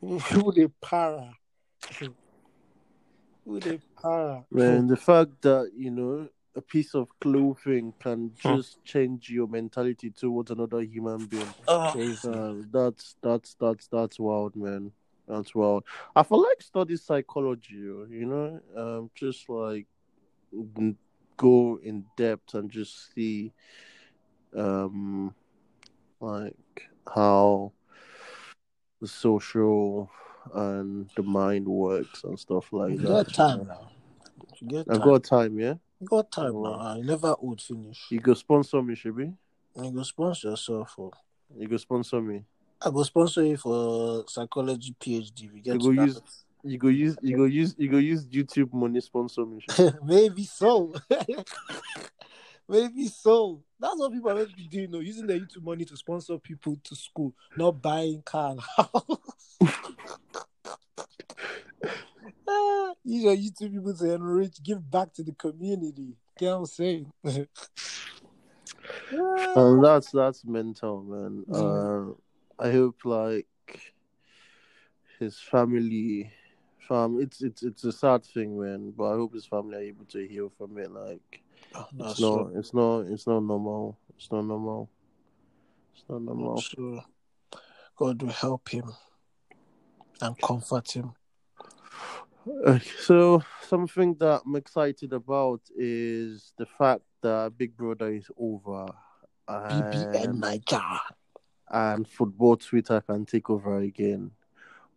People 0.00 0.52
they 0.52 0.66
para. 0.80 1.32
People 1.98 3.60
they 3.60 3.80
para. 4.00 4.44
Man, 4.50 4.86
the 4.86 4.96
fact 4.96 5.42
that 5.42 5.70
you 5.76 5.90
know 5.90 6.28
a 6.56 6.60
piece 6.60 6.94
of 6.94 7.08
clothing 7.20 7.92
can 8.00 8.32
Huh. 8.42 8.56
just 8.56 8.84
change 8.84 9.30
your 9.30 9.46
mentality 9.46 10.10
towards 10.10 10.50
another 10.50 10.80
human 10.80 11.26
being. 11.26 11.54
Oh, 11.68 11.92
Uh, 12.24 12.54
that's 12.72 13.16
that's 13.22 13.54
that's 13.60 13.86
that's 13.88 14.18
wild, 14.18 14.56
man. 14.56 14.92
That's 15.28 15.54
wild. 15.54 15.84
I 16.16 16.24
feel 16.24 16.42
like 16.42 16.60
study 16.60 16.96
psychology, 16.96 17.74
you 17.76 18.26
know, 18.26 18.60
um, 18.76 19.10
just 19.14 19.48
like 19.48 19.86
n- 20.52 20.96
go 21.40 21.78
in 21.82 22.04
depth 22.18 22.52
and 22.54 22.70
just 22.70 23.14
see, 23.14 23.52
um, 24.54 25.34
like 26.20 26.54
how 27.14 27.72
the 29.00 29.08
social 29.08 30.10
and 30.54 31.08
the 31.16 31.22
mind 31.22 31.66
works 31.66 32.24
and 32.24 32.38
stuff 32.38 32.72
like 32.72 32.92
you 32.92 32.98
that. 32.98 33.26
get 33.26 33.34
time 33.34 33.66
now. 33.66 33.90
You 34.60 34.68
get 34.68 34.86
I've 34.90 34.98
time. 35.00 35.08
got 35.08 35.24
time, 35.24 35.58
yeah. 35.58 35.74
You 36.00 36.06
got 36.06 36.30
time 36.30 36.54
Oh. 36.56 36.62
now. 36.64 36.78
I 36.80 37.00
never 37.00 37.34
old 37.40 37.62
finish. 37.62 38.04
You 38.10 38.20
go 38.20 38.34
sponsor 38.34 38.82
me, 38.82 38.94
Shibi. 38.94 39.34
You 39.76 39.90
go 39.90 40.02
sponsor 40.02 40.50
yourself 40.50 40.90
for. 40.90 41.10
You 41.56 41.68
go 41.68 41.78
sponsor 41.78 42.20
me. 42.20 42.44
I 42.82 42.90
go 42.90 43.02
sponsor 43.02 43.44
you 43.44 43.56
for 43.56 44.24
psychology 44.28 44.94
PhD. 45.00 45.52
We 45.52 45.60
get 45.60 45.74
You 45.74 45.78
go 45.80 45.92
that. 46.04 46.22
You 46.62 46.78
go 46.78 46.88
use 46.88 47.16
you 47.22 47.36
go 47.36 47.44
use 47.44 47.74
you 47.78 47.88
go 47.88 47.98
use 47.98 48.26
YouTube 48.26 48.72
money 48.72 49.00
sponsor 49.00 49.44
me. 49.46 49.64
Maybe 50.04 50.44
so. 50.44 50.92
Maybe 52.68 53.08
so. 53.08 53.62
That's 53.80 53.96
what 53.96 54.12
people 54.12 54.30
are 54.30 54.34
meant 54.36 54.50
to 54.50 54.56
be 54.56 54.68
doing, 54.68 54.90
though, 54.92 55.00
using 55.00 55.26
their 55.26 55.40
YouTube 55.40 55.64
money 55.64 55.84
to 55.86 55.96
sponsor 55.96 56.38
people 56.38 56.78
to 56.84 56.94
school, 56.94 57.34
not 57.56 57.82
buying 57.82 58.22
car 58.22 58.52
and 58.52 58.60
house. 58.76 59.58
Ah, 62.48 62.92
Use 63.04 63.24
your 63.24 63.36
YouTube 63.36 63.72
people 63.72 63.94
to 63.94 64.14
enrich, 64.14 64.62
give 64.62 64.88
back 64.88 65.12
to 65.14 65.24
the 65.24 65.32
community. 65.32 66.14
Get 66.38 66.50
what 66.50 66.58
I'm 66.58 66.66
saying? 66.66 67.12
Ah, 67.26 67.40
And 69.56 69.84
that's 69.84 70.10
that's 70.10 70.44
mental, 70.44 71.02
man. 71.02 71.44
Mm. 71.48 72.10
Uh, 72.10 72.14
I 72.62 72.70
hope 72.70 73.04
like 73.04 73.46
his 75.18 75.38
family, 75.38 76.32
fam. 76.90 77.20
It's 77.20 77.40
it's 77.42 77.62
it's 77.62 77.84
a 77.84 77.92
sad 77.92 78.24
thing, 78.24 78.60
man. 78.60 78.92
But 78.96 79.12
I 79.12 79.14
hope 79.14 79.34
his 79.34 79.46
family 79.46 79.76
are 79.76 79.80
able 79.92 80.04
to 80.06 80.26
heal 80.26 80.50
from 80.58 80.76
it. 80.78 80.90
Like 80.90 81.42
Oh, 81.74 81.86
not 81.94 82.10
it's 82.10 82.20
not, 82.20 82.34
sure. 82.36 82.52
it's 82.58 82.74
not, 82.74 82.98
it's 83.12 83.26
not 83.26 83.40
normal. 83.40 83.96
It's 84.16 84.30
not 84.32 84.42
normal. 84.44 84.90
It's 85.94 86.04
not 86.08 86.22
normal. 86.22 86.54
Not 86.56 86.64
sure. 86.64 87.04
God 87.96 88.22
will 88.22 88.30
help 88.30 88.68
him 88.70 88.90
and 90.20 90.36
comfort 90.40 90.90
him. 90.90 91.12
So 93.00 93.42
something 93.68 94.14
that 94.18 94.42
I'm 94.44 94.56
excited 94.56 95.12
about 95.12 95.60
is 95.76 96.52
the 96.58 96.66
fact 96.66 97.02
that 97.22 97.52
Big 97.56 97.76
Brother 97.76 98.08
is 98.12 98.28
over. 98.36 98.86
BBN 99.48 100.24
And, 100.24 100.40
Niger. 100.40 100.80
and 101.70 102.08
football 102.08 102.56
Twitter 102.56 103.00
can 103.02 103.26
take 103.26 103.50
over 103.50 103.78
again. 103.78 104.30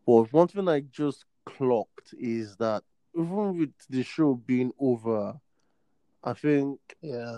But 0.07 0.31
one 0.33 0.47
thing 0.47 0.67
I 0.69 0.79
just 0.81 1.25
clocked 1.45 2.13
is 2.17 2.55
that 2.57 2.83
even 3.15 3.57
with 3.57 3.73
the 3.89 4.03
show 4.03 4.35
being 4.35 4.71
over, 4.79 5.39
I 6.23 6.33
think 6.33 6.79
Yeah. 7.01 7.37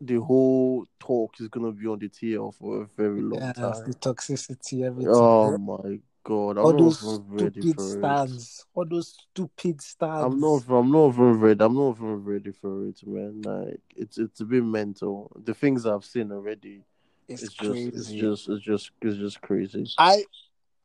the 0.00 0.16
whole 0.20 0.86
talk 1.00 1.40
is 1.40 1.48
gonna 1.48 1.72
be 1.72 1.86
on 1.86 1.98
the 1.98 2.08
TL 2.08 2.54
for 2.54 2.82
a 2.82 2.86
very 2.86 3.22
long 3.22 3.40
Yeah, 3.40 3.52
time. 3.52 3.84
the 3.86 3.94
toxicity, 3.94 4.84
everything. 4.84 5.12
Oh 5.12 5.58
my 5.58 6.00
god, 6.22 6.58
I'm 6.58 6.64
all 6.64 6.72
those 6.72 6.98
stupid 7.00 7.80
stands. 7.80 8.66
All 8.74 8.84
those 8.84 9.16
stupid 9.30 9.80
stands. 9.80 10.24
I'm 10.24 10.40
not. 10.40 10.62
I'm 10.68 10.90
not 10.90 11.08
even 11.14 11.40
ready. 11.40 11.64
I'm 11.64 11.74
not 11.74 11.96
even 11.96 12.24
ready 12.24 12.52
for 12.52 12.86
it, 12.86 13.04
man. 13.06 13.42
Like 13.42 13.80
it's 13.96 14.18
it's 14.18 14.40
a 14.40 14.44
bit 14.44 14.64
mental. 14.64 15.32
The 15.44 15.54
things 15.54 15.86
I've 15.86 16.04
seen 16.04 16.30
already. 16.30 16.84
It's, 17.26 17.42
It's, 17.42 17.54
just. 17.54 17.86
It's 17.88 18.12
just. 18.12 18.48
It's 18.48 18.64
just. 18.64 18.90
It's 19.02 19.16
just 19.18 19.40
crazy. 19.40 19.86
I 19.98 20.22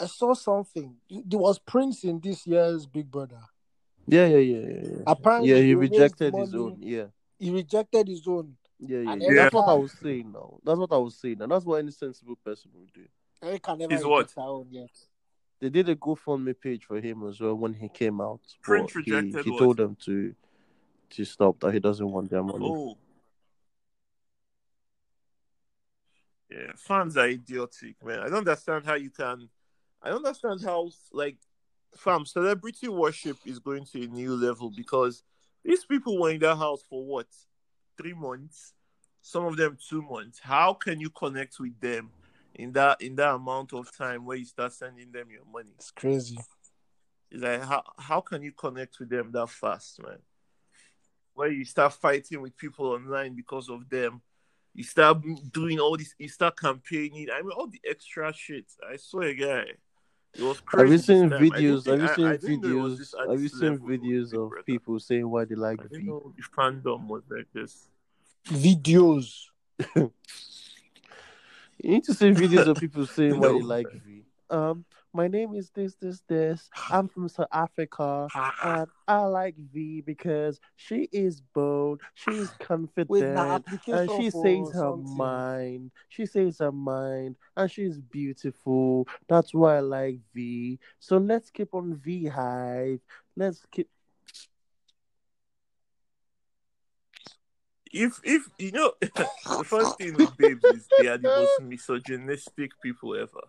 I 0.04 0.08
saw 0.08 0.34
something. 0.34 0.96
There 1.10 1.40
was 1.40 1.60
Prince 1.60 2.04
in 2.04 2.20
this 2.20 2.46
year's 2.46 2.86
Big 2.86 3.10
Brother. 3.10 3.40
Yeah, 4.06 4.28
yeah, 4.28 4.38
yeah, 4.38 4.58
yeah. 4.60 4.82
Yeah, 4.84 5.04
Apparently, 5.08 5.50
yeah 5.50 5.56
he 5.58 5.62
they 5.62 5.76
raised 5.76 5.92
rejected 5.94 6.36
his 6.36 6.54
own. 6.54 6.78
Yeah, 6.80 7.06
He 7.40 7.52
rejected 7.52 8.08
his 8.08 8.28
own. 8.28 8.56
yeah, 8.80 9.00
yeah. 9.00 9.04
Yeah. 9.04 9.26
every 9.26 9.36
That's 9.36 9.54
what 9.54 9.70
I 9.70 9.74
was 9.74 9.92
saying 9.94 10.32
now. 10.32 10.60
That's 10.64 10.80
what 10.80 10.92
I 10.92 10.98
was 10.98 11.16
saying, 11.16 11.42
and 11.42 11.52
that's 11.52 11.66
what 11.66 11.76
any 11.78 11.92
sensible 11.92 12.36
person 12.44 12.72
would 12.76 12.92
do. 12.94 13.06
Erica 13.42 13.76
never 13.76 13.94
Is 13.94 14.06
what? 14.06 14.34
own 14.38 14.68
yet. 14.70 14.92
They 15.60 15.70
did 15.70 15.88
a 15.88 15.96
GoFundMe 15.96 16.60
page 16.60 16.84
for 16.84 17.00
him 17.00 17.26
as 17.28 17.40
well 17.40 17.56
when 17.56 17.74
he 17.74 17.88
came 17.88 18.20
out. 18.20 18.42
Prince 18.62 18.94
but 18.94 19.04
he, 19.06 19.12
rejected 19.12 19.46
he 19.46 19.52
what? 19.52 19.60
told 19.60 19.78
them 19.78 19.98
to 20.06 20.36
to 21.12 21.26
stop 21.26 21.60
that 21.60 21.74
he 21.74 21.80
doesn't 21.80 22.12
want 22.12 22.30
their 22.30 22.44
money. 22.44 22.66
Oh. 22.66 22.98
Yeah, 26.50 26.72
fans 26.76 27.18
are 27.18 27.28
idiotic, 27.28 28.04
man. 28.04 28.20
I 28.20 28.26
don't 28.30 28.40
understand 28.40 28.86
how 28.86 28.96
you 28.96 29.10
can. 29.10 29.50
I 30.04 30.10
don't 30.10 30.26
understand 30.26 30.62
how, 30.62 30.90
like, 31.14 31.38
fam, 31.96 32.26
celebrity 32.26 32.90
worship 32.90 33.38
is 33.46 33.60
going 33.60 33.86
to 33.86 34.04
a 34.04 34.08
new 34.08 34.36
level 34.36 34.70
because 34.70 35.24
these 35.64 35.86
people 35.86 36.20
were 36.20 36.32
in 36.32 36.40
that 36.40 36.58
house 36.58 36.84
for 36.90 37.06
what? 37.06 37.28
Three 37.98 38.14
months? 38.14 38.74
Some 39.22 39.46
of 39.46 39.56
them 39.56 39.78
two 39.90 40.02
months. 40.02 40.40
How 40.40 40.74
can 40.74 41.00
you 41.00 41.10
connect 41.10 41.58
with 41.60 41.80
them 41.80 42.10
in 42.56 42.74
that 42.74 43.02
in 43.02 43.16
that 43.16 43.36
amount 43.36 43.72
of 43.74 43.96
time 43.96 44.26
where 44.26 44.36
you 44.36 44.46
start 44.46 44.74
sending 44.74 45.12
them 45.12 45.28
your 45.32 45.46
money? 45.52 45.72
It's 45.78 45.92
crazy. 45.92 46.38
It's 47.32 47.42
like 47.42 47.64
how 47.64 47.84
how 47.98 48.20
can 48.20 48.42
you 48.42 48.52
connect 48.52 49.00
with 49.00 49.10
them 49.10 49.32
that 49.32 49.50
fast, 49.50 50.04
man? 50.04 50.18
Where 51.34 51.50
you 51.50 51.64
start 51.64 51.94
fighting 51.94 52.42
with 52.42 52.58
people 52.58 52.88
online 52.88 53.34
because 53.34 53.70
of 53.70 53.88
them, 53.90 54.22
you 54.74 54.84
start 54.84 55.20
doing 55.54 55.80
all 55.80 55.96
this, 55.96 56.14
you 56.18 56.28
start 56.28 56.60
campaigning. 56.60 57.28
I 57.34 57.42
mean, 57.42 57.52
all 57.52 57.68
the 57.68 57.82
extra 57.90 58.34
shit. 58.34 58.66
I 58.88 58.98
swear, 58.98 59.34
guy, 59.34 59.66
It 60.36 60.42
was 60.42 60.62
Have 60.72 60.90
you 60.90 60.98
seen 60.98 61.30
time. 61.30 61.34
I 61.34 61.42
didn't 61.44 61.54
videos? 61.54 61.84
think- 61.84 62.02
Have 62.02 62.10
you 62.10 62.16
seen 62.16 62.26
I 62.26 62.38
didn't 62.38 62.62
know 62.64 62.70
it 62.70 62.82
was 62.82 62.94
videos? 62.94 62.98
this 62.98 63.16
Have 63.30 63.42
you 63.42 63.50
seen 63.50 63.78
videos 63.80 64.34
of 64.34 64.50
Brother. 64.50 64.64
people 64.66 65.00
saying 65.00 65.30
why 65.30 65.46
they 65.46 65.56
like 65.56 65.80
I 65.80 65.84
didn't 65.84 66.00
Vee? 66.02 66.08
know 66.08 66.34
the 66.36 66.44
fandom 66.44 67.08
was 67.08 67.24
like 67.30 67.48
this. 67.54 67.88
Videos. 68.46 69.46
You 71.84 71.90
need 71.92 72.04
to 72.06 72.14
see 72.14 72.30
videos 72.32 72.68
of 72.68 72.78
people 72.78 73.06
saying 73.18 73.38
why 73.40 73.50
they 73.50 73.62
like 73.62 73.92
Vee. 74.06 74.24
Um, 74.50 74.86
my 75.14 75.28
name 75.28 75.54
is 75.54 75.70
this, 75.70 75.96
this, 75.96 76.22
this. 76.28 76.70
I'm 76.90 77.08
from 77.08 77.30
South 77.30 77.48
Africa, 77.52 78.28
and 78.64 78.88
I 79.08 79.20
like 79.26 79.56
Vee 79.56 80.02
because 80.02 80.60
she 80.76 81.08
is 81.12 81.42
bold, 81.42 82.02
she's 82.16 82.50
confident, 82.60 83.10
Wait, 83.10 83.24
now 83.24 83.56
application 83.56 84.00
and 84.00 84.12
she 84.12 84.30
says 84.30 84.74
her 84.74 84.96
mind. 84.98 85.92
She 86.10 86.26
says 86.26 86.58
her 86.60 86.72
mind, 86.72 87.36
and 87.56 87.70
she's 87.70 88.00
beautiful. 88.00 89.08
That's 89.28 89.54
why 89.54 89.78
I 89.78 89.82
like 89.82 90.20
Vee. 90.34 90.80
So 91.00 91.18
let's 91.18 91.50
keep 91.50 91.74
on 91.74 91.96
Vee 91.96 92.28
Hive. 92.28 93.00
Let's 93.36 93.64
keep. 93.72 93.90
If 97.92 98.20
if 98.24 98.48
you 98.58 98.72
know 98.72 98.94
the 99.02 99.64
first 99.64 100.00
thing 100.00 100.16
with 100.16 100.36
babes 100.36 100.64
is 100.66 100.88
they 100.98 101.08
are 101.08 101.18
the 101.20 101.30
most 101.30 101.62
misogynistic 101.62 102.72
people 102.82 103.16
ever. 103.16 103.42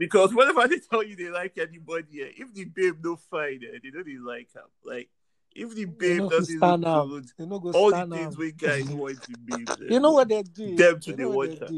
Because 0.00 0.34
whenever 0.34 0.66
they 0.66 0.78
tell 0.78 1.02
you 1.02 1.14
they 1.14 1.28
like 1.28 1.58
anybody, 1.58 2.22
eh, 2.22 2.30
if 2.38 2.54
the 2.54 2.64
babe 2.64 3.04
no 3.04 3.16
fine, 3.16 3.60
eh, 3.62 3.78
they 3.82 3.90
know 3.90 4.02
they 4.02 4.16
like 4.16 4.48
her. 4.54 4.62
Like 4.82 5.10
if 5.54 5.74
the 5.74 5.84
They 5.84 6.18
babe 6.18 6.30
doesn't 6.30 6.56
stand 6.56 6.86
out. 6.86 7.02
include 7.04 7.26
They 7.36 7.44
no 7.44 7.58
go 7.58 7.70
all 7.72 7.90
the 7.90 8.06
things 8.16 8.38
we 8.38 8.52
guys 8.52 8.88
want 8.88 9.22
to 9.22 9.32
be, 9.44 9.66
You 9.94 10.00
know 10.00 10.12
what 10.12 10.30
they're 10.30 10.42
doing? 10.42 10.76
Them 10.76 11.00
to 11.00 11.10
They 11.12 11.22
the 11.22 11.28
water. 11.28 11.68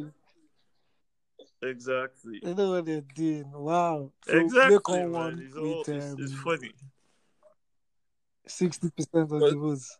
exactly. 1.62 2.38
You 2.44 2.54
know 2.54 2.70
what 2.70 2.86
they're 2.86 3.00
doing. 3.00 3.50
Wow. 3.50 4.12
So 4.24 4.36
exactly, 4.38 5.04
man. 5.04 5.42
It's, 5.44 5.56
all, 5.56 5.78
with 5.80 5.88
it's, 5.88 6.20
it's 6.20 6.32
um, 6.32 6.38
funny. 6.44 6.72
sixty 8.46 8.88
percent 8.90 9.32
of 9.32 9.40
But- 9.40 9.50
the 9.50 9.56
votes. 9.56 9.98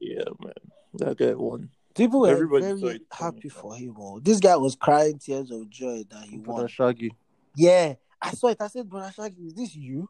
Yeah, 0.00 0.24
man. 0.42 0.52
That 0.94 1.16
guy 1.16 1.34
won. 1.34 1.70
People 1.94 2.20
were 2.20 2.30
Everybody 2.30 2.72
very 2.72 3.00
happy 3.12 3.48
for 3.48 3.74
him. 3.76 3.94
Oh. 3.98 4.18
This 4.18 4.40
guy 4.40 4.56
was 4.56 4.74
crying 4.74 5.18
tears 5.18 5.50
of 5.50 5.70
joy 5.70 6.02
that 6.10 6.24
he 6.24 6.38
Brother 6.38 6.62
won. 6.62 6.68
Shaggy. 6.68 7.14
Yeah, 7.56 7.94
I 8.20 8.32
saw 8.32 8.48
it. 8.48 8.56
I 8.60 8.66
said, 8.66 8.88
"Brother 8.88 9.12
Shaggy, 9.12 9.46
is 9.46 9.54
this 9.54 9.76
you?" 9.76 10.08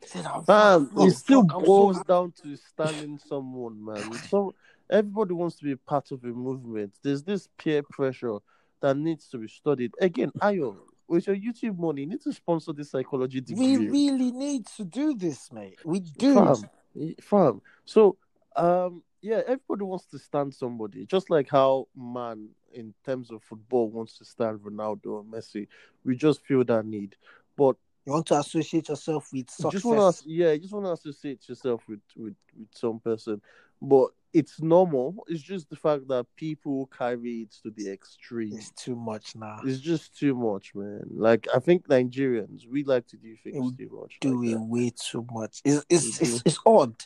He 0.00 0.08
said, 0.08 0.24
"I'm 0.24 0.44
Man, 0.48 0.86
fuck, 0.86 1.08
it 1.08 1.10
still 1.12 1.42
fuck, 1.42 1.56
I'm 1.56 1.60
so 1.60 1.66
boils 1.66 2.02
down 2.04 2.32
to 2.42 2.56
standing 2.56 3.18
someone, 3.18 3.84
man. 3.84 4.14
So 4.30 4.54
everybody 4.88 5.34
wants 5.34 5.56
to 5.56 5.64
be 5.64 5.76
part 5.76 6.10
of 6.10 6.24
a 6.24 6.28
movement. 6.28 6.94
There's 7.02 7.22
this 7.22 7.48
peer 7.58 7.82
pressure 7.82 8.38
that 8.80 8.96
needs 8.96 9.28
to 9.28 9.38
be 9.38 9.48
studied. 9.48 9.92
Again, 10.00 10.30
Ayo, 10.40 10.76
with 11.06 11.26
your 11.26 11.36
YouTube 11.36 11.78
money, 11.78 12.02
you 12.02 12.06
need 12.06 12.22
to 12.22 12.32
sponsor 12.32 12.72
this 12.72 12.90
psychology 12.90 13.42
degree. 13.42 13.76
We 13.76 13.88
really 13.88 14.32
need 14.32 14.66
to 14.76 14.84
do 14.84 15.14
this, 15.14 15.52
mate. 15.52 15.78
We 15.84 16.00
do. 16.00 16.34
Fam, 16.34 17.14
fam. 17.20 17.62
So, 17.84 18.16
um, 18.56 19.02
yeah, 19.24 19.40
everybody 19.46 19.84
wants 19.84 20.04
to 20.12 20.18
stand 20.18 20.54
somebody, 20.54 21.06
just 21.06 21.30
like 21.30 21.48
how 21.50 21.88
man, 21.96 22.50
in 22.72 22.92
terms 23.06 23.30
of 23.30 23.42
football, 23.42 23.88
wants 23.88 24.18
to 24.18 24.24
stand 24.24 24.60
Ronaldo 24.60 25.20
and 25.20 25.32
Messi. 25.32 25.66
We 26.04 26.14
just 26.16 26.44
feel 26.44 26.62
that 26.64 26.84
need, 26.84 27.16
but 27.56 27.76
You 28.06 28.12
want 28.12 28.26
to 28.26 28.38
associate 28.38 28.88
yourself 28.90 29.30
with 29.32 29.48
success. 29.48 29.72
just 29.72 29.84
want 29.86 30.16
to, 30.16 30.22
yeah, 30.30 30.52
you 30.52 30.58
just 30.58 30.74
want 30.74 30.84
to 30.86 30.92
associate 30.92 31.48
yourself 31.48 31.80
with, 31.88 32.02
with 32.16 32.36
with 32.58 32.68
some 32.74 33.00
person, 33.00 33.40
but 33.80 34.08
it's 34.34 34.60
normal. 34.60 35.24
It's 35.28 35.40
just 35.52 35.70
the 35.70 35.76
fact 35.76 36.02
that 36.08 36.26
people 36.36 36.86
carry 37.00 37.42
it 37.44 37.52
to 37.62 37.70
the 37.70 37.90
extreme. 37.90 38.52
It's 38.58 38.72
too 38.72 38.96
much 38.96 39.36
now. 39.36 39.60
It's 39.64 39.80
just 39.80 40.18
too 40.18 40.34
much, 40.34 40.74
man. 40.74 41.04
Like 41.28 41.46
I 41.56 41.60
think 41.60 41.86
Nigerians, 41.88 42.66
we 42.68 42.84
like 42.84 43.06
to 43.12 43.16
do 43.16 43.32
things 43.42 43.56
We 43.78 43.86
too 43.86 43.90
much. 44.00 44.18
do 44.20 44.36
like 44.42 44.50
it 44.50 44.54
that. 44.58 44.64
way 44.74 44.90
too 45.10 45.24
much. 45.32 45.54
It's 45.64 45.82
it's, 45.88 46.20
it's 46.20 46.42
it's 46.44 46.58
odd. 46.66 46.96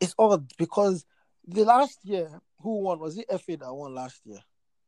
It's 0.00 0.14
odd 0.18 0.44
because 0.56 1.04
the 1.46 1.64
last 1.64 1.98
year, 2.04 2.28
who 2.60 2.78
won? 2.80 2.98
Was 3.00 3.18
it 3.18 3.26
FA 3.28 3.56
that 3.56 3.74
won 3.74 3.94
last 3.94 4.20
year? 4.24 4.38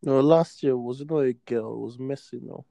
No, 0.03 0.21
last 0.21 0.63
year 0.63 0.77
was 0.77 1.05
not 1.05 1.21
a 1.21 1.33
girl? 1.33 1.73
It 1.75 1.79
was 1.81 1.99
Mercy. 1.99 2.41
No, 2.43 2.65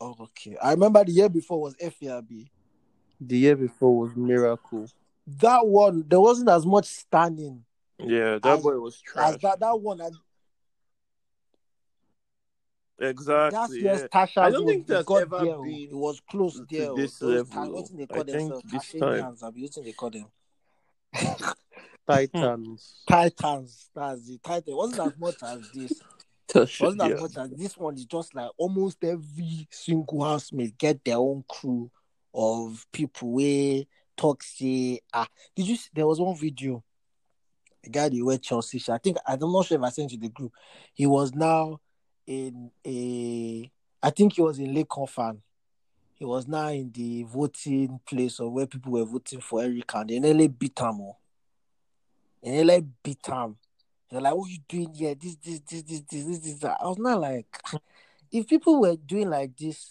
Oh, 0.00 0.16
okay. 0.20 0.56
I 0.62 0.72
remember 0.72 1.04
the 1.04 1.12
year 1.12 1.28
before 1.28 1.60
was 1.60 1.76
FAB. 1.76 2.28
the 3.20 3.36
year 3.38 3.56
before 3.56 3.96
was 3.98 4.16
Miracle. 4.16 4.86
That 5.26 5.66
one, 5.66 6.04
there 6.06 6.20
wasn't 6.20 6.48
as 6.50 6.66
much 6.66 6.86
standing 6.86 7.64
Yeah, 7.98 8.38
that 8.42 8.58
As- 8.58 8.62
boy 8.62 8.78
was 8.78 9.00
trash. 9.00 9.34
as 9.34 9.40
that 9.42 9.60
that 9.60 9.80
one. 9.80 10.00
And 10.00 10.16
Exactly. 12.98 13.58
last 13.58 13.76
yeah. 13.76 13.82
year's 13.82 14.02
Tacha, 14.08 14.38
I 14.38 14.50
don't 14.50 14.66
think 14.66 14.86
there's 14.86 15.04
got 15.04 15.22
ever 15.22 15.44
there. 15.44 15.58
been 15.62 15.88
It 15.90 15.94
was 15.94 16.20
close 16.30 16.54
to 16.60 16.66
there. 16.70 16.94
this 16.94 17.18
Those 17.18 17.34
level. 17.52 17.52
Ta- 17.64 17.68
what's 17.68 17.90
they 17.90 18.02
I 18.04 18.06
call 18.06 18.24
think 18.24 18.36
themselves? 18.38 18.64
this 18.70 18.92
Tashanians, 18.92 19.42
I 19.42 19.50
mean, 19.50 19.62
what's 19.62 19.76
they 19.76 19.92
call 19.92 20.10
them? 20.10 20.26
Titans. 22.06 23.02
Titans. 23.08 23.90
That's 23.94 24.26
the 24.26 24.38
Titan. 24.38 24.76
Wasn't 24.76 25.06
as 25.06 25.18
much 25.18 25.42
as 25.42 25.70
this. 25.72 26.02
Wasn't 26.80 27.02
yeah. 27.02 27.14
as 27.14 27.20
much 27.20 27.36
as 27.36 27.50
this 27.50 27.76
one. 27.76 27.94
Is 27.94 28.04
just 28.04 28.34
like 28.34 28.50
almost 28.56 29.02
every 29.02 29.66
single 29.70 30.24
housemate 30.24 30.76
get 30.78 31.04
their 31.04 31.16
own 31.16 31.44
crew 31.48 31.90
of 32.34 32.86
people. 32.92 33.32
Where 33.32 33.84
talk 34.16 34.42
say 34.42 35.00
ah. 35.12 35.28
Did 35.56 35.68
you? 35.68 35.76
See, 35.76 35.90
there 35.94 36.06
was 36.06 36.20
one 36.20 36.36
video. 36.36 36.84
A 37.84 37.88
guy 37.88 38.08
they 38.08 38.22
wear 38.22 38.38
Chelsea. 38.38 38.78
shirt. 38.78 38.94
I 38.94 38.98
think 38.98 39.16
I'm 39.26 39.40
not 39.40 39.66
sure 39.66 39.78
if 39.78 39.84
I 39.84 39.90
sent 39.90 40.12
you 40.12 40.18
the 40.18 40.28
group. 40.28 40.52
He 40.92 41.06
was 41.06 41.32
now 41.34 41.80
in 42.26 42.70
a. 42.86 43.70
I 44.02 44.10
think 44.10 44.34
he 44.34 44.42
was 44.42 44.58
in 44.58 44.74
Lake 44.74 44.88
fan. 45.08 45.40
He 46.16 46.24
was 46.24 46.46
now 46.46 46.68
in 46.68 46.92
the 46.92 47.24
voting 47.24 48.00
place 48.06 48.38
of 48.38 48.52
where 48.52 48.66
people 48.66 48.92
were 48.92 49.04
voting 49.04 49.40
for 49.40 49.62
Eric 49.62 49.94
and 49.94 50.10
they 50.10 50.20
nearly 50.20 50.48
beat 50.48 50.78
him. 50.78 51.00
Oh. 52.44 52.50
They 52.50 52.64
like 52.64 52.84
beat 53.02 53.26
him. 53.26 53.56
They're 54.10 54.20
like, 54.20 54.34
what 54.34 54.50
you 54.50 54.58
doing 54.68 54.94
here? 54.94 55.14
This, 55.14 55.36
this, 55.36 55.60
this, 55.60 55.82
this, 55.82 56.00
this, 56.02 56.24
this, 56.24 56.38
this. 56.38 56.58
that." 56.60 56.78
I 56.80 56.84
was 56.86 56.98
not 56.98 57.20
like, 57.20 57.46
if 58.32 58.46
people 58.46 58.80
were 58.80 58.96
doing 58.96 59.30
like 59.30 59.56
this 59.56 59.90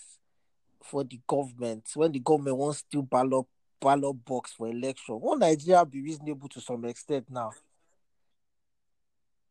for 0.82 1.04
the 1.04 1.20
government, 1.28 1.90
when 1.96 2.12
the 2.12 2.20
government 2.20 2.58
wants 2.58 2.84
to 2.92 3.02
ballot 3.02 3.46
ballot 3.82 4.24
box 4.24 4.54
for 4.54 4.68
election, 4.70 5.20
won't 5.20 5.42
Nigeria 5.42 5.86
be 5.86 6.02
reasonable 6.02 6.48
to 6.50 6.62
some 6.62 6.86
extent 6.86 7.26
now? 7.30 7.52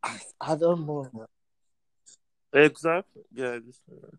I, 0.03 0.21
I 0.41 0.57
don't 0.57 0.87
know. 0.87 1.27
Exactly. 2.53 3.23
Yeah. 3.33 3.59
Uh, 3.91 4.17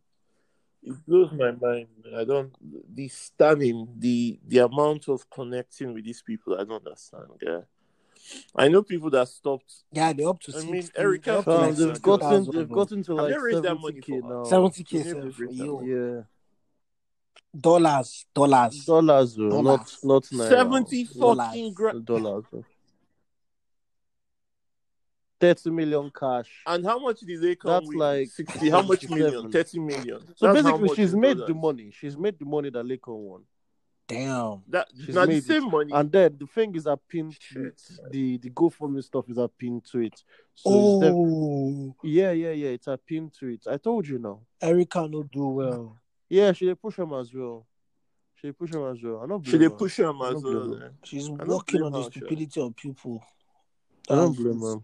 it 0.83 1.05
blows 1.05 1.31
my 1.31 1.51
mind. 1.51 1.87
I 2.15 2.23
don't. 2.23 2.53
The 2.93 3.07
stunning 3.07 3.87
the 3.97 4.39
the 4.45 4.59
amount 4.59 5.07
of 5.07 5.29
connecting 5.29 5.93
with 5.93 6.03
these 6.03 6.21
people, 6.21 6.55
I 6.59 6.63
don't 6.63 6.85
understand. 6.85 7.23
Yeah. 7.41 7.61
I 8.55 8.67
know 8.67 8.83
people 8.83 9.09
that 9.11 9.27
stopped. 9.27 9.73
Yeah, 9.91 10.13
they're 10.13 10.29
up 10.29 10.39
to 10.41 10.51
I 10.51 10.55
60. 10.55 10.71
mean, 10.71 10.89
Eric 10.95 11.23
they're 11.23 11.37
up 11.37 11.45
to 11.45 11.51
Fam, 11.51 11.59
Fam, 11.59 11.67
like 11.69 11.77
they've 11.77 11.87
they've 11.87 11.95
60,000 11.95 12.01
gotten 12.45 12.55
they've 12.59 12.69
gotten 12.69 13.03
to 13.03 13.13
like 13.15 13.31
they 13.33 13.37
raised 13.39 13.63
that 13.63 13.77
seventy 13.77 14.01
k 14.01 14.21
now. 14.23 14.43
70 14.43 14.83
k 14.83 14.97
They 15.01 15.29
for 15.31 15.45
you. 15.45 16.15
Yeah, 16.15 16.21
Dollars, 17.59 18.25
dollars. 18.33 18.85
dollars, 18.85 19.35
though, 19.35 19.61
not 19.61 19.63
Dollars. 19.63 19.99
not 20.03 20.23
naira. 20.23 20.49
Seventy 20.49 21.03
fucking 21.05 21.73
grand. 21.73 22.05
dollars. 22.05 22.43
though. 22.51 22.65
Thirty 25.39 25.69
million 25.71 26.09
cash. 26.17 26.49
And 26.65 26.85
how 26.85 26.99
much 26.99 27.19
did 27.19 27.41
they 27.41 27.55
come 27.55 27.71
That's 27.71 27.87
with? 27.87 27.97
like 27.97 28.29
sixty. 28.29 28.69
How 28.69 28.81
much 28.81 29.09
million? 29.09 29.51
Thirty 29.51 29.77
million. 29.79 30.19
So 30.35 30.51
That's 30.53 30.63
basically, 30.65 30.95
she's 30.95 31.13
made 31.13 31.33
dollars. 31.37 31.47
the 31.49 31.53
money. 31.53 31.91
She's 31.91 32.17
made 32.17 32.39
the 32.39 32.45
money 32.45 32.69
that 32.69 32.85
Laycon 32.85 33.17
won. 33.17 33.41
Damn. 34.13 34.63
That 34.69 34.87
She's 35.05 35.15
now 35.15 35.21
the 35.21 35.27
made 35.27 35.49
it. 35.49 35.61
money. 35.61 35.91
And 35.93 36.11
then 36.11 36.37
the 36.39 36.47
thing 36.47 36.75
is, 36.75 36.87
I 36.87 36.95
pinned 37.09 37.37
to 37.53 37.65
it. 37.67 37.79
Shit, 37.79 37.97
man. 38.01 38.11
The 38.11 38.37
the 38.37 38.49
GoFundMe 38.49 39.03
stuff 39.03 39.29
is 39.29 39.37
a 39.37 39.47
pin 39.47 39.81
to 39.91 39.99
it. 39.99 40.23
So 40.55 40.69
it's 40.73 40.99
def- 40.99 41.15
Oh, 41.15 41.95
yeah, 42.03 42.31
yeah, 42.31 42.51
yeah. 42.51 42.69
It's 42.69 42.87
a 42.87 42.97
pin 42.97 43.29
to 43.39 43.47
it. 43.47 43.65
I 43.67 43.77
told 43.77 44.07
you 44.07 44.19
now. 44.19 44.39
Erica 44.61 45.07
no 45.07 45.23
do 45.23 45.47
well. 45.47 45.97
Yeah, 46.29 46.51
she 46.53 46.65
dey 46.65 46.75
push 46.75 46.97
him 46.97 47.13
as 47.13 47.33
well. 47.33 47.65
She 48.35 48.47
dey 48.47 48.51
push 48.53 48.71
him 48.71 48.83
as 48.85 49.01
well. 49.03 49.21
I 49.23 49.27
don't 49.27 49.45
Should 49.45 49.59
blame 49.59 49.69
they 49.71 49.75
push 49.75 49.99
him 49.99 50.21
as 50.21 50.41
don't 50.41 50.43
well? 50.43 50.73
her. 50.79 50.85
eh? 50.85 50.89
She's 51.03 51.29
working 51.29 51.83
on 51.83 51.91
the 51.91 51.97
her, 51.99 52.03
stupidity 52.05 52.61
of 52.61 52.75
people. 52.75 53.23
I 54.09 54.15
don't 54.15 54.35
blame 54.35 54.59
her. 54.61 54.77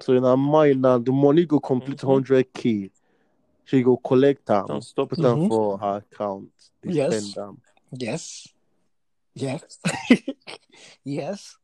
So 0.00 0.14
in 0.14 0.22
her 0.22 0.36
mind 0.36 0.80
now, 0.82 0.98
the 0.98 1.12
money 1.12 1.44
go 1.44 1.60
complete 1.60 1.98
Mhm. 1.98 2.06
hundred 2.12 2.52
k. 2.54 2.90
She 3.70 3.82
go 3.84 3.96
collect 3.98 4.46
them, 4.46 4.66
Don't 4.66 4.82
stop 4.82 5.10
put 5.10 5.20
it. 5.20 5.22
them 5.22 5.38
mm-hmm. 5.38 5.48
for 5.48 5.78
her 5.78 6.02
account. 6.10 6.50
Yes. 6.82 7.12
spend 7.12 7.34
them. 7.34 7.60
Yes. 7.92 8.48
Yes. 9.32 9.78
yes. 11.04 11.56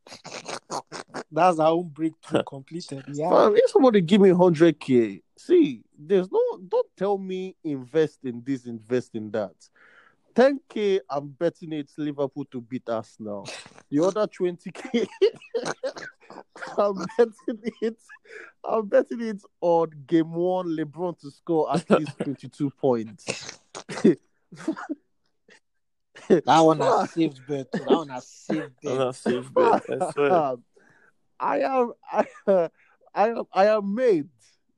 That's 1.29 1.59
our 1.59 1.71
own 1.71 1.89
breakthrough 1.89 2.43
completed. 2.47 3.03
Yeah. 3.11 3.29
Fam, 3.29 3.55
if 3.57 3.69
somebody 3.71 3.99
give 3.99 4.21
me 4.21 4.29
hundred 4.29 4.79
k, 4.79 5.21
see, 5.37 5.81
there's 5.99 6.31
no. 6.31 6.39
Don't 6.65 6.87
tell 6.95 7.17
me 7.17 7.57
invest 7.61 8.19
in 8.23 8.41
this, 8.45 8.65
invest 8.65 9.13
in 9.13 9.29
that. 9.31 9.55
10k, 10.33 10.99
I'm 11.09 11.27
betting 11.29 11.73
it's 11.73 11.97
Liverpool 11.97 12.45
to 12.51 12.61
beat 12.61 12.87
us 12.87 13.15
now. 13.19 13.43
The 13.89 14.05
other 14.05 14.27
20k, 14.27 15.07
I'm 16.77 17.05
betting 17.17 17.71
it. 17.81 17.97
I'm 18.63 18.87
betting 18.87 19.21
it 19.21 19.41
on 19.61 19.91
game 20.07 20.33
one. 20.33 20.67
LeBron 20.75 21.19
to 21.19 21.31
score 21.31 21.73
at 21.73 21.89
least 21.99 22.17
22 22.19 22.69
points. 22.71 23.59
That 26.27 26.59
one 26.59 26.79
has 26.79 27.11
saved 27.13 27.47
bet. 27.47 27.71
That 27.71 27.85
one 27.85 28.09
has 28.09 28.27
saved 28.27 28.73
bet. 28.81 28.97
not 28.97 29.15
safe 29.15 29.53
bet. 29.53 29.83
I 29.89 30.11
swear. 30.11 30.55
I 31.39 31.59
am. 31.59 31.93
I, 32.11 32.25
I 33.13 33.29
am. 33.29 33.43
I 33.53 33.65
am 33.67 33.93
made. 33.93 34.29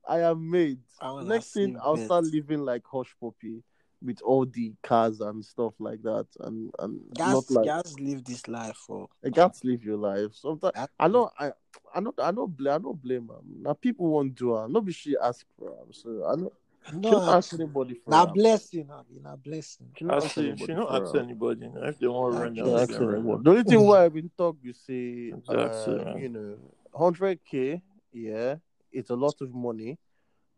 I 0.08 0.20
am 0.22 0.50
made. 0.50 0.80
That 1.02 1.24
Next 1.26 1.54
thing, 1.54 1.78
I'll 1.82 1.96
bet. 1.96 2.06
start 2.06 2.26
living 2.26 2.60
like 2.66 2.84
Hushpuppi 2.84 3.64
with 4.02 4.22
all 4.22 4.46
the 4.46 4.74
cars 4.84 5.20
and 5.22 5.44
stuff 5.44 5.74
like 5.80 6.02
that, 6.04 6.28
and 6.42 6.72
and 6.80 7.00
Guys, 7.16 7.34
not 7.34 7.52
like 7.52 7.66
guys 7.66 8.00
live 8.00 8.24
this 8.24 8.48
life 8.48 8.78
for. 8.78 9.08
I 9.26 9.30
can't 9.30 9.58
live 9.64 9.84
your 9.84 9.98
life. 9.98 10.34
Sometimes 10.36 10.74
That- 10.76 10.90
I 11.00 11.08
know 11.08 11.30
I 11.38 11.52
I 11.94 12.00
know 12.00 12.14
I 12.18 12.32
know 12.32 12.48
blame 12.48 12.74
I 12.74 12.78
don't 12.80 13.02
blame 13.02 13.30
am. 13.32 13.62
Now 13.64 13.74
people 13.74 14.08
won't 14.08 14.36
do 14.36 14.58
am. 14.58 14.72
Nobody 14.72 14.94
she 14.94 15.16
ask 15.22 15.46
for 15.58 15.72
am. 15.82 15.92
So 15.92 16.26
I 16.26 16.36
know 16.36 16.52
she 16.90 16.96
No, 16.96 17.10
don't 17.12 17.30
ask 17.30 17.54
anybody 17.54 17.94
for 17.96 18.12
na 18.12 18.26
am. 18.26 18.34
blessing, 18.34 18.90
abi, 18.90 19.20
na 19.22 19.36
blessing. 19.36 19.88
She 19.98 20.06
don't 20.06 20.14
ask 20.14 20.26
Actually, 20.26 20.48
anybody 20.48 20.66
she 20.66 20.74
don't 20.74 20.96
ask 20.96 21.16
am. 21.16 21.22
anybody. 21.22 21.68
Now. 21.68 21.84
If 21.84 22.00
they 22.00 22.08
want 22.08 22.34
to 22.34 22.40
run 22.40 22.56
Yeah, 22.56 22.64
down, 22.64 22.88
She 22.88 22.94
ask 22.94 23.02
anybody. 23.02 23.44
The 23.44 23.50
only 23.50 23.64
thing 23.64 23.86
why 23.86 24.06
I've 24.06 24.14
been 24.14 24.32
talk 24.38 24.58
you 24.62 24.74
see, 24.74 25.34
Exactly, 25.36 26.00
uh, 26.00 26.16
you 26.18 26.30
know, 26.30 26.58
hundred 26.96 27.40
K, 27.44 27.82
yeah, 28.14 28.56
it's 28.92 29.10
a 29.10 29.16
lot 29.16 29.42
of 29.42 29.54
money, 29.54 29.98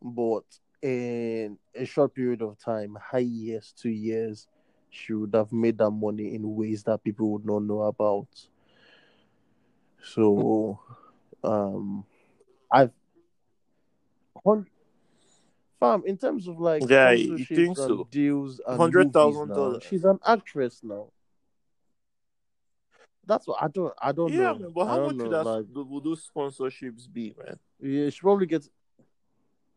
but 0.01 0.43
in 0.81 1.57
a 1.75 1.85
short 1.85 2.13
period 2.15 2.41
of 2.41 2.57
time, 2.59 2.97
high 3.01 3.19
years, 3.19 3.73
two 3.77 3.89
years, 3.89 4.47
she 4.89 5.13
would 5.13 5.33
have 5.33 5.51
made 5.51 5.77
that 5.77 5.91
money 5.91 6.33
in 6.35 6.55
ways 6.55 6.83
that 6.83 7.03
people 7.03 7.29
would 7.31 7.45
not 7.45 7.63
know 7.63 7.81
about. 7.83 8.27
So 10.03 10.79
um 11.43 12.03
I've 12.71 12.91
hun- 14.45 14.67
fam 15.79 16.03
in 16.05 16.17
terms 16.17 16.47
of 16.47 16.59
like 16.59 16.83
Yeah, 16.87 17.11
you 17.11 17.45
think 17.45 17.77
so? 17.77 18.07
deals 18.11 18.59
$100,000 18.67 19.83
She's 19.83 20.03
an 20.03 20.19
actress 20.25 20.81
now. 20.83 21.07
That's 23.25 23.47
what 23.47 23.61
I 23.61 23.67
don't 23.67 23.93
I 24.01 24.11
don't 24.11 24.31
Yeah, 24.33 24.53
know. 24.53 24.59
man. 24.59 24.71
But 24.73 24.85
how 24.87 25.05
much 25.05 25.15
know. 25.15 25.23
would, 25.23 25.31
that, 25.31 25.45
like, 25.45 25.65
would 25.73 26.03
those 26.03 26.27
sponsorships 26.35 27.11
be, 27.11 27.35
man? 27.37 27.57
yeah, 27.79 28.09
she 28.09 28.19
probably 28.19 28.47
gets 28.47 28.69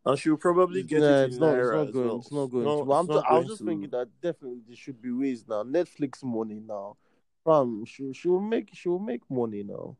And 0.06 0.18
she'll 0.18 0.36
probably 0.36 0.82
get 0.82 1.00
Nah, 1.00 1.22
it 1.22 1.24
it's 1.26 1.34
in 1.36 1.40
not. 1.40 1.54
Naira 1.54 1.60
It's 1.60 1.72
not 1.72 1.88
as 1.88 1.92
going. 1.94 2.06
well. 2.06 2.18
It's 2.18 2.32
not 2.32 2.46
going. 2.46 2.64
No, 2.64 2.78
to, 2.80 2.84
but 2.84 2.92
I'm 2.98 3.06
not 3.06 3.24
I 3.30 3.38
was 3.38 3.46
just 3.46 3.58
to- 3.60 3.64
thinking 3.64 3.90
that 3.90 4.08
definitely 4.20 4.60
there 4.66 4.76
should 4.76 5.00
be 5.00 5.10
ways 5.10 5.44
now. 5.48 5.62
Netflix 5.62 6.22
money 6.22 6.60
now, 6.66 6.96
fam. 7.44 7.84
She 7.86 8.12
she 8.12 8.28
will 8.28 8.40
make 8.40 8.68
she 8.74 8.88
will 8.90 8.98
make 8.98 9.22
money 9.30 9.62
now, 9.62 9.96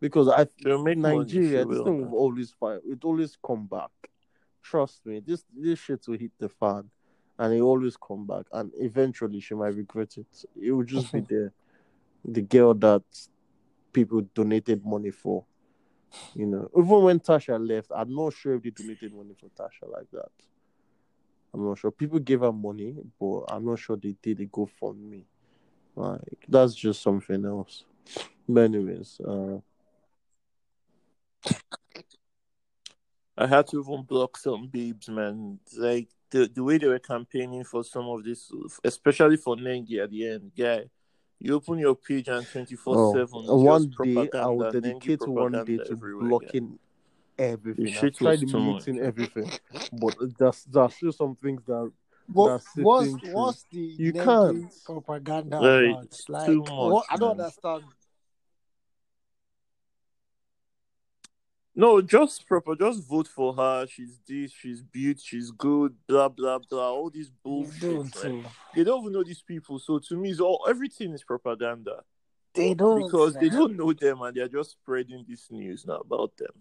because 0.00 0.28
I 0.28 0.48
She'll 0.60 0.82
make 0.82 0.98
money, 0.98 1.16
Nigeria 1.18 1.60
she 1.62 1.68
this 1.68 1.78
will, 1.78 1.84
thing 1.84 2.00
man. 2.00 2.10
will 2.10 2.18
always 2.18 2.50
find 2.50 2.80
it 2.84 3.04
always 3.04 3.36
come 3.44 3.66
back. 3.66 3.90
Trust 4.64 5.06
me, 5.06 5.20
this 5.20 5.44
this 5.56 5.78
shit 5.78 6.04
will 6.08 6.18
hit 6.18 6.32
the 6.40 6.48
fan, 6.48 6.90
and 7.38 7.54
it 7.54 7.60
always 7.60 7.96
come 7.96 8.26
back, 8.26 8.46
and 8.52 8.72
eventually 8.78 9.38
she 9.38 9.54
might 9.54 9.76
regret 9.76 10.18
it. 10.18 10.44
It 10.60 10.72
will 10.72 10.82
just 10.82 11.12
be 11.12 11.20
the 11.28 11.52
the 12.24 12.42
girl 12.42 12.74
that 12.74 13.04
people 13.92 14.22
donated 14.34 14.84
money 14.84 15.12
for. 15.12 15.44
You 16.34 16.46
know, 16.46 16.70
even 16.76 17.02
when 17.02 17.20
Tacha 17.20 17.58
left, 17.58 17.90
I'm 17.94 18.14
not 18.14 18.34
sure 18.34 18.54
if 18.54 18.62
they 18.62 18.70
donated 18.70 19.14
money 19.14 19.34
for 19.38 19.48
Tacha 19.50 19.90
like 19.90 20.10
that. 20.12 20.30
I'm 21.52 21.64
not 21.64 21.78
sure. 21.78 21.90
People 21.90 22.18
gave 22.18 22.40
her 22.40 22.52
money, 22.52 22.94
but 23.18 23.44
I'm 23.48 23.64
not 23.64 23.78
sure 23.78 23.96
they 23.96 24.14
did 24.22 24.40
a 24.40 24.46
GoFundMe. 24.46 25.24
Like 25.94 26.44
that's 26.46 26.74
just 26.74 27.02
something 27.02 27.44
else. 27.44 27.84
But 28.46 28.64
anyways, 28.64 29.18
uh, 29.26 29.58
I 33.38 33.46
had 33.46 33.66
to 33.68 33.80
even 33.80 34.02
block 34.02 34.36
some 34.36 34.68
babes, 34.68 35.08
man. 35.08 35.58
Like 35.76 36.08
the 36.30 36.48
the 36.54 36.62
way 36.62 36.78
they 36.78 36.86
were 36.86 36.98
campaigning 36.98 37.64
for 37.64 37.82
some 37.82 38.06
of 38.08 38.24
this, 38.24 38.52
especially 38.84 39.38
for 39.38 39.56
Nengi 39.56 40.02
at 40.02 40.10
the 40.10 40.28
end, 40.28 40.52
guy. 40.56 40.84
You 41.38 41.54
open 41.54 41.78
your 41.78 41.94
page 41.94 42.28
and 42.28 42.46
twenty 42.48 42.76
four 42.76 42.96
oh, 42.96 43.12
seven. 43.12 43.44
oh, 43.48 43.56
one 43.56 43.92
day 44.02 44.30
I 44.34 44.46
will 44.46 44.70
dedicate 44.70 45.26
one 45.26 45.52
day 45.52 45.78
to 45.78 45.96
blocking 46.20 46.78
everything. 47.38 47.84
The 47.84 47.90
I've 47.90 47.96
shit 47.98 48.16
tried 48.16 48.42
was 48.42 48.54
muting 48.54 49.00
everything, 49.00 49.50
but 49.92 50.14
there's 50.38 50.64
there's 50.64 50.94
still 50.94 51.12
some 51.12 51.36
things 51.36 51.62
that 51.66 51.92
What, 52.26 52.62
what's 52.76 53.16
what's 53.32 53.64
the 53.70 53.78
You 53.78 54.12
can't. 54.12 54.72
propaganda 54.84 55.60
Like, 55.60 56.10
Like, 56.28 56.46
too 56.46 56.60
much, 56.60 56.70
what, 56.70 57.06
I 57.10 57.16
don't 57.16 57.38
understand. 57.38 57.84
No, 61.78 62.00
just 62.00 62.46
proper. 62.46 62.74
Just 62.74 63.06
vote 63.06 63.28
for 63.28 63.52
her. 63.54 63.86
She's 63.86 64.18
this. 64.26 64.50
She's 64.50 64.80
beaut. 64.80 65.20
She's 65.20 65.50
good. 65.50 65.94
Blah 66.06 66.30
blah 66.30 66.58
blah. 66.58 66.90
All 66.90 67.10
these 67.10 67.30
bullshit. 67.30 67.80
don't, 67.80 68.24
man. 68.24 68.46
They 68.74 68.82
don't 68.82 69.02
even 69.02 69.12
know 69.12 69.22
these 69.22 69.42
people. 69.42 69.78
So 69.78 69.98
to 69.98 70.16
me, 70.16 70.30
it's 70.30 70.40
all 70.40 70.64
everything 70.66 71.12
is 71.12 71.22
propaganda 71.22 72.02
They 72.54 72.72
don't 72.72 73.02
because 73.02 73.34
they 73.34 73.50
don't 73.50 73.76
know 73.76 73.92
them 73.92 74.22
and 74.22 74.34
they're 74.34 74.48
just 74.48 74.70
spreading 74.72 75.26
this 75.28 75.50
news 75.50 75.86
now 75.86 75.96
about 75.96 76.34
them. 76.38 76.54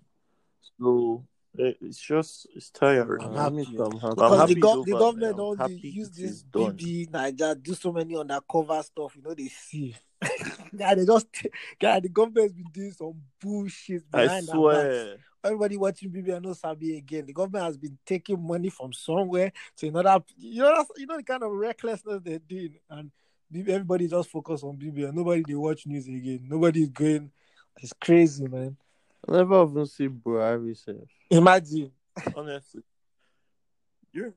So 0.77 1.23
it's 1.57 1.99
just 1.99 2.47
it's 2.55 2.69
tiring. 2.69 3.23
I'm 3.23 3.33
happy. 3.33 3.55
me 3.55 3.65
I'm 3.79 3.99
happy. 3.99 4.05
I'm 4.07 4.15
Because 4.15 4.47
the, 4.47 4.55
gov- 4.55 4.77
it's 4.77 4.85
the 4.85 4.91
government 4.91 5.37
man. 5.37 5.45
I'm 5.57 5.61
only 5.61 5.79
use 5.81 6.09
this 6.09 6.31
is 6.31 6.43
done. 6.43 6.77
BBNaija, 6.77 7.63
do 7.63 7.73
so 7.73 7.91
many 7.91 8.17
undercover 8.17 8.81
stuff, 8.83 9.15
you 9.15 9.21
know, 9.21 9.33
they 9.33 9.47
see. 9.47 9.95
yeah, 10.73 10.95
they 10.95 11.05
just, 11.05 11.27
guy, 11.79 11.99
the 11.99 12.09
government's 12.09 12.53
been 12.53 12.71
doing 12.71 12.91
some 12.91 13.13
bullshit 13.41 14.03
I 14.13 14.23
behind 14.23 14.49
our 14.49 14.71
backs. 14.71 14.95
swear. 14.95 15.17
Everybody 15.43 15.77
watching 15.77 16.11
BB 16.11 16.35
and 16.35 16.45
no 16.45 16.53
Sabi 16.53 16.97
again. 16.97 17.27
The 17.27 17.33
government 17.33 17.65
has 17.65 17.77
been 17.77 17.97
taking 18.03 18.41
money 18.41 18.69
from 18.69 18.91
somewhere 18.93 19.51
to 19.77 19.87
another. 19.87 20.23
You 20.37 20.63
know, 20.63 20.75
that's, 20.75 20.89
you 20.97 21.05
know 21.05 21.17
the 21.17 21.23
kind 21.23 21.43
of 21.43 21.51
recklessness 21.51 22.21
they're 22.23 22.39
doing, 22.39 22.79
and 22.89 23.11
BB, 23.53 23.69
everybody 23.69 24.07
just 24.07 24.29
focus 24.29 24.63
on 24.63 24.77
BB 24.77 25.07
and 25.07 25.15
nobody 25.15 25.43
they 25.47 25.53
watch 25.53 25.85
news 25.85 26.07
again. 26.07 26.45
Nobody's 26.49 26.89
going. 26.89 27.31
It's 27.77 27.93
crazy, 27.93 28.47
man. 28.47 28.77
I 29.27 29.31
never 29.31 29.63
even 29.63 29.85
see 29.85 30.07
Buhari 30.07 30.77
self. 30.77 31.09
Imagine. 31.29 31.91
Honestly, 32.35 32.81
you. 34.13 34.33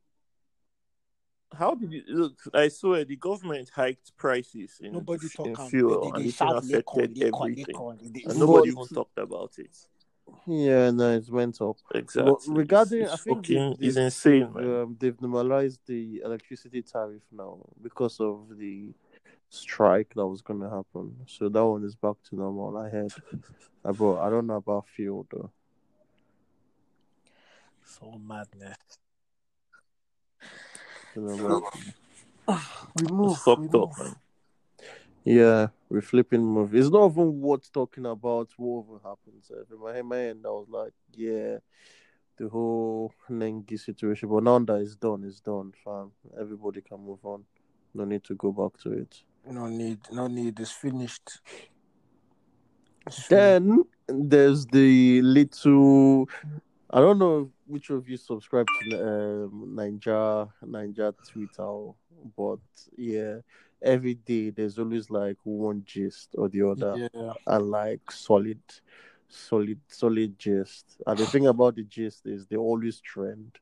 How 1.54 1.74
did 1.74 1.92
you 1.92 2.02
look? 2.08 2.38
I 2.52 2.68
swear 2.68 3.04
the 3.04 3.16
government 3.16 3.70
hiked 3.74 4.16
prices 4.16 4.78
in, 4.82 4.92
Nobody 4.92 5.28
in 5.44 5.56
fuel, 5.56 6.00
They, 6.02 6.08
and 6.18 6.26
it 6.26 6.28
even 6.28 6.32
shout 6.32 6.62
Laycon, 6.62 6.68
affected 6.68 7.16
Laycon, 7.16 7.42
everything, 7.42 7.74
Laycon. 7.74 8.12
They- 8.14 8.24
and 8.30 8.38
nobody 8.38 8.68
even 8.68 8.86
talked 8.86 9.18
about 9.18 9.52
it. 9.58 9.76
Yeah, 10.46 10.90
no, 10.90 11.16
it's 11.16 11.30
went 11.30 11.60
up. 11.62 11.76
Exactly. 11.94 12.32
But 12.32 12.40
regarding, 12.54 13.02
it's, 13.02 13.12
I 13.12 13.16
think 13.16 13.38
fucking, 13.38 13.70
they've, 13.78 13.88
it's 13.88 13.94
they've, 13.96 14.04
insane, 14.04 14.42
um, 14.42 14.96
they've 15.00 15.20
normalized 15.22 15.80
the 15.86 16.20
electricity 16.24 16.82
tariff 16.82 17.22
now 17.32 17.58
because 17.82 18.20
of 18.20 18.46
the 18.58 18.92
strike 19.48 20.12
that 20.14 20.26
was 20.26 20.42
going 20.42 20.60
to 20.60 20.68
happen. 20.70 21.16
So 21.26 21.48
that 21.48 21.64
one 21.64 21.84
is 21.84 21.94
back 21.94 22.16
to 22.28 22.36
normal. 22.36 22.76
I 22.76 22.88
heard, 22.88 23.12
Uh, 23.84 23.92
but 23.92 24.18
I 24.18 24.30
don't 24.30 24.46
know 24.46 24.56
about 24.56 24.86
fuel 24.88 25.26
though. 25.30 25.50
So 27.84 28.18
madness. 28.18 28.76
You 31.16 31.22
know, 31.22 31.70
We 32.94 33.02
It's 33.02 33.10
move. 33.10 33.30
we 33.30 33.34
fucked 33.34 33.74
up, 33.74 33.98
man. 33.98 34.16
yeah, 35.24 35.68
we're 35.88 36.00
flipping 36.00 36.44
move. 36.44 36.74
It's 36.74 36.90
not 36.90 37.10
even 37.10 37.40
worth 37.40 37.70
talking 37.72 38.06
about 38.06 38.48
what 38.56 38.84
even 38.84 39.00
happens. 39.02 39.50
In 39.70 39.78
my, 39.80 39.98
in 39.98 40.06
my 40.06 40.18
end, 40.18 40.44
I 40.46 40.50
was 40.50 40.68
like, 40.68 40.92
yeah, 41.14 41.58
the 42.36 42.48
whole 42.48 43.12
Nengi 43.30 43.78
situation. 43.78 44.28
But 44.28 44.44
now 44.44 44.58
that 44.60 44.80
it's 44.80 44.96
done, 44.96 45.24
it's 45.24 45.40
done, 45.40 45.72
fam. 45.84 46.12
Everybody 46.38 46.80
can 46.82 47.00
move 47.04 47.24
on. 47.24 47.44
No 47.94 48.04
need 48.04 48.24
to 48.24 48.34
go 48.34 48.52
back 48.52 48.78
to 48.82 48.92
it. 48.92 49.22
No 49.50 49.66
need. 49.66 49.98
No 50.12 50.26
need. 50.26 50.60
It's 50.60 50.70
finished. 50.72 51.40
It's 53.06 53.22
finished. 53.24 53.30
Then 53.30 53.84
there's 54.08 54.66
the 54.66 55.22
little. 55.22 56.28
I 56.90 57.00
don't 57.00 57.18
know 57.18 57.50
which 57.66 57.90
of 57.90 58.08
you 58.08 58.16
subscribe 58.16 58.66
to 58.90 58.96
um, 59.02 59.74
Ninja 59.76 60.48
Ninja 60.64 61.14
Twitter, 61.30 61.92
but 62.36 62.60
yeah, 62.96 63.36
every 63.82 64.14
day 64.14 64.50
there's 64.50 64.78
always 64.78 65.10
like 65.10 65.36
one 65.44 65.82
gist 65.84 66.34
or 66.36 66.48
the 66.48 66.62
other, 66.62 67.10
Yeah. 67.14 67.32
and 67.46 67.70
like 67.70 68.10
solid, 68.10 68.60
solid, 69.28 69.80
solid 69.88 70.38
gist. 70.38 71.00
And 71.06 71.18
the 71.18 71.26
thing 71.26 71.46
about 71.46 71.76
the 71.76 71.84
gist 71.84 72.26
is 72.26 72.46
they 72.46 72.56
always 72.56 73.00
trend. 73.00 73.58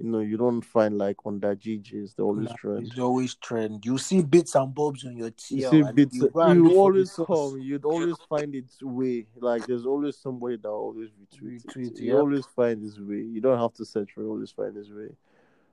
You 0.00 0.10
know, 0.10 0.20
you 0.20 0.36
don't 0.36 0.62
find 0.62 0.96
like 0.96 1.26
on 1.26 1.40
that 1.40 1.58
GGs, 1.58 2.14
they 2.14 2.22
always 2.22 2.52
trend. 2.56 2.86
It's 2.86 2.98
always 3.00 3.34
trend. 3.34 3.84
You 3.84 3.98
see 3.98 4.22
bits 4.22 4.54
and 4.54 4.72
bobs 4.72 5.04
on 5.04 5.16
your 5.16 5.30
You 5.48 5.60
see 5.60 5.82
bits. 5.92 6.14
you, 6.16 6.30
You 6.34 6.78
always 6.78 7.10
come. 7.16 7.58
You'd 7.60 7.84
always 7.84 8.16
find 8.28 8.54
its 8.54 8.80
way. 8.80 9.26
Like 9.40 9.66
there's 9.66 9.86
always 9.86 10.16
somebody 10.16 10.56
that 10.58 10.68
always 10.68 11.08
retweet 11.10 11.64
Retweet. 11.64 12.00
You 12.00 12.12
yeah. 12.12 12.14
always 12.20 12.46
find 12.46 12.80
his 12.80 13.00
way. 13.00 13.16
You 13.16 13.40
don't 13.40 13.58
have 13.58 13.74
to 13.74 13.84
search 13.84 14.12
for. 14.12 14.22
You 14.22 14.30
always 14.30 14.52
find 14.52 14.76
his 14.76 14.92
way. 14.92 15.08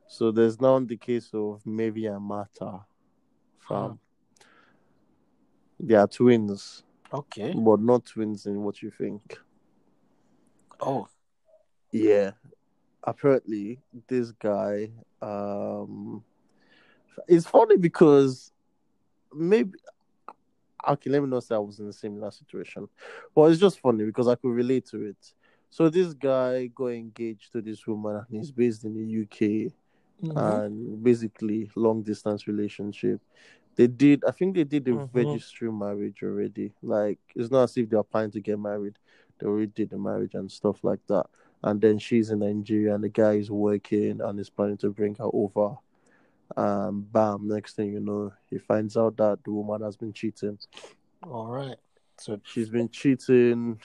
So 0.08 0.32
there's 0.32 0.60
now 0.60 0.80
the 0.80 0.98
case 0.98 1.30
of 1.34 1.62
Maybe 1.66 2.08
and 2.08 2.24
Mata. 2.24 2.80
Fam. 3.60 3.90
Hmm. 3.92 3.96
They 5.80 5.96
are 5.96 6.08
twins, 6.08 6.84
Okay. 7.14 7.54
but 7.54 7.80
not 7.80 8.06
twins 8.06 8.46
in 8.48 8.64
what 8.64 8.82
you 8.82 8.90
think. 8.90 9.38
Oh, 10.80 11.08
Yeah, 11.92 12.32
apparently 13.06 13.80
this 14.08 14.32
guy. 14.32 14.92
Um, 15.22 16.24
it's 17.28 17.46
funny 17.48 17.78
because 17.78 18.52
maybe 19.34 19.78
okay. 20.88 21.10
Let 21.10 21.22
me 21.22 21.30
not 21.30 21.44
say 21.44 21.56
I 21.56 21.60
was 21.60 21.80
in 21.80 21.88
a 21.88 21.94
similar 21.94 22.32
situation, 22.32 22.88
but 23.34 23.44
it's 23.52 23.60
just 23.60 23.80
funny 23.80 24.04
because 24.06 24.28
I 24.28 24.36
could 24.36 24.50
relate 24.52 24.86
to 24.88 25.02
it. 25.04 25.34
So 25.70 25.90
this 25.90 26.14
guy 26.14 26.68
got 26.68 26.88
engaged 26.88 27.52
to 27.54 27.62
this 27.62 27.86
woman, 27.88 28.16
and 28.18 28.26
he's 28.30 28.52
based 28.52 28.86
in 28.86 28.94
the 28.94 29.04
UK, 29.24 29.72
mhm. 30.24 30.38
and 30.38 31.04
basically 31.04 31.70
long 31.76 32.02
distance 32.04 32.48
relationship. 32.48 33.22
They 33.76 33.88
did, 33.88 34.24
I 34.26 34.32
think 34.32 34.56
they 34.56 34.64
did 34.64 34.88
a 34.88 34.92
Mhm. 34.92 35.10
registry 35.14 35.70
marriage 35.72 36.24
already. 36.24 36.74
Like 36.82 37.20
it's 37.36 37.52
not 37.52 37.64
as 37.64 37.78
if 37.78 37.90
they're 37.90 38.04
planning 38.04 38.32
to 38.32 38.40
get 38.40 38.58
married; 38.60 38.98
they 39.38 39.48
already 39.48 39.68
did 39.68 39.90
the 39.90 39.98
marriage 39.98 40.34
and 40.34 40.50
stuff 40.50 40.84
like 40.84 41.06
that. 41.08 41.26
And 41.66 41.82
then 41.82 41.98
she's 41.98 42.30
in 42.30 42.40
Nigeria, 42.40 42.94
and 42.94 43.04
the 43.04 43.10
guy 43.10 43.34
is 43.34 43.50
working 43.50 44.22
and 44.22 44.40
is 44.40 44.52
planning 44.52 44.78
to 44.78 44.92
bring 44.92 45.16
her 45.16 45.30
over. 45.34 45.76
And 46.56 47.12
bam, 47.12 47.48
next 47.48 47.76
thing 47.76 47.92
you 47.92 48.00
know, 48.00 48.32
he 48.52 48.60
finds 48.60 48.96
out 48.96 49.18
that 49.18 49.44
the 49.44 49.52
woman 49.52 49.82
has 49.82 49.98
been 49.98 50.14
cheating. 50.14 50.60
all 51.24 51.48
right. 51.48 51.78
So 52.20 52.40
She's 52.44 52.70
been 52.70 52.88
cheating. 52.90 53.82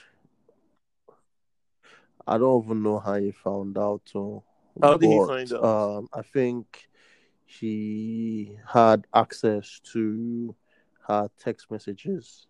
I 2.27 2.37
don't 2.37 2.63
even 2.63 2.83
know 2.83 2.99
how 2.99 3.15
he 3.15 3.31
found 3.31 3.79
out. 3.79 4.01
So, 4.05 4.43
How 4.79 4.95
did 4.97 5.09
he 5.09 5.25
find 5.25 5.51
out? 5.51 5.63
Um, 5.63 6.07
I 6.13 6.21
think 6.21 6.87
he 7.45 8.57
had 8.71 9.07
access 9.11 9.81
to 9.93 10.55
her 11.07 11.29
text 11.39 11.71
messages. 11.71 12.45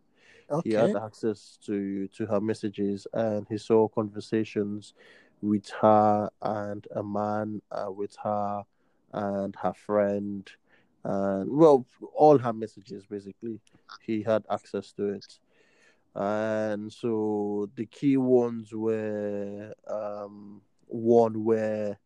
Okay. 0.52 0.70
He 0.70 0.76
had 0.76 0.98
access 0.98 1.58
to 1.66 2.08
to 2.10 2.26
her 2.26 2.42
messages, 2.42 3.08
and 3.14 3.48
he 3.50 3.58
saw 3.58 3.88
conversations 3.88 4.94
with 5.42 5.70
her 5.82 6.30
and 6.42 6.88
a 6.96 7.04
man, 7.04 7.62
uh, 7.72 7.92
with 7.92 8.16
her 8.24 8.64
and 9.14 9.56
her 9.58 9.74
friend, 9.74 10.50
and 11.04 11.50
well, 11.52 11.86
all 12.16 12.38
her 12.38 12.54
messages 12.54 13.06
basically. 13.06 13.60
He 14.02 14.24
had 14.24 14.46
access 14.50 14.92
to 14.94 15.10
it 15.10 15.40
and 16.16 16.92
so 16.92 17.70
the 17.76 17.86
key 17.86 18.18
ones 18.18 18.74
were 18.74 19.74
um 19.88 20.62
one 20.88 21.44
where 21.44 21.98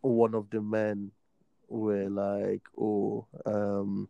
one 0.00 0.34
of 0.34 0.50
the 0.50 0.60
men 0.60 1.12
were 1.68 2.08
like 2.08 2.62
oh 2.78 3.26
um 3.46 4.08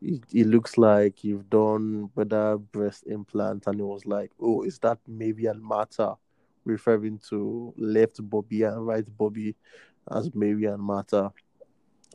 it, 0.00 0.46
looks 0.46 0.76
like 0.76 1.24
you've 1.24 1.48
done 1.48 2.10
whether 2.14 2.58
breast 2.58 3.04
implant 3.06 3.66
and 3.66 3.80
it 3.80 3.84
was 3.84 4.06
like 4.06 4.30
oh 4.40 4.62
is 4.62 4.78
that 4.78 4.98
maybe 5.08 5.46
a 5.46 5.54
Martha 5.54 6.14
referring 6.64 7.18
to 7.30 7.72
left 7.76 8.18
bobby 8.28 8.62
and 8.62 8.86
right 8.86 9.04
bobby 9.16 9.54
as 10.10 10.34
Mary 10.34 10.64
and 10.64 10.82
Martha 10.82 11.32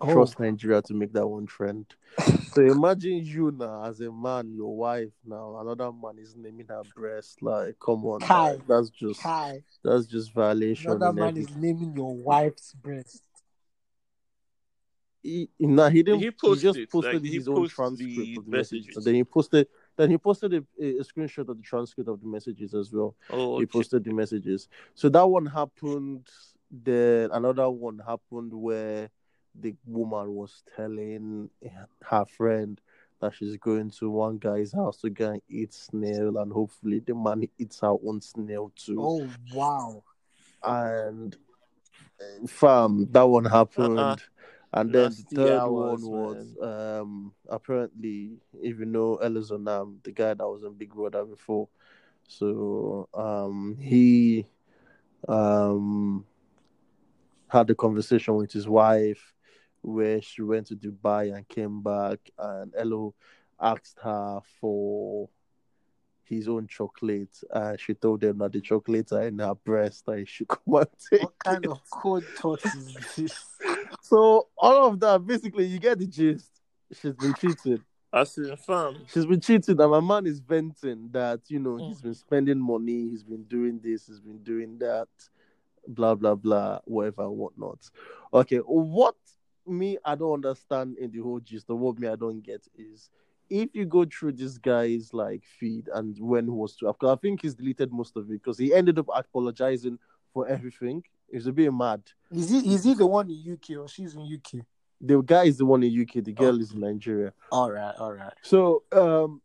Oh, 0.02 0.14
trust 0.14 0.40
Nigeria 0.40 0.82
to 0.84 0.94
make 0.94 1.12
that 1.14 1.28
one 1.28 1.46
trend. 1.46 1.86
So 2.54 2.62
imagine 2.62 3.18
you 3.24 3.52
now 3.52 3.84
as 3.84 4.00
a 4.02 4.12
man, 4.12 4.52
your 4.56 4.76
wife 4.76 5.12
now, 5.24 5.58
another 5.60 5.92
man 5.92 6.18
is 6.20 6.36
naming 6.36 6.66
her 6.68 6.82
breast. 6.96 7.42
Like, 7.44 7.76
come 7.80 8.04
on, 8.06 8.22
Kai, 8.22 8.52
like, 8.54 8.68
that's 8.68 8.90
just 8.90 9.22
Kai. 9.22 9.62
that's 9.84 10.08
just 10.08 10.34
violation. 10.34 10.92
Another 10.92 11.14
man 11.14 11.30
every- 11.30 11.44
is 11.44 11.56
naming 11.56 11.96
your 11.96 12.16
wife's 12.16 12.74
breast. 12.74 13.22
He, 15.22 15.50
nah, 15.60 15.90
he 15.90 16.02
didn't. 16.02 16.22
he 16.22 16.32
He, 16.42 16.56
just 16.56 16.80
posted 16.92 17.14
Like, 17.16 17.22
did 17.24 17.30
he 17.30 17.36
his 17.36 17.48
own 17.48 17.68
transcript 17.68 18.16
the 18.16 18.38
of 18.40 18.46
the 18.46 18.52
messages. 18.52 18.86
messages? 18.86 18.98
And 18.98 19.06
then 19.06 19.16
he 19.16 19.24
posted. 19.24 19.68
Then 20.00 20.12
he 20.12 20.18
posted 20.18 20.54
a, 20.54 20.64
a, 20.82 21.00
a 21.00 21.04
screenshot 21.04 21.50
of 21.50 21.58
the 21.58 21.62
transcript 21.62 22.10
of 22.10 22.22
the 22.22 22.26
messages 22.26 22.74
as 22.74 22.94
well. 22.94 23.16
Oh, 23.30 23.58
He 23.58 23.64
okay. 23.64 23.66
posted 23.66 24.06
the 24.06 24.14
messages. 24.14 24.70
So 24.96 25.10
that 25.10 25.28
one 25.28 25.46
happened. 25.46 26.26
Then 26.72 27.32
another 27.34 27.70
one 27.70 28.00
happened 28.00 28.54
where 28.54 29.10
the 29.60 29.76
woman 29.86 30.36
was 30.36 30.64
telling 30.74 31.50
her 32.04 32.26
friend 32.26 32.80
that 33.20 33.34
she's 33.34 33.58
going 33.58 33.92
to 34.00 34.10
one 34.10 34.38
guy's 34.38 34.72
house 34.72 35.02
to 35.02 35.10
go 35.10 35.32
and 35.32 35.42
eat 35.50 35.74
snail, 35.74 36.38
and 36.38 36.54
hopefully 36.54 37.02
the 37.06 37.14
man 37.14 37.50
eats 37.58 37.82
her 37.82 37.94
own 38.06 38.22
snail 38.22 38.72
too. 38.78 38.96
Oh 39.02 39.30
wow. 39.54 40.02
And 40.64 41.36
uh, 42.22 42.48
fam, 42.48 43.10
that 43.12 43.28
one 43.28 43.44
happened. 43.44 44.00
Uh-uh. 44.00 44.16
And 44.72 44.94
then 44.94 45.10
the 45.10 45.36
third 45.36 45.62
hours, 45.62 46.04
one 46.04 46.12
was 46.12 46.56
um 46.62 47.34
apparently 47.48 48.38
if 48.62 48.78
you 48.80 48.86
know 48.86 49.18
Elozonam, 49.24 50.04
the 50.04 50.12
guy 50.12 50.34
that 50.36 50.48
was 50.48 50.64
in 50.64 50.74
Big 50.74 50.94
Brother 50.94 51.26
before. 51.26 51.68
So 52.28 53.10
um 53.14 53.78
he 53.80 54.46
um 55.28 56.26
had 57.48 57.70
a 57.70 57.76
conversation 57.76 58.36
with 58.36 58.52
his 58.52 58.68
wife 58.68 59.34
where 59.82 60.22
she 60.22 60.44
went 60.44 60.68
to 60.68 60.76
Dubai 60.76 61.36
and 61.36 61.48
came 61.48 61.82
back 61.82 62.20
and 62.38 62.74
Elo 62.78 63.16
asked 63.60 63.98
her 64.04 64.40
for 64.60 65.30
his 66.24 66.48
own 66.48 66.68
chocolate 66.68 67.36
and 67.52 67.80
she 67.80 67.96
told 67.96 68.22
them 68.22 68.38
that 68.38 68.52
the 68.52 68.62
chocolates 68.62 69.12
are 69.12 69.24
in 69.26 69.40
her 69.40 69.56
breast 69.56 70.04
and 70.08 70.20
he 70.20 70.26
should 70.26 70.48
come 70.48 70.76
and 70.76 70.88
take 71.10 71.24
What 71.24 71.40
kind 71.40 71.66
it. 71.66 71.72
of 71.72 71.82
cold 71.90 72.24
thought 72.36 72.64
is 72.66 73.16
this? 73.16 73.58
So 74.10 74.48
all 74.58 74.88
of 74.88 75.00
that, 75.02 75.24
basically, 75.24 75.66
you 75.66 75.78
get 75.78 76.00
the 76.00 76.08
gist. 76.08 76.50
She's 77.00 77.14
been 77.14 77.36
cheated. 77.36 77.84
As 78.12 78.36
in, 78.40 78.58
fam. 78.58 79.06
She's 79.06 79.28
been 79.28 79.40
cheated, 79.40 79.80
and 79.80 79.92
my 79.92 80.00
man 80.00 80.26
is 80.26 80.40
venting 80.40 81.10
that 81.12 81.42
you 81.48 81.60
know 81.60 81.78
he's 81.78 82.00
mm. 82.00 82.06
been 82.06 82.16
spending 82.16 82.60
money, 82.60 83.10
he's 83.10 83.24
been 83.24 83.44
doing 83.44 83.80
this, 83.84 84.08
he's 84.08 84.20
been 84.20 84.40
doing 84.40 84.80
that, 84.80 85.10
blah 85.88 86.16
blah 86.16 86.34
blah, 86.34 86.80
whatever 86.86 87.30
whatnot. 87.30 87.78
Okay, 88.34 88.58
what 88.58 89.14
me 89.68 90.00
I 90.04 90.16
don't 90.16 90.34
understand 90.34 90.98
in 90.98 91.12
the 91.12 91.20
whole 91.20 91.40
gist, 91.40 91.70
or 91.70 91.76
what 91.76 92.00
me 92.00 92.08
I 92.08 92.16
don't 92.16 92.42
get 92.42 92.68
is 92.76 93.12
if 93.52 93.76
you 93.76 93.86
go 93.86 94.06
through 94.06 94.32
this 94.32 94.58
guy's 94.58 95.14
like 95.14 95.44
feed 95.60 95.88
and 95.94 96.18
when 96.20 96.46
he 96.46 96.50
was 96.50 96.76
to, 96.78 96.88
because 96.88 97.16
I 97.16 97.20
think 97.20 97.44
he's 97.44 97.54
deleted 97.54 97.94
most 97.94 98.18
of 98.18 98.26
it 98.26 98.42
because 98.42 98.58
he 98.58 98.74
ended 98.74 98.98
up 98.98 99.08
apologizing 99.14 100.00
for 100.34 100.48
everything. 100.48 101.04
It's 101.32 101.46
a 101.46 101.52
bit 101.52 101.72
mad. 101.74 102.02
Is 102.32 102.50
he 102.50 102.74
is 102.74 102.84
he 102.84 102.94
the 102.94 103.06
one 103.08 103.30
in 103.30 103.54
UK 103.54 103.78
or 103.78 103.88
she's 103.88 104.16
in 104.16 104.22
UK? 104.22 104.66
The 105.02 105.22
guy 105.22 105.44
is 105.46 105.58
the 105.58 105.66
one 105.66 105.84
in 105.84 106.02
UK, 106.02 106.24
the 106.24 106.34
girl 106.34 106.56
Oh. 106.56 106.60
is 106.60 106.72
in 106.74 106.82
Nigeria. 106.82 107.34
All 107.52 107.72
right, 107.72 107.96
all 107.98 108.14
right. 108.14 108.34
So 108.42 108.84
um 108.92 109.42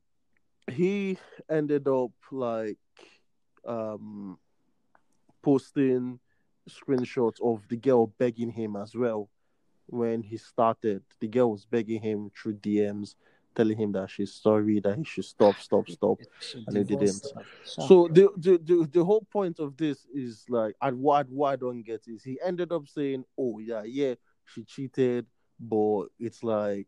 he 0.71 1.19
ended 1.49 1.87
up 1.89 2.11
like 2.33 2.79
um 3.67 4.39
posting 5.43 6.19
screenshots 6.69 7.41
of 7.43 7.63
the 7.69 7.77
girl 7.77 8.07
begging 8.07 8.51
him 8.51 8.77
as 8.77 8.95
well 8.95 9.29
when 9.87 10.23
he 10.23 10.37
started. 10.39 11.03
The 11.21 11.29
girl 11.29 11.51
was 11.53 11.67
begging 11.67 12.01
him 12.01 12.31
through 12.35 12.55
DMs, 12.55 13.15
telling 13.55 13.79
him 13.79 13.93
that 13.93 14.11
she's 14.11 14.35
sorry, 14.35 14.81
that 14.81 14.97
he 14.97 15.05
should 15.05 15.25
stop, 15.25 15.57
stop, 15.59 15.89
stop. 15.89 16.19
And 16.67 16.77
he 16.77 16.85
didn't. 16.85 17.25
So 17.65 18.09
the, 18.09 18.31
the 18.37 18.59
the 18.59 18.89
the 18.93 19.05
whole 19.05 19.27
point 19.33 19.59
of 19.59 19.77
this 19.77 20.07
is 20.13 20.45
like, 20.49 20.75
and 20.81 20.99
what 21.01 21.29
what 21.29 21.53
I 21.53 21.57
don't 21.57 21.83
get 21.83 22.03
is 22.07 22.23
he 22.23 22.39
ended 22.45 22.73
up 22.73 22.89
saying, 22.89 23.25
"Oh 23.39 23.59
yeah, 23.59 23.83
yeah, 23.85 24.15
she 24.45 24.65
cheated, 24.65 25.27
but 25.59 26.07
it's 26.19 26.43
like 26.43 26.87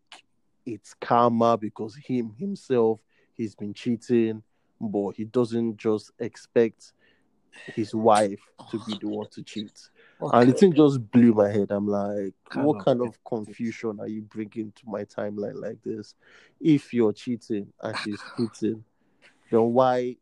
it's 0.64 0.94
karma 1.00 1.57
because 1.57 1.96
him 1.96 2.35
himself 2.38 3.00
he's 3.35 3.55
been 3.55 3.74
cheating, 3.74 4.42
but 4.81 5.11
he 5.11 5.24
doesn't 5.24 5.76
just 5.76 6.11
expect 6.18 6.92
his 7.74 7.94
wife 7.94 8.40
to 8.70 8.81
be 8.87 8.98
the 9.00 9.09
one 9.09 9.29
to 9.33 9.42
cheat." 9.42 9.88
And 10.20 10.50
the 10.50 10.55
thing 10.55 10.72
just 10.72 11.11
blew 11.11 11.33
my 11.35 11.50
head. 11.50 11.70
I'm 11.70 11.87
like, 11.87 12.35
Kind 12.48 12.66
what 12.66 12.79
of 12.79 12.85
kind 12.85 13.00
of 13.02 13.18
confusion 13.24 13.98
are 14.00 14.09
you 14.09 14.22
bringing 14.22 14.72
to 14.76 14.83
my 14.87 15.05
timeline 15.05 15.61
like 15.61 15.83
this? 15.85 16.14
If 16.61 16.94
you're 16.94 17.12
cheating 17.12 17.72
and 17.83 17.96
she's 17.98 18.20
cheating, 18.37 18.83
then 19.50 19.61
why 19.72 20.16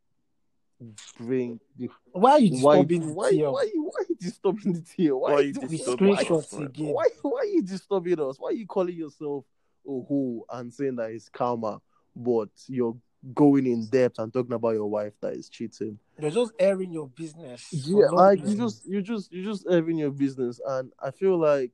bring 1.19 1.61
the 1.79 1.89
Why 2.13 2.33
are 2.33 2.39
you 2.41 2.61
why 2.63 2.77
disturbing 2.83 3.07
the 3.09 3.13
why 3.15 3.33
TL? 3.33 3.53
why 3.53 3.71
you 3.73 3.83
why 3.85 4.05
you 4.09 4.17
disturbing 4.17 4.73
the 4.73 4.81
tear? 4.81 5.17
Why, 5.17 5.33
Why 5.33 5.41
you 5.41 5.47
you 5.47 5.53
doing- 5.55 5.69
disturbing 5.69 6.09
why, 6.09 6.25
screenshots 6.25 6.67
again. 6.67 6.93
why 6.93 7.09
why 7.23 7.39
are 7.41 7.45
you 7.47 7.63
disturbing 7.63 8.21
us? 8.21 8.37
Why 8.39 8.49
are 8.51 8.53
you 8.53 8.67
calling 8.67 8.97
yourself 8.97 9.45
a 9.87 9.91
who 9.91 10.45
and 10.53 10.73
saying 10.73 10.97
that 10.97 11.11
it's 11.11 11.29
karma, 11.29 11.81
but 12.17 12.49
you're 12.67 12.97
going 13.33 13.67
in 13.67 13.87
depth 13.87 14.19
and 14.19 14.33
talking 14.33 14.53
about 14.53 14.75
your 14.75 14.87
wife 14.91 15.15
that 15.21 15.35
is 15.35 15.49
cheating? 15.49 15.99
You're 16.19 16.31
just 16.31 16.53
airing 16.59 16.93
your 16.93 17.09
business. 17.09 17.69
Yeah, 17.87 18.07
like 18.11 18.41
you 18.45 18.55
just 18.57 18.87
you 18.87 19.03
just 19.03 19.33
you 19.33 19.45
just 19.45 19.67
airing 19.69 19.99
your 19.99 20.11
business, 20.11 20.61
and 20.67 20.93
I 21.03 21.11
feel 21.11 21.39
like 21.39 21.73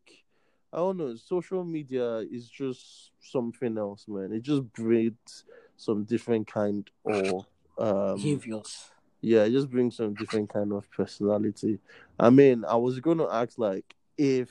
I 0.73 0.77
don't 0.77 0.97
know. 0.99 1.17
Social 1.17 1.65
media 1.65 2.19
is 2.19 2.49
just 2.49 3.11
something 3.21 3.77
else, 3.77 4.07
man. 4.09 4.33
It 4.33 4.43
just 4.43 4.63
breeds 4.73 5.45
some 5.77 6.05
different 6.05 6.47
kind 6.47 6.89
of 7.05 7.47
um 7.79 8.17
behaviors. 8.17 8.91
yeah, 9.21 9.43
it 9.45 9.51
just 9.51 9.71
brings 9.71 9.97
some 9.97 10.15
different 10.15 10.51
kind 10.53 10.73
of 10.73 10.91
personality. 10.91 11.79
I 12.19 12.31
mean, 12.31 12.65
I 12.65 12.77
was 12.77 13.01
gonna 13.01 13.29
ask 13.29 13.59
like 13.59 13.95
if 14.17 14.51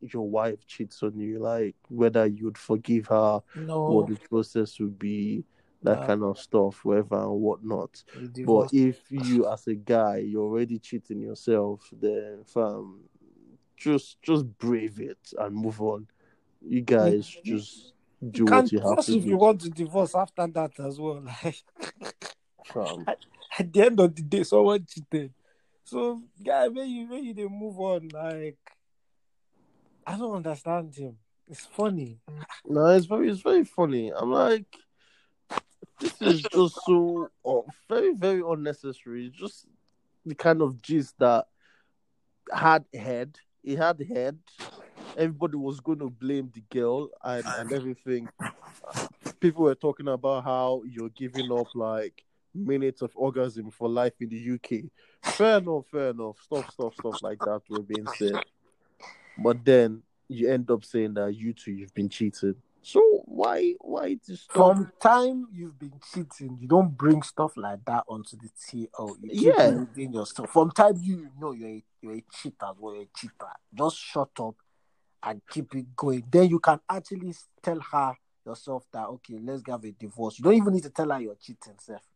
your 0.00 0.28
wife 0.28 0.66
cheats 0.66 1.02
on 1.02 1.18
you, 1.18 1.38
like 1.38 1.76
whether 1.88 2.26
you'd 2.26 2.56
forgive 2.58 3.06
her, 3.08 3.42
No, 3.54 3.84
what 3.84 4.06
the 4.08 4.16
process 4.28 4.78
would 4.78 4.98
be, 4.98 5.44
that 5.82 6.00
Yeah. 6.00 6.06
kind 6.06 6.22
of 6.22 6.38
stuff, 6.38 6.84
whatever 6.84 7.20
and 7.22 7.40
whatnot. 7.40 8.02
But 8.44 8.72
if 8.72 9.00
you 9.10 9.50
as 9.50 9.66
a 9.66 9.74
guy 9.74 10.18
you're 10.18 10.42
already 10.42 10.78
cheating 10.78 11.20
yourself, 11.20 11.88
then 11.92 12.44
fam, 12.44 13.00
just 13.76 14.20
just 14.22 14.46
brave 14.58 15.00
it 15.00 15.32
and 15.38 15.54
move 15.54 15.80
on. 15.80 16.06
You 16.62 16.82
guys 16.82 17.26
just 17.42 17.92
do 18.30 18.44
you 18.44 18.44
what 18.44 18.52
can't 18.52 18.72
you 18.72 18.80
have 18.80 19.04
to 19.06 19.16
if 19.16 19.24
you 19.24 19.36
want 19.36 19.60
to 19.62 19.70
divorce 19.70 20.14
after 20.14 20.46
that 20.46 20.78
as 20.80 20.98
well. 21.00 21.22
Like 21.44 21.64
Fam. 22.64 23.06
at 23.58 23.72
the 23.72 23.82
end 23.86 23.98
of 24.00 24.14
the 24.14 24.22
day, 24.22 24.42
someone 24.44 24.86
cheated. 24.88 25.32
So 25.84 26.22
guy, 26.44 26.68
when 26.68 26.88
you 26.88 27.08
when 27.08 27.24
you 27.24 27.34
they 27.34 27.48
move 27.48 27.80
on, 27.80 28.08
like 28.08 28.58
I 30.06 30.16
don't 30.16 30.36
understand 30.36 30.94
him. 30.94 31.16
It's 31.48 31.66
funny. 31.66 32.18
No, 32.64 32.86
it's 32.86 33.06
very 33.06 33.28
it's 33.30 33.40
very 33.40 33.64
funny. 33.64 34.12
I'm 34.14 34.30
like 34.30 34.66
this 36.00 36.20
is 36.22 36.42
just 36.42 36.78
so 36.86 37.28
uh, 37.44 37.60
very, 37.88 38.14
very 38.14 38.42
unnecessary. 38.46 39.30
Just 39.32 39.66
the 40.24 40.34
kind 40.34 40.62
of 40.62 40.80
gist 40.82 41.14
that 41.18 41.46
had 42.52 42.84
head. 42.92 43.36
He 43.62 43.76
had 43.76 44.00
head. 44.00 44.38
Everybody 45.16 45.56
was 45.56 45.80
going 45.80 45.98
to 45.98 46.10
blame 46.10 46.50
the 46.54 46.62
girl 46.70 47.10
and, 47.22 47.44
and 47.58 47.72
everything. 47.72 48.28
People 49.40 49.64
were 49.64 49.74
talking 49.74 50.08
about 50.08 50.44
how 50.44 50.82
you're 50.86 51.10
giving 51.10 51.52
up 51.52 51.66
like 51.74 52.24
minutes 52.54 53.02
of 53.02 53.12
orgasm 53.14 53.70
for 53.70 53.88
life 53.88 54.14
in 54.20 54.28
the 54.28 54.54
UK. 54.54 54.90
Fair 55.34 55.58
enough, 55.58 55.84
fair 55.90 56.10
enough. 56.10 56.36
Stuff, 56.42 56.70
stuff, 56.70 56.94
stuff 56.94 57.22
like 57.22 57.38
that 57.40 57.60
were 57.68 57.82
being 57.82 58.06
said. 58.18 58.40
But 59.38 59.64
then 59.64 60.02
you 60.28 60.50
end 60.50 60.70
up 60.70 60.84
saying 60.84 61.14
that 61.14 61.34
you 61.34 61.52
two 61.52 61.72
you've 61.72 61.94
been 61.94 62.08
cheated. 62.08 62.56
So 62.82 63.22
why 63.26 63.74
why 63.80 64.16
to 64.26 64.36
stop? 64.36 64.54
From 64.54 64.92
time 65.00 65.46
you've 65.52 65.78
been 65.78 66.00
cheating, 66.12 66.58
you 66.60 66.66
don't 66.66 66.96
bring 66.96 67.22
stuff 67.22 67.52
like 67.56 67.84
that 67.84 68.04
onto 68.08 68.36
the 68.36 68.48
TL. 68.48 69.16
You 69.20 69.30
keep 69.30 69.96
Yeah. 69.96 70.10
yourself. 70.10 70.50
From 70.50 70.70
time 70.70 70.94
you 71.00 71.30
know 71.38 71.52
you're 71.52 71.68
a, 71.68 71.84
you're 72.00 72.14
a 72.14 72.24
cheater 72.32 72.70
well, 72.78 72.94
you're 72.94 73.02
a 73.04 73.08
cheater. 73.14 73.52
Just 73.74 73.98
shut 73.98 74.30
up 74.40 74.56
and 75.22 75.42
keep 75.50 75.74
it 75.74 75.94
going. 75.94 76.24
Then 76.30 76.48
you 76.48 76.58
can 76.58 76.80
actually 76.88 77.34
tell 77.62 77.80
her 77.92 78.14
yourself 78.46 78.84
that 78.92 79.06
okay, 79.08 79.38
let's 79.42 79.62
have 79.68 79.84
a 79.84 79.92
divorce. 79.92 80.38
You 80.38 80.44
don't 80.44 80.54
even 80.54 80.72
need 80.72 80.84
to 80.84 80.90
tell 80.90 81.10
her 81.10 81.20
you're 81.20 81.34
cheating, 81.34 81.74
Seth. 81.78 82.06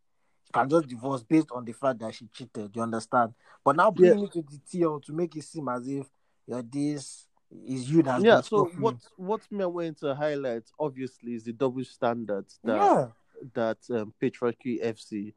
You 0.47 0.51
can 0.61 0.69
just 0.69 0.87
divorce 0.87 1.21
based 1.21 1.51
on 1.51 1.63
the 1.63 1.73
fact 1.73 1.99
that 1.99 2.15
she 2.15 2.27
cheated. 2.33 2.75
You 2.75 2.81
understand? 2.81 3.33
But 3.63 3.75
now 3.75 3.91
bringing 3.91 4.23
it 4.23 4.31
to 4.33 4.41
the 4.41 4.59
TL 4.67 5.03
to 5.05 5.13
make 5.13 5.35
it 5.35 5.43
seem 5.43 5.69
as 5.69 5.87
if 5.87 6.07
you're 6.47 6.63
this 6.63 7.27
is 7.67 7.89
you 7.89 8.03
that's 8.03 8.23
yeah. 8.23 8.41
So 8.41 8.65
suffering. 8.65 8.81
what 8.81 8.95
what 9.15 9.51
me 9.51 9.63
I 9.63 9.67
want 9.67 9.99
to 9.99 10.15
highlight 10.15 10.63
obviously 10.79 11.35
is 11.35 11.43
the 11.43 11.53
double 11.53 11.83
standards 11.83 12.59
that 12.63 12.75
yeah. 12.75 13.07
that 13.53 13.77
um, 13.91 14.13
Patriarchy 14.21 14.83
FC 14.83 15.33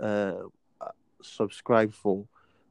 uh, 0.00 0.48
subscribe 1.22 1.92
for, 1.92 2.26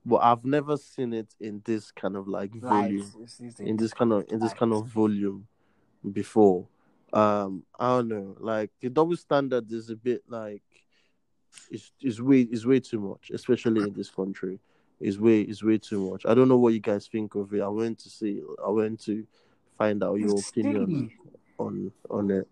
but 0.06 0.18
I've 0.18 0.46
never 0.46 0.78
seen 0.78 1.14
it 1.14 1.34
in 1.40 1.62
this 1.66 1.92
kind 1.92 2.16
of 2.16 2.28
like 2.28 2.54
volume. 2.56 3.02
it's- 3.22 3.40
it's 3.42 3.60
in 3.60 3.78
this 3.78 3.94
kind 3.94 4.14
of 4.14 4.26
in 4.30 4.40
this 4.40 4.54
kind 4.54 4.74
of 4.74 4.88
volume 4.88 5.48
before. 6.12 6.68
Um, 7.14 7.64
I 7.80 7.90
don't 7.98 8.10
know. 8.10 8.36
Like 8.40 8.72
the 8.82 8.90
double 8.90 9.16
standard 9.16 9.72
is 9.72 9.90
a 9.90 9.96
bit 9.96 10.24
like 10.28 10.64
it's 11.72 11.92
is 12.02 12.22
way 12.22 12.42
is 12.42 12.66
way 12.66 12.80
too 12.80 13.00
much, 13.00 13.32
especially 13.34 13.82
in 13.82 13.94
this 13.94 14.10
country. 14.10 14.60
Is 15.00 15.20
way 15.20 15.42
is 15.42 15.62
way 15.64 15.78
too 15.78 16.10
much. 16.10 16.26
I 16.26 16.34
don't 16.34 16.48
know 16.48 16.58
what 16.58 16.74
you 16.74 16.80
guys 16.80 17.08
think 17.08 17.36
of 17.36 17.54
it. 17.54 17.62
I 17.62 17.68
went 17.68 18.00
to 18.00 18.10
see. 18.10 18.42
I 18.66 18.70
went 18.70 19.00
to 19.06 19.26
find 19.78 20.04
out 20.04 20.16
your 20.16 20.40
It's 20.40 20.50
opinion 20.50 20.88
silly. 20.88 21.14
on 21.60 21.92
on 22.10 22.32
it. 22.32 22.48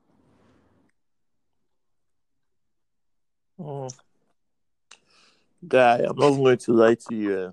Mm. 3.60 3.94
Guy, 5.68 5.98
I'm 6.08 6.16
not 6.18 6.36
going 6.36 6.58
to 6.58 6.74
lie 6.74 6.96
to 6.96 7.16
you. 7.16 7.48
eh. 7.48 7.52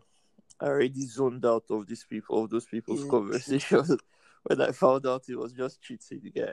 I 0.60 0.66
already 0.66 1.06
zoned 1.06 1.44
out 1.46 1.64
of 1.70 1.86
these 1.86 2.04
people, 2.04 2.44
of 2.44 2.50
those 2.50 2.66
people's 2.66 3.02
Yeah. 3.02 3.10
conversations 3.10 3.96
when 4.44 4.60
I 4.60 4.72
found 4.72 5.06
out 5.06 5.28
it 5.28 5.36
was 5.36 5.52
just 5.52 5.80
cheating. 5.80 6.30
Guy, 6.34 6.52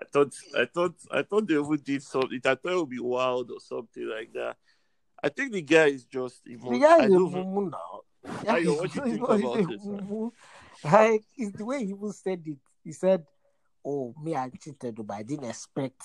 I 0.00 0.04
thought, 0.04 0.34
I 0.56 0.64
thought, 0.66 0.94
I 1.10 1.22
thought 1.22 1.46
they 1.46 1.58
would 1.58 1.84
did 1.84 2.02
something. 2.02 2.40
I 2.44 2.54
thought 2.56 2.72
it 2.72 2.76
would 2.76 2.88
be 2.88 2.98
wild 3.00 3.50
or 3.50 3.60
something 3.60 4.08
like 4.08 4.32
that. 4.32 4.56
I 5.22 5.28
think 5.28 5.52
the 5.52 5.62
guy 5.62 5.86
is 5.86 6.04
just 6.04 6.44
The 6.44 6.52
emo- 6.52 6.78
guy 6.78 7.06
is 7.06 7.12
a 7.12 7.16
mumu 7.16 7.70
now. 7.70 8.00
Ayo, 8.44 8.76
what 8.80 8.92
do 8.92 9.00
you 9.00 9.06
think 9.06 9.28
about 9.28 9.58
it. 9.70 10.32
Like, 10.84 11.24
it's 11.36 11.56
the 11.56 11.64
way 11.64 11.84
he 11.84 11.90
even 11.90 12.12
said 12.12 12.42
it. 12.46 12.58
He 12.84 12.92
said, 12.92 13.24
Oh, 13.84 14.14
me, 14.22 14.34
I 14.36 14.50
cheated, 14.50 14.96
but 14.96 15.14
I 15.14 15.22
didn't 15.22 15.48
expect 15.48 16.02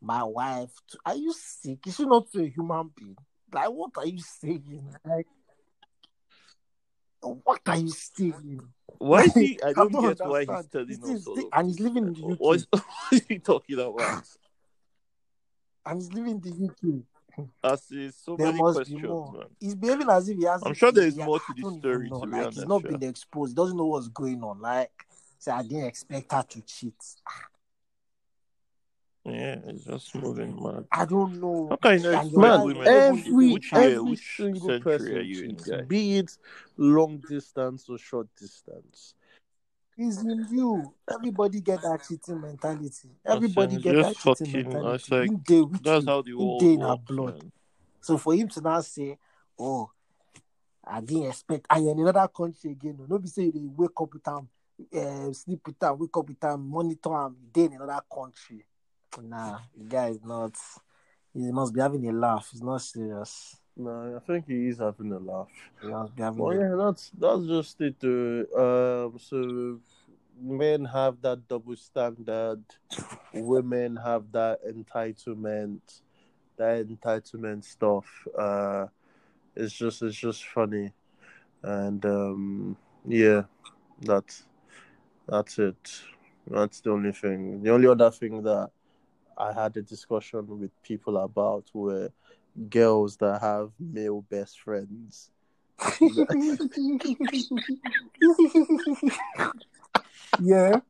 my 0.00 0.24
wife 0.24 0.70
to. 0.90 0.98
Are 1.06 1.14
you 1.14 1.32
sick? 1.32 1.86
Is 1.86 1.96
she 1.96 2.04
not 2.04 2.26
a 2.34 2.46
human 2.48 2.90
being? 2.96 3.16
Like, 3.52 3.70
what 3.70 3.90
are 3.96 4.06
you 4.06 4.20
saying? 4.20 4.94
Like, 5.04 5.26
what 7.20 7.60
are 7.66 7.76
you 7.76 7.90
saying? 7.90 8.60
Why 8.98 9.22
is 9.24 9.34
he? 9.34 9.58
I 9.62 9.72
don't, 9.72 9.92
don't 9.92 10.02
get 10.16 10.26
why 10.26 10.40
he's 10.44 10.66
telling 10.66 10.86
This 10.88 10.98
us 11.02 11.26
all 11.26 11.34
the- 11.36 11.48
and 11.52 11.68
he's 11.68 11.80
living 11.80 12.06
in 12.08 12.14
the 12.14 12.20
UK. 12.32 12.38
What, 12.40 12.66
what 12.72 12.84
is 13.12 13.22
he 13.28 13.38
talking 13.38 13.78
about? 13.78 14.24
And 15.86 15.96
he's 15.98 16.12
living 16.12 16.32
in 16.32 16.40
the 16.40 16.66
UK. 16.66 17.02
As 17.62 17.90
is 17.90 18.16
so 18.16 18.36
There 18.36 18.46
many 18.46 18.58
must 18.58 18.76
be 18.86 18.96
questions, 18.96 19.08
more. 19.08 19.32
man. 19.32 19.46
He's 19.58 19.74
behaving 19.74 20.08
as 20.10 20.28
if 20.28 20.38
he 20.38 20.44
hasn't. 20.44 20.66
I'm 20.68 20.74
sure 20.74 20.92
there 20.92 21.06
is 21.06 21.16
more 21.16 21.38
to 21.38 21.52
the 21.54 21.78
story, 21.78 22.08
know. 22.08 22.20
to 22.20 22.26
be 22.26 22.32
Like, 22.32 22.42
honest, 22.42 22.58
he's 22.58 22.66
not 22.68 22.84
yeah. 22.84 22.90
been 22.90 23.02
exposed. 23.08 23.50
He 23.52 23.54
doesn't 23.54 23.76
know 23.76 23.86
what's 23.86 24.08
going 24.08 24.42
on. 24.42 24.60
Like, 24.60 25.06
say, 25.38 25.52
I 25.52 25.62
didn't 25.62 25.84
expect 25.86 26.32
her 26.32 26.42
to 26.48 26.60
cheat. 26.62 26.94
Yeah, 29.24 29.56
it's 29.66 29.84
just 29.84 30.14
moving 30.14 30.60
mad. 30.62 30.86
I 30.90 31.04
don't 31.04 31.40
know. 31.40 31.68
How 31.70 31.76
can 31.76 31.98
you 32.02 32.10
not 32.10 32.14
And 32.20 32.32
expect 32.32 32.32
your 32.32 32.40
Man, 32.40 32.64
wife 32.64 32.64
women? 32.64 32.84
don't 32.96 33.26
even 33.26 33.26
every 33.26 33.52
which 33.52 33.70
do 33.70 33.80
year, 33.80 33.98
every 33.98 34.02
which 34.02 34.36
single 34.36 34.60
century 34.60 34.80
person 34.82 35.16
are 35.16 35.20
you 35.20 35.44
in, 35.44 35.56
cheats, 35.56 35.70
be 35.86 36.16
it 36.18 36.38
long 36.78 37.18
distance 37.28 37.88
or 37.88 37.98
short 37.98 38.28
distance. 38.38 39.14
It's 39.96 40.22
in 40.22 40.46
you. 40.50 40.94
Everybody 41.12 41.60
get 41.60 41.82
that 41.82 42.02
cheating 42.06 42.40
mentality. 42.40 43.10
Everybody 43.24 43.76
get 43.78 43.96
that 43.96 44.16
cheating 44.16 44.52
mentality. 44.52 45.14
like, 45.14 45.44
day 45.44 45.60
with 45.60 45.82
That's 45.82 46.04
you. 46.04 46.10
how 46.10 46.22
the 46.22 46.34
world 46.34 46.62
in 46.62 46.78
works, 46.78 47.02
blood. 47.06 47.34
man. 47.42 47.52
So 48.00 48.16
for 48.16 48.34
him 48.34 48.48
to 48.48 48.60
now 48.62 48.80
say, 48.80 49.18
"Oh, 49.58 49.90
I 50.84 51.00
didn't 51.00 51.26
expect," 51.26 51.66
you're 51.76 51.92
in 51.92 52.00
another 52.00 52.28
country 52.28 52.70
again, 52.70 52.98
no, 53.06 53.18
be 53.18 53.28
say 53.28 53.50
they 53.50 53.60
wake 53.60 54.00
up 54.00 54.12
with 54.14 54.24
them, 54.24 54.48
uh, 54.96 55.32
sleep 55.32 55.60
with 55.66 55.78
them, 55.78 55.98
wake 55.98 56.16
up 56.16 56.28
with 56.28 56.40
them, 56.40 56.66
monitor 56.68 57.10
them, 57.10 57.36
day 57.52 57.64
in 57.64 57.74
another 57.74 58.00
country. 58.12 58.64
Nah, 59.22 59.58
the 59.76 59.84
guy 59.84 60.08
is 60.08 60.22
not. 60.24 60.56
He 61.34 61.52
must 61.52 61.74
be 61.74 61.80
having 61.80 62.08
a 62.08 62.12
laugh. 62.12 62.48
He's 62.50 62.62
not 62.62 62.80
serious. 62.80 63.56
No, 63.80 64.16
I 64.16 64.26
think 64.26 64.46
he 64.46 64.68
is 64.68 64.78
having 64.78 65.12
a 65.12 65.18
laugh. 65.18 65.48
He 65.80 65.88
must 65.88 66.14
be 66.14 66.22
having. 66.22 66.38
Well, 66.38 66.54
yeah, 66.54 66.74
that's 66.76 67.10
that's 67.18 67.46
just 67.46 67.80
it. 67.80 67.96
Uh, 68.04 69.06
um, 69.06 69.18
so 69.18 69.80
men 70.38 70.84
have 70.84 71.20
that 71.22 71.48
double 71.48 71.76
standard, 71.76 72.62
women 73.32 73.96
have 73.96 74.30
that 74.32 74.58
entitlement, 74.66 75.80
that 76.58 76.86
entitlement 76.86 77.64
stuff. 77.64 78.06
Uh, 78.38 78.86
it's 79.56 79.72
just 79.72 80.02
it's 80.02 80.16
just 80.16 80.44
funny, 80.46 80.92
and 81.62 82.04
um, 82.04 82.76
yeah, 83.06 83.44
that's 84.02 84.44
that's 85.26 85.58
it. 85.58 86.02
That's 86.46 86.80
the 86.80 86.90
only 86.90 87.12
thing. 87.12 87.62
The 87.62 87.70
only 87.70 87.88
other 87.88 88.10
thing 88.10 88.42
that 88.42 88.70
I 89.38 89.52
had 89.54 89.74
a 89.78 89.82
discussion 89.82 90.46
with 90.60 90.70
people 90.82 91.16
about 91.16 91.70
were 91.72 92.10
girls 92.68 93.16
that 93.18 93.40
have 93.40 93.72
male 93.78 94.22
best 94.22 94.60
friends. 94.60 95.30
yeah. 100.40 100.80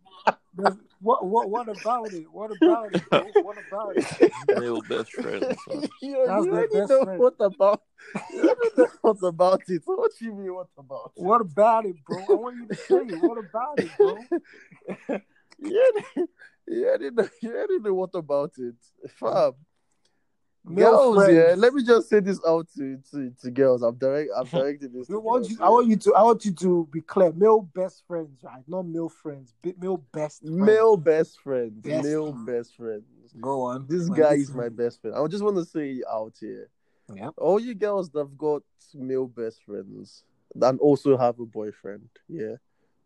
There's- 0.55 0.77
What 1.03 1.25
what 1.25 1.49
what 1.49 1.67
about 1.69 2.13
it? 2.13 2.27
What 2.31 2.51
about 2.51 2.95
it? 2.95 3.09
Bro? 3.09 3.25
What 3.43 3.57
about 3.67 3.97
it? 3.97 4.05
Male 4.49 4.83
best 4.83 5.13
friends. 5.13 5.57
man. 5.67 5.89
you 6.03 6.25
That's 6.27 6.45
you 6.45 6.53
already 6.53 6.73
best 6.75 6.91
know 6.91 7.05
friend. 7.05 7.21
what 7.21 7.37
about 7.41 7.83
you 8.35 8.43
know 8.77 8.87
what 9.01 9.23
about 9.23 9.63
it. 9.69 9.83
What 9.87 10.11
you 10.21 10.35
mean 10.35 10.53
what 10.55 10.69
about 10.77 11.13
it? 11.17 11.23
What 11.23 11.41
about 11.41 11.87
it, 11.87 11.97
bro? 12.05 12.19
I 12.19 12.35
want 12.35 12.57
you 12.57 12.67
to 12.69 12.75
say 12.75 12.97
it. 12.97 13.19
What 13.23 13.39
about 13.39 13.79
it, 13.79 13.91
bro? 13.97 14.19
You 15.63 15.77
already, 15.79 16.31
you 16.69 16.87
already 16.87 17.11
know 17.11 17.29
you 17.43 17.51
already 17.51 17.79
know 17.81 17.95
what 17.95 18.15
about 18.15 18.53
it. 18.59 18.75
Fam. 19.11 19.53
Male 20.65 21.15
girls, 21.15 21.29
yeah. 21.33 21.55
Let 21.57 21.73
me 21.73 21.83
just 21.83 22.09
say 22.09 22.21
this 22.21 22.39
out 22.47 22.69
to, 22.77 22.99
to, 23.11 23.33
to 23.43 23.51
girls. 23.51 23.83
I'm 23.83 23.95
direct 23.97 24.31
I'm 24.37 24.47
directing 24.51 24.93
this 24.93 25.09
want 25.09 25.25
girls, 25.25 25.51
you, 25.51 25.57
yeah. 25.59 25.67
I 25.67 25.69
want 25.71 25.89
you 25.89 25.97
to 25.97 26.15
I 26.15 26.23
want 26.23 26.45
you 26.45 26.53
to 26.53 26.89
be 26.93 27.01
clear. 27.01 27.33
Male 27.33 27.63
best 27.63 28.03
friends, 28.07 28.43
right? 28.43 28.63
Not 28.69 28.87
male 28.87 29.09
friends. 29.09 29.55
Male 29.79 29.97
best 30.13 30.43
friends. 30.43 30.57
Male 30.59 30.97
best 30.97 31.41
friends. 31.41 31.73
Yes. 31.85 32.05
Male 32.05 32.33
best 32.33 32.77
friends. 32.77 33.05
Go 33.41 33.63
on. 33.63 33.87
This 33.89 34.09
guy 34.09 34.35
is 34.35 34.53
my 34.53 34.69
best 34.69 35.01
friend. 35.01 35.17
I 35.17 35.27
just 35.29 35.43
want 35.43 35.57
to 35.57 35.65
say 35.65 36.03
out 36.11 36.35
here. 36.39 36.69
Yep. 37.15 37.35
All 37.39 37.59
you 37.59 37.75
girls 37.75 38.11
that've 38.11 38.37
got 38.37 38.63
male 38.95 39.27
best 39.27 39.65
friends 39.65 40.25
and 40.61 40.81
also 40.81 41.17
have 41.17 41.39
a 41.39 41.47
boyfriend, 41.47 42.09
yeah. 42.29 42.57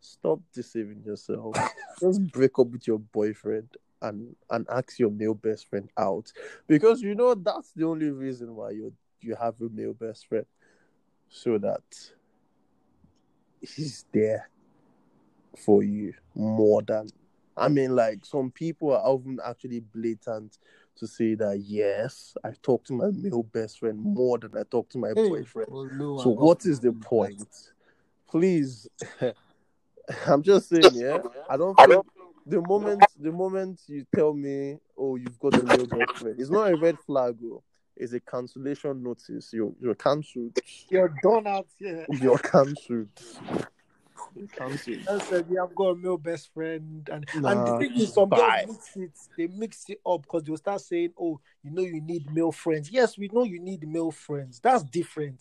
Stop 0.01 0.41
deceiving 0.53 1.03
yourself. 1.03 1.57
just 2.01 2.23
break 2.31 2.59
up 2.59 2.67
with 2.69 2.87
your 2.87 2.99
boyfriend 2.99 3.69
and 4.03 4.35
and 4.51 4.67
ask 4.71 4.99
your 4.99 5.11
male 5.11 5.35
best 5.35 5.69
friend 5.69 5.89
out 5.97 6.33
because 6.67 7.01
you 7.01 7.15
know 7.15 7.35
that's 7.35 7.73
the 7.73 7.87
only 7.87 8.11
reason 8.11 8.55
why 8.55 8.71
you 8.71 8.93
you 9.21 9.35
have 9.35 9.55
a 9.61 9.69
male 9.71 9.95
best 9.95 10.27
friend 10.27 10.47
so 11.29 11.59
that 11.59 11.83
he's 13.61 14.05
there 14.13 14.49
for 15.57 15.83
you 15.83 16.13
more 16.35 16.83
than 16.83 17.09
I 17.57 17.69
mean 17.69 17.95
like 17.95 18.25
some 18.25 18.51
people 18.51 18.93
are 18.93 19.03
often 19.03 19.39
actually 19.45 19.81
blatant 19.81 20.59
to 20.97 21.07
say 21.07 21.35
that 21.35 21.61
yes, 21.61 22.37
I 22.45 22.53
talk 22.63 22.85
to 22.85 22.93
my 22.93 23.11
male 23.11 23.43
best 23.43 23.81
friend 23.81 23.99
more 23.99 24.39
than 24.39 24.57
I 24.57 24.63
talk 24.71 24.89
to 24.91 24.99
my 24.99 25.13
Hey, 25.15 25.29
boyfriend. 25.29 25.69
well, 25.71 25.91
no, 25.93 26.19
So 26.19 26.31
I'm 26.31 26.37
what 26.37 26.61
the 26.61 26.93
point? 26.93 27.73
Please, 28.31 28.89
I'm 30.27 30.43
just 30.43 30.69
saying, 30.69 30.93
yeah. 30.95 31.19
I 31.49 31.57
don't 31.57 31.77
think 31.77 32.05
the 32.47 32.61
moment 32.61 33.05
the 33.19 33.33
moment 33.33 33.81
you 33.87 34.07
tell 34.15 34.33
me, 34.35 34.79
oh, 34.99 35.17
you've 35.17 35.39
got 35.39 35.55
a 35.55 35.63
male 35.63 35.87
best 35.87 36.19
friend, 36.19 36.37
it's 36.39 36.51
not 36.51 36.71
a 36.71 36.77
red 36.77 36.99
flag, 37.07 37.37
oh. 37.45 37.63
It's 37.97 38.13
a 38.13 38.19
cancellation 38.19 39.05
notice. 39.05 39.53
You're 39.53 39.73
you're 39.81 39.95
cancelled. 39.95 40.59
You're 40.89 41.15
done 41.23 41.47
out 41.47 41.69
here. 41.79 42.05
You're 42.09 42.39
cancelled. 42.39 43.09
You're 44.35 44.49
cancelled. 44.49 45.07
I 45.09 45.19
said, 45.21 45.47
yeah, 45.49 45.63
I've 45.63 45.75
got 45.77 45.91
a 45.91 45.95
male 45.95 46.19
best 46.19 46.53
friend, 46.53 47.09
and 47.13 47.25
and 47.33 47.43
Nah, 47.45 47.79
the 47.79 47.79
thing 47.79 47.97
is, 48.01 48.13
some 48.13 48.29
bye. 48.29 48.65
mix 48.67 48.97
it. 48.97 49.19
They 49.39 49.47
mix 49.47 49.85
it 49.89 50.01
up 50.05 50.23
because 50.23 50.43
they'll 50.43 50.57
start 50.57 50.81
saying, 50.81 51.13
"Oh, 51.17 51.39
you 51.63 51.71
know, 51.71 51.83
you 51.83 52.01
need 52.01 52.33
male 52.33 52.51
friends." 52.51 52.91
Yes, 52.91 53.17
we 53.17 53.29
know 53.29 53.45
you 53.45 53.61
need 53.61 53.87
male 53.87 54.11
friends. 54.11 54.59
That's 54.59 54.83
different. 54.83 55.41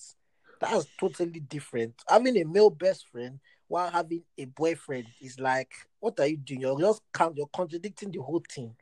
That's 0.60 0.86
totally 1.00 1.40
different. 1.40 1.96
Having 2.08 2.38
a 2.38 2.44
male 2.44 2.70
best 2.70 3.08
friend 3.12 3.40
while 3.68 3.90
having 3.90 4.22
a 4.38 4.46
boyfriend 4.46 5.08
is 5.20 5.40
like, 5.40 5.74
what 6.04 6.20
are 6.20 6.28
you 6.28 6.36
doing? 6.36 6.60
You're 6.60 6.78
just 6.78 7.02
you're 7.34 7.48
contradicting 7.48 8.12
the 8.12 8.22
whole 8.22 8.44
thing. 8.50 8.76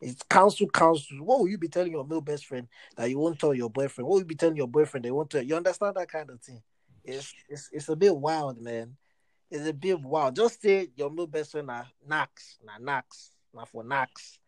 It's 0.00 0.20
counsel, 0.28 0.68
counsel. 0.68 1.18
What 1.18 1.38
will 1.38 1.48
you 1.48 1.58
be 1.58 1.68
telling 1.68 1.92
your 1.92 2.04
male 2.04 2.20
best 2.20 2.44
friend 2.44 2.66
that 2.96 3.08
you 3.08 3.20
won't 3.20 3.38
tell 3.38 3.54
your 3.54 3.70
boyfriend? 3.70 4.08
What 4.08 4.14
will 4.14 4.22
you 4.22 4.26
be 4.26 4.34
telling 4.34 4.56
your 4.56 4.66
boyfriend 4.66 5.04
they 5.04 5.12
won't 5.12 5.30
tell? 5.30 5.42
You 5.42 5.54
understand 5.54 5.94
that 5.94 6.10
kind 6.10 6.28
of 6.28 6.40
thing? 6.40 6.60
It's 7.04 7.32
it's 7.48 7.70
it's 7.72 7.88
a 7.88 7.94
bit 7.94 8.14
wild, 8.14 8.60
man. 8.60 8.96
It's 9.48 9.64
a 9.64 9.72
bit 9.72 10.00
wild. 10.00 10.34
Just 10.34 10.60
say 10.60 10.88
your 10.96 11.08
male 11.08 11.28
best 11.28 11.52
friend 11.52 11.70
are 11.70 11.86
Nax, 12.10 12.56
na 12.64 12.78
Nax, 12.80 13.30
na 13.54 13.64
for 13.64 13.84
Nax. 13.84 14.38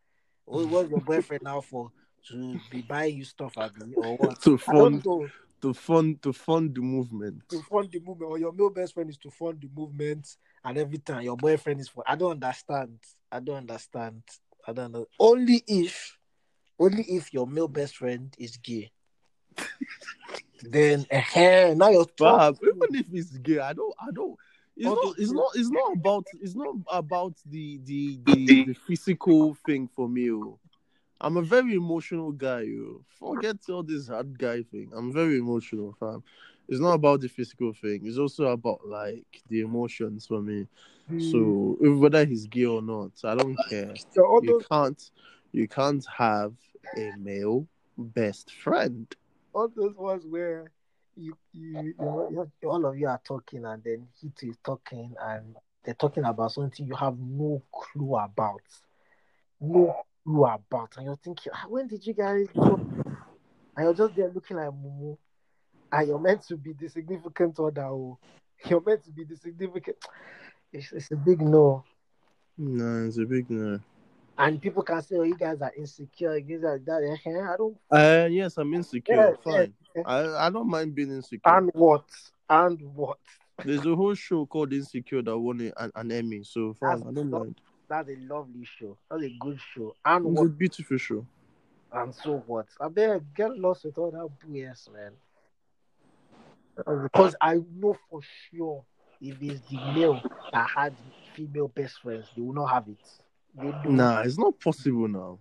What 0.44 0.66
what's 0.66 0.90
your 0.90 1.00
boyfriend 1.00 1.44
now 1.44 1.60
for? 1.60 1.92
To 2.30 2.58
be 2.68 2.82
buying 2.82 3.16
you 3.16 3.24
stuff, 3.24 3.56
or 3.56 3.68
what? 4.16 4.42
To 4.42 4.58
fund 4.58 5.04
to 5.62 5.72
fund 5.72 6.20
to 6.22 6.32
fund 6.32 6.74
the 6.74 6.80
movement. 6.80 7.48
To 7.50 7.62
fund 7.62 7.90
the 7.92 8.00
movement, 8.00 8.32
or 8.32 8.38
your 8.38 8.52
male 8.52 8.70
best 8.70 8.94
friend 8.94 9.08
is 9.08 9.18
to 9.18 9.30
fund 9.30 9.60
the 9.60 9.68
movement, 9.72 10.36
and 10.64 10.78
every 10.78 10.98
time 10.98 11.22
your 11.22 11.36
boyfriend 11.36 11.80
is 11.80 11.88
for. 11.88 12.04
I 12.06 12.16
don't 12.16 12.32
understand. 12.32 12.98
I 13.30 13.40
don't 13.40 13.56
understand. 13.56 14.22
I 14.66 14.72
don't 14.72 14.92
know. 14.92 15.06
Only 15.18 15.62
if, 15.66 16.16
only 16.78 17.04
if 17.04 17.32
your 17.32 17.46
male 17.46 17.68
best 17.68 17.96
friend 17.96 18.34
is 18.38 18.56
gay. 18.56 18.90
then, 20.62 21.06
uh, 21.11 21.74
now 21.76 21.90
you're 21.90 22.04
talking. 22.04 22.59
even 22.62 23.00
if 23.00 23.06
it's 23.12 23.36
gay, 23.38 23.59
I 23.59 23.72
don't 23.72 23.94
I 24.00 24.11
don't 24.12 24.36
it's 24.78 24.86
not 24.86 25.14
it's 25.18 25.30
not 25.32 25.50
it's 25.56 25.70
not 25.70 25.92
about 25.92 26.24
it's 26.40 26.54
not 26.54 26.74
about 26.90 27.34
the 27.46 27.80
the 27.84 28.18
the, 28.24 28.64
the 28.66 28.74
physical 28.74 29.56
thing 29.66 29.88
for 29.88 30.09
me. 30.09 30.30
oh. 30.30 30.59
I'm 31.20 31.36
a 31.36 31.42
very 31.42 31.74
emotional 31.74 32.30
guy, 32.30 32.61
you 32.61 33.04
forget 33.18 33.56
all 33.68 33.82
this 33.82 34.06
hard 34.06 34.38
guy 34.38 34.62
thing. 34.62 34.92
I'm 34.96 35.12
very 35.12 35.38
emotional, 35.38 35.96
fam. 35.98 36.22
It's 36.68 36.80
not 36.80 36.92
about 36.92 37.20
the 37.20 37.28
physical 37.28 37.72
thing, 37.72 38.00
it's 38.04 38.18
also 38.18 38.46
about 38.48 38.86
like 38.86 39.42
the 39.48 39.60
emotions 39.60 40.26
for 40.26 40.40
me. 40.42 40.66
So 41.18 41.76
whether 41.80 42.24
he's 42.24 42.46
gay 42.46 42.66
or 42.66 42.82
not, 42.82 43.12
I 43.24 43.34
don't 43.34 43.56
care. 43.68 43.94
So 44.14 44.40
You 44.42 44.52
those 44.52 44.66
can't 44.70 45.10
you 45.52 45.66
can't 45.66 46.04
have 46.16 46.52
a 46.96 47.12
male 47.18 47.66
best 47.96 48.52
friend. 48.52 49.06
all 49.54 49.68
those 49.74 49.96
ones 49.96 50.24
where 50.26 50.70
you 51.16 51.36
you, 51.52 51.94
you, 51.98 52.48
you 52.62 52.68
all 52.68 52.86
of 52.86 52.96
you 52.98 53.08
are 53.08 53.20
talking 53.24 53.64
and 53.64 53.82
then 53.82 54.06
he 54.20 54.30
too 54.38 54.50
is 54.50 54.58
talking 54.64 55.14
and 55.20 55.56
they're 55.84 55.94
talking 55.94 56.24
about 56.24 56.52
something 56.52 56.86
you 56.86 56.94
have 56.94 57.18
no 57.18 57.62
clue 57.72 58.14
about, 58.16 58.60
no 59.60 59.96
clue 60.24 60.44
about, 60.44 60.96
and 60.96 61.06
you're 61.06 61.16
thinking, 61.16 61.52
ah, 61.54 61.64
when 61.68 61.86
did 61.88 62.06
you 62.06 62.12
guys 62.12 62.46
go? 62.54 62.74
And 62.74 63.84
you're 63.84 63.94
just 63.94 64.14
there 64.14 64.30
looking 64.34 64.56
like 64.58 64.68
Mumu, 64.68 65.16
and 65.93 66.09
you're 66.09 66.18
meant 66.18 66.43
to 66.49 66.57
be 66.57 66.72
the 66.72 66.89
significant 66.89 67.59
other. 67.59 67.84
Oh. 67.84 68.18
You're 68.66 68.82
meant 68.84 69.05
to 69.05 69.11
be 69.11 69.24
the 69.24 69.36
significant. 69.36 69.97
It's, 70.72 70.93
it's 70.93 71.11
a 71.12 71.16
big 71.16 71.41
no. 71.41 71.84
No, 72.57 73.07
it's 73.07 73.18
a 73.18 73.24
big 73.24 73.49
no. 73.51 73.78
And 74.36 74.61
people 74.61 74.82
can 74.82 75.03
say, 75.03 75.16
oh, 75.16 75.22
you 75.22 75.36
guys 75.36 75.61
are 75.62 75.72
insecure, 75.76 76.36
you 76.36 76.59
guys 76.59 76.64
are 76.64 76.78
that. 76.78 77.18
Eh, 77.24 77.41
I 77.41 77.57
don't. 77.57 77.76
Uh, 77.91 78.28
yes, 78.30 78.57
I'm 78.57 78.72
insecure. 78.74 79.14
Yeah, 79.14 79.32
Fine. 79.43 79.74
yeah. 79.97 80.03
I, 80.07 80.47
I 80.47 80.51
don't 80.51 80.68
mind 80.68 80.95
being 80.95 81.11
insecure. 81.11 81.41
And 81.45 81.70
what? 81.74 82.05
And 82.49 82.80
what? 82.95 83.18
There's 83.64 83.84
a 83.84 83.97
whole 83.97 84.14
show 84.14 84.47
called 84.47 84.72
Insecure 84.72 85.22
that 85.22 85.36
won 85.36 85.72
an, 85.76 85.91
an 85.97 86.12
Emmy, 86.12 86.45
so 86.45 86.74
fine. 86.74 87.03
I 87.03 87.12
don't 87.12 87.30
mind. 87.30 87.61
That's 87.89 88.09
a 88.09 88.16
lovely 88.32 88.64
show. 88.78 88.97
That's 89.11 89.24
a 89.24 89.36
good 89.41 89.59
show. 89.74 89.97
And 90.05 90.26
It's 90.26 90.39
what? 90.39 90.47
a 90.47 90.51
beautiful 90.51 90.99
show. 90.99 91.26
And 91.93 92.14
so 92.14 92.45
what? 92.47 92.66
I 92.80 92.89
better 92.89 93.20
get 93.34 93.59
lost 93.59 93.84
with 93.84 93.99
all 93.99 94.11
that 94.12 94.28
BS, 94.49 94.93
man. 94.93 95.12
Uh, 96.87 97.03
Because 97.03 97.37
I 97.41 97.57
know 97.74 97.97
for 98.09 98.20
sure 98.22 98.85
if 99.20 99.37
it's 99.43 99.61
the 99.62 99.79
male 99.79 100.26
that 100.53 100.68
had 100.74 100.97
female 101.35 101.68
best 101.68 102.01
friends, 102.01 102.31
they 102.35 102.41
will 102.43 102.55
not 102.55 102.66
have 102.68 102.89
it. 102.89 102.99
Nah, 103.85 104.20
it's 104.22 104.39
not 104.39 104.59
possible 104.61 105.09
now. 105.09 105.39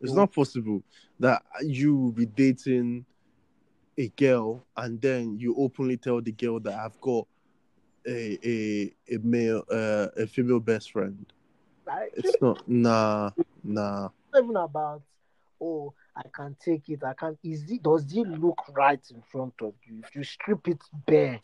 It's 0.00 0.12
No. 0.12 0.20
not 0.22 0.32
possible 0.32 0.82
that 1.18 1.42
you 1.62 1.96
will 1.96 2.12
be 2.12 2.26
dating 2.26 3.04
a 3.98 4.08
girl 4.08 4.64
and 4.76 5.00
then 5.00 5.38
you 5.38 5.54
openly 5.56 5.96
tell 5.96 6.20
the 6.20 6.32
girl 6.32 6.58
that 6.60 6.74
I've 6.74 7.00
got 7.00 7.26
a 8.06 8.38
a 8.44 8.94
a 9.14 9.18
male 9.18 9.64
uh, 9.70 10.08
a 10.16 10.26
female 10.26 10.60
best 10.60 10.92
friend. 10.92 11.26
Like, 11.86 12.12
It's 12.14 12.40
not. 12.40 12.66
Nah, 12.68 13.30
nah. 13.62 14.08
not 14.32 14.42
even 14.44 14.56
about 14.56 15.02
oh 15.60 15.92
I 16.16 16.22
can 16.32 16.56
take 16.62 16.88
it, 16.88 17.02
I 17.04 17.14
can 17.14 17.38
is 17.42 17.70
it 17.70 17.82
does 17.82 18.04
it 18.12 18.26
look 18.26 18.60
right 18.74 19.00
in 19.10 19.22
front 19.22 19.54
of 19.62 19.74
you? 19.86 20.02
If 20.04 20.14
you 20.14 20.24
strip 20.24 20.68
it 20.68 20.80
bare, 21.06 21.40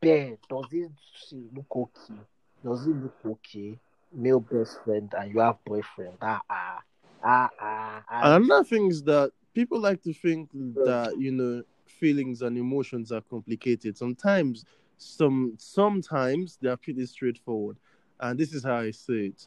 bare, 0.00 0.36
does 0.48 0.66
it 0.72 0.90
look 1.54 1.66
okay? 1.76 2.20
Does 2.64 2.86
it 2.86 2.96
look 2.96 3.16
okay? 3.26 3.78
Male 4.12 4.40
best 4.40 4.78
friend 4.84 5.12
and 5.18 5.32
you 5.32 5.40
have 5.40 5.56
boyfriend. 5.64 6.16
Ah 6.22 6.40
ah 6.48 6.82
ah 7.22 7.50
ah, 7.60 8.04
ah. 8.08 8.36
Another 8.36 8.64
thing 8.64 8.86
is 8.86 9.02
that 9.04 9.32
people 9.54 9.80
like 9.80 10.02
to 10.02 10.12
think 10.12 10.50
that 10.52 11.14
you 11.18 11.32
know 11.32 11.62
feelings 11.86 12.42
and 12.42 12.56
emotions 12.58 13.12
are 13.12 13.20
complicated. 13.22 13.96
Sometimes, 13.96 14.64
some 14.96 15.54
sometimes 15.58 16.58
they 16.60 16.68
are 16.68 16.76
pretty 16.76 17.06
straightforward, 17.06 17.76
and 18.20 18.38
this 18.38 18.52
is 18.52 18.64
how 18.64 18.76
I 18.76 18.90
say 18.90 19.26
it. 19.32 19.46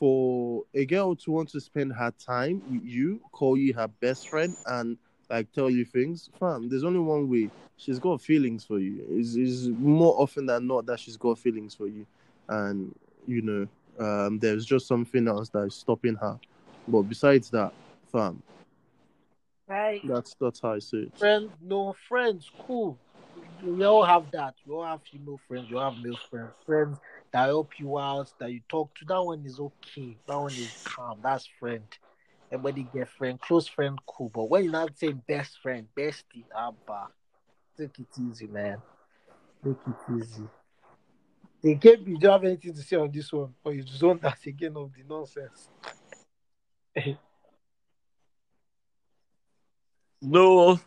For 0.00 0.64
a 0.74 0.86
girl 0.86 1.14
to 1.14 1.30
want 1.30 1.50
to 1.50 1.60
spend 1.60 1.92
her 1.92 2.10
time 2.18 2.62
with 2.70 2.82
you, 2.84 3.20
call 3.32 3.56
you 3.58 3.74
her 3.74 3.86
best 3.86 4.28
friend, 4.30 4.56
and 4.66 4.96
like 5.28 5.52
tell 5.52 5.68
you 5.68 5.84
things, 5.84 6.30
fam, 6.40 6.70
there's 6.70 6.84
only 6.84 7.00
one 7.00 7.30
way. 7.30 7.50
She's 7.76 7.98
got 7.98 8.22
feelings 8.22 8.64
for 8.64 8.78
you. 8.78 9.04
Is 9.10 9.36
is 9.36 9.68
more 9.68 10.14
often 10.18 10.46
than 10.46 10.66
not 10.66 10.86
that 10.86 11.00
she's 11.00 11.18
got 11.18 11.38
feelings 11.38 11.74
for 11.74 11.86
you, 11.86 12.06
and 12.48 12.94
you 13.26 13.42
know, 13.42 13.68
um, 14.04 14.38
there's 14.38 14.64
just 14.64 14.88
something 14.88 15.28
else 15.28 15.50
that 15.50 15.64
is 15.64 15.74
stopping 15.74 16.14
her. 16.14 16.38
But 16.88 17.02
besides 17.02 17.50
that, 17.50 17.72
fam, 18.10 18.42
Like, 19.68 20.02
that's 20.04 20.34
that's 20.40 20.60
how 20.60 20.72
I 20.72 20.78
say 20.78 20.98
it. 20.98 21.18
friends, 21.18 21.50
no 21.62 21.94
friends, 22.08 22.50
cool. 22.66 22.98
We 23.62 23.84
all 23.84 24.04
have 24.04 24.30
that. 24.32 24.54
We 24.66 24.74
all 24.74 24.86
have 24.86 25.00
female 25.10 25.38
friends. 25.46 25.68
You 25.68 25.78
all 25.78 25.92
have 25.92 26.02
male 26.02 26.18
friends. 26.30 26.50
Friends 26.64 26.98
that 27.32 27.46
help 27.46 27.78
you 27.78 27.98
out, 27.98 28.32
that 28.38 28.52
you 28.52 28.60
talk 28.68 28.94
to. 28.96 29.04
That 29.04 29.22
one 29.22 29.44
is 29.44 29.60
okay. 29.60 30.16
That 30.26 30.38
one 30.38 30.52
is 30.52 30.76
calm. 30.84 31.20
That's 31.22 31.48
friend. 31.58 31.84
Everybody 32.52 32.88
get 32.92 33.08
friend, 33.08 33.40
close 33.40 33.68
friend, 33.68 33.98
cool. 34.06 34.30
But 34.34 34.50
when 34.50 34.64
you're 34.64 34.72
not 34.72 34.98
say 34.98 35.12
best 35.12 35.58
friend, 35.62 35.86
bestie, 35.96 36.44
abba, 36.56 37.08
take 37.78 37.96
it 37.98 38.08
easy, 38.20 38.48
man. 38.48 38.78
Take 39.64 39.76
it 39.86 40.20
easy. 40.20 40.48
They 41.62 41.74
gave 41.74 42.08
you. 42.08 42.18
Do 42.18 42.26
you 42.26 42.32
have 42.32 42.44
anything 42.44 42.74
to 42.74 42.82
say 42.82 42.96
on 42.96 43.10
this 43.12 43.32
one, 43.32 43.54
or 43.62 43.72
you 43.72 43.84
zone 43.86 44.18
that 44.22 44.38
again 44.46 44.76
of 44.76 44.90
the 44.94 45.04
nonsense? 45.08 45.68
No, 50.22 50.78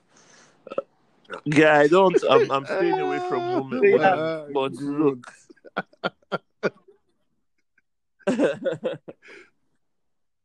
yeah, 1.45 1.77
I 1.77 1.87
don't. 1.87 2.21
I'm, 2.29 2.51
I'm 2.51 2.65
staying 2.65 2.99
away 2.99 3.19
from 3.19 3.53
women. 3.53 3.81
Women, 3.91 4.05
uh, 4.05 4.45
but 4.53 4.73
look, 4.73 5.31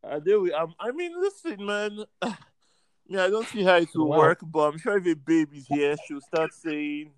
I 0.04 0.18
do. 0.24 0.52
I'm, 0.54 0.74
I 0.80 0.90
mean, 0.92 1.12
listen, 1.20 1.64
man. 1.64 2.04
Yeah, 3.10 3.24
I 3.24 3.30
don't 3.30 3.48
see 3.48 3.62
how 3.62 3.76
it 3.76 3.88
will 3.94 4.08
Wow. 4.08 4.18
work, 4.18 4.40
but 4.42 4.68
I'm 4.68 4.76
sure 4.78 4.98
if 4.98 5.06
a 5.06 5.14
baby's 5.14 5.66
here, 5.66 5.96
she'll 5.96 6.20
start 6.20 6.52
saying, 6.52 7.10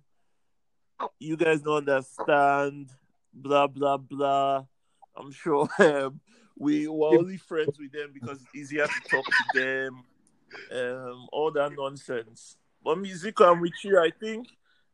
"You 1.19 1.35
guys 1.35 1.61
don't 1.61 1.89
understand." 1.89 2.89
Blah 3.33 3.67
blah 3.67 3.97
blah. 3.97 4.63
I'm 5.17 5.31
sure 5.33 5.67
um, 5.79 6.21
we 6.57 6.87
were 6.87 7.09
only 7.09 7.35
friends 7.37 7.77
with 7.77 7.91
them 7.91 8.11
because 8.13 8.41
it's 8.41 8.55
easier 8.55 8.87
to 8.87 9.01
talk 9.09 9.25
to 9.35 9.43
them, 9.51 10.03
um, 10.71 11.27
all 11.33 11.51
that 11.51 11.73
nonsense. 11.77 12.55
But 12.83 12.97
music, 12.97 13.39
I'm 13.41 13.59
with 13.59 13.83
you. 13.83 13.99
I 13.99 14.11
think, 14.17 14.47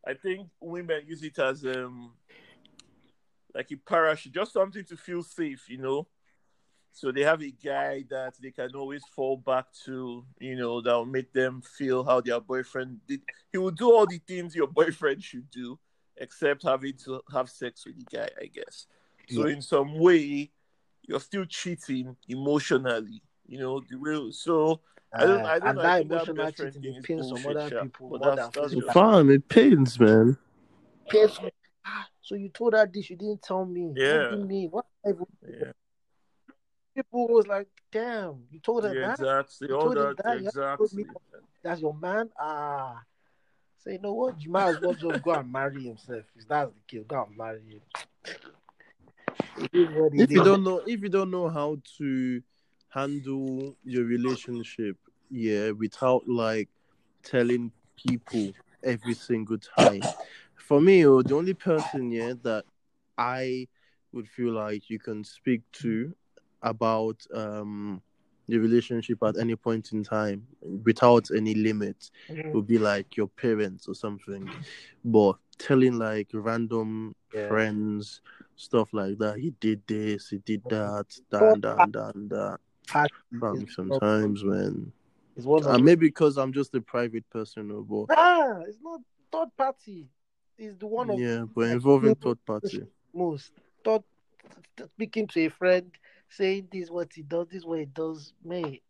I 0.05 0.13
think 0.15 0.49
women 0.59 1.03
use 1.05 1.21
it 1.23 1.37
as 1.39 1.63
um, 1.65 2.13
like 3.57 3.71
a 3.71 3.75
parachute, 3.75 4.33
just 4.33 4.53
something 4.53 4.85
to 4.85 4.95
feel 4.95 5.23
safe, 5.23 5.67
you 5.67 5.79
know. 5.79 6.07
So 6.91 7.11
they 7.11 7.21
have 7.23 7.41
a 7.41 7.49
guy 7.51 8.05
that 8.09 8.35
they 8.41 8.51
can 8.51 8.75
always 8.75 9.03
fall 9.05 9.35
back 9.37 9.65
to, 9.85 10.23
you 10.39 10.55
know, 10.55 10.79
that 10.81 10.93
will 10.93 11.05
make 11.05 11.33
them 11.33 11.61
feel 11.61 12.03
how 12.03 12.21
their 12.21 12.39
boyfriend 12.39 12.99
did. 13.07 13.21
He 13.51 13.57
will 13.57 13.71
do 13.71 13.91
all 13.91 14.05
the 14.05 14.19
things 14.19 14.55
your 14.55 14.67
boyfriend 14.81 15.23
should 15.23 15.49
do, 15.49 15.79
except 16.17 16.63
having 16.63 16.93
to 17.05 17.21
have 17.33 17.49
sex 17.49 17.85
with 17.85 17.97
the 17.97 18.05
guy, 18.17 18.29
I 18.39 18.45
guess. 18.45 18.85
So 19.27 19.43
Yeah. 19.43 19.53
in 19.55 19.61
some 19.61 19.99
way, 19.99 20.51
you're 21.07 21.19
still 21.19 21.45
cheating 21.45 22.15
emotionally, 22.27 23.21
you 23.47 23.57
know, 23.59 23.81
the 23.89 23.97
real. 23.97 24.31
So 24.31 24.81
I 25.13 25.25
don't, 25.25 25.45
I 25.45 25.57
Uh, 25.57 25.59
don't 25.59 25.69
and 25.69 25.77
know. 25.77 25.81
that 25.83 25.93
I 25.93 25.97
think 25.97 26.09
that 26.11 26.15
emotional 26.15 26.35
best 26.45 26.57
friend 26.57 26.73
cheating 26.73 26.81
thing 26.83 26.93
will 26.93 26.99
is 26.99 27.05
pain 27.05 27.23
some 27.23 27.43
bullshit, 27.43 27.57
other 27.57 27.81
people 27.81 28.09
But 28.11 28.19
more 28.19 28.29
that's 28.35 28.41
than 28.43 28.51
that's 28.51 28.73
physical. 28.73 28.81
just 28.81 28.93
Fam, 28.93 29.29
it 29.31 29.49
pains, 29.49 29.99
man. 29.99 30.37
Pains 31.09 31.41
me. 31.41 31.51
So 32.27 32.35
you 32.35 32.49
told 32.49 32.73
her 32.73 32.85
this, 32.85 33.09
you 33.09 33.15
didn't 33.15 33.41
tell 33.41 33.63
me. 33.63 33.93
Yeah. 33.95 34.23
What 34.23 34.31
do 34.31 34.45
mean? 34.45 34.69
What 34.69 34.85
I 35.05 35.11
yeah, 35.47 35.71
people 36.93 37.25
was 37.29 37.47
like, 37.47 37.67
damn, 37.89 38.43
you 38.51 38.59
told 38.59 38.83
her 38.83 38.93
yeah, 38.93 39.07
that? 39.07 39.19
exactly. 39.21 39.69
You 39.69 39.75
All 39.75 39.81
told 39.83 39.97
him 39.97 40.03
that, 40.03 40.23
that? 40.25 40.41
You 40.41 40.51
told 40.51 40.93
me 40.93 41.03
exactly. 41.03 41.39
that's 41.63 41.79
your 41.79 41.93
man? 41.93 42.29
Ah. 42.37 43.01
Say, 43.77 43.93
you 43.93 43.99
know 43.99 44.11
what? 44.11 44.41
You 44.41 44.51
might 44.51 44.67
as 44.67 44.81
well 44.81 44.93
just 44.93 45.23
go 45.23 45.31
and 45.31 45.49
marry 45.49 45.83
himself. 45.83 46.25
If 46.35 46.45
that's 46.49 46.69
the 46.69 46.97
case, 46.97 47.05
go 47.07 47.23
and 47.23 47.37
marry 47.37 47.61
him. 47.61 47.81
It 49.55 49.69
is 49.71 49.87
what 49.95 50.13
it 50.13 50.19
If 50.23 50.31
you 50.31 50.43
don't 50.43 50.65
know, 50.65 50.81
if 50.85 51.01
you 51.01 51.09
don't 51.09 51.31
know 51.31 51.47
how 51.47 51.77
to 51.99 52.41
handle 52.89 53.77
your 53.85 54.03
relationship, 54.03 54.97
yeah, 55.31 55.71
without 55.71 56.27
like 56.27 56.67
telling 57.23 57.71
people 57.95 58.51
every 58.83 59.13
single 59.13 59.59
time. 59.59 60.01
For 60.67 60.81
me, 60.81 61.03
the 61.03 61.33
only 61.33 61.53
person, 61.53 62.11
yeah, 62.11 62.33
that 62.43 62.65
I 63.17 63.69
would 64.11 64.27
feel 64.27 64.51
like 64.51 64.89
you 64.89 64.99
can 64.99 65.23
speak 65.23 65.61
to 65.83 66.13
about 66.61 67.25
um 67.33 68.01
the 68.49 68.57
relationship 68.57 69.21
at 69.23 69.37
any 69.37 69.55
point 69.55 69.93
in 69.93 70.03
time 70.03 70.45
without 70.83 71.29
any 71.35 71.53
limit 71.53 72.09
Mhm. 72.29 72.51
would 72.53 72.67
be 72.67 72.77
like 72.77 73.15
your 73.15 73.27
parents 73.27 73.87
or 73.87 73.95
something. 73.95 74.51
But 75.05 75.37
telling 75.57 75.97
like 75.97 76.27
random 76.33 77.15
Yeah. 77.33 77.47
friends 77.47 78.21
stuff 78.57 78.89
like 78.91 79.17
that, 79.19 79.37
he 79.39 79.51
did 79.61 79.81
this, 79.87 80.29
he 80.29 80.39
did 80.39 80.63
that, 80.67 81.07
that, 81.29 81.53
and 81.53 81.63
that, 81.63 81.91
that, 81.93 82.13
that. 82.29 82.59
Fam, 83.39 83.67
sometimes, 83.69 84.43
man. 84.43 84.91
It's 85.37 85.45
Uh, 85.45 85.77
maybe 85.77 86.07
because 86.07 86.37
I'm 86.37 86.51
just 86.51 86.75
a 86.75 86.81
private 86.81 87.29
person, 87.29 87.69
but 87.83 88.05
Ah, 88.09 88.59
it's 88.67 88.79
not 88.81 88.99
third 89.31 89.49
party. 89.57 90.09
It's 90.57 90.77
the 90.77 90.87
one 90.87 91.09
of 91.09 91.19
yeah, 91.19 91.43
but 91.53 91.69
involving 91.69 92.15
third 92.15 92.43
party. 92.45 92.83
most. 93.13 93.51
Third, 93.83 94.03
speaking 94.95 95.27
to 95.27 95.45
a 95.45 95.49
friend, 95.49 95.91
saying 96.29 96.69
this 96.71 96.89
what 96.89 97.13
he 97.13 97.21
does, 97.21 97.47
this 97.51 97.63
what 97.63 97.79
he 97.79 97.85
does, 97.85 98.33
mate. 98.43 98.83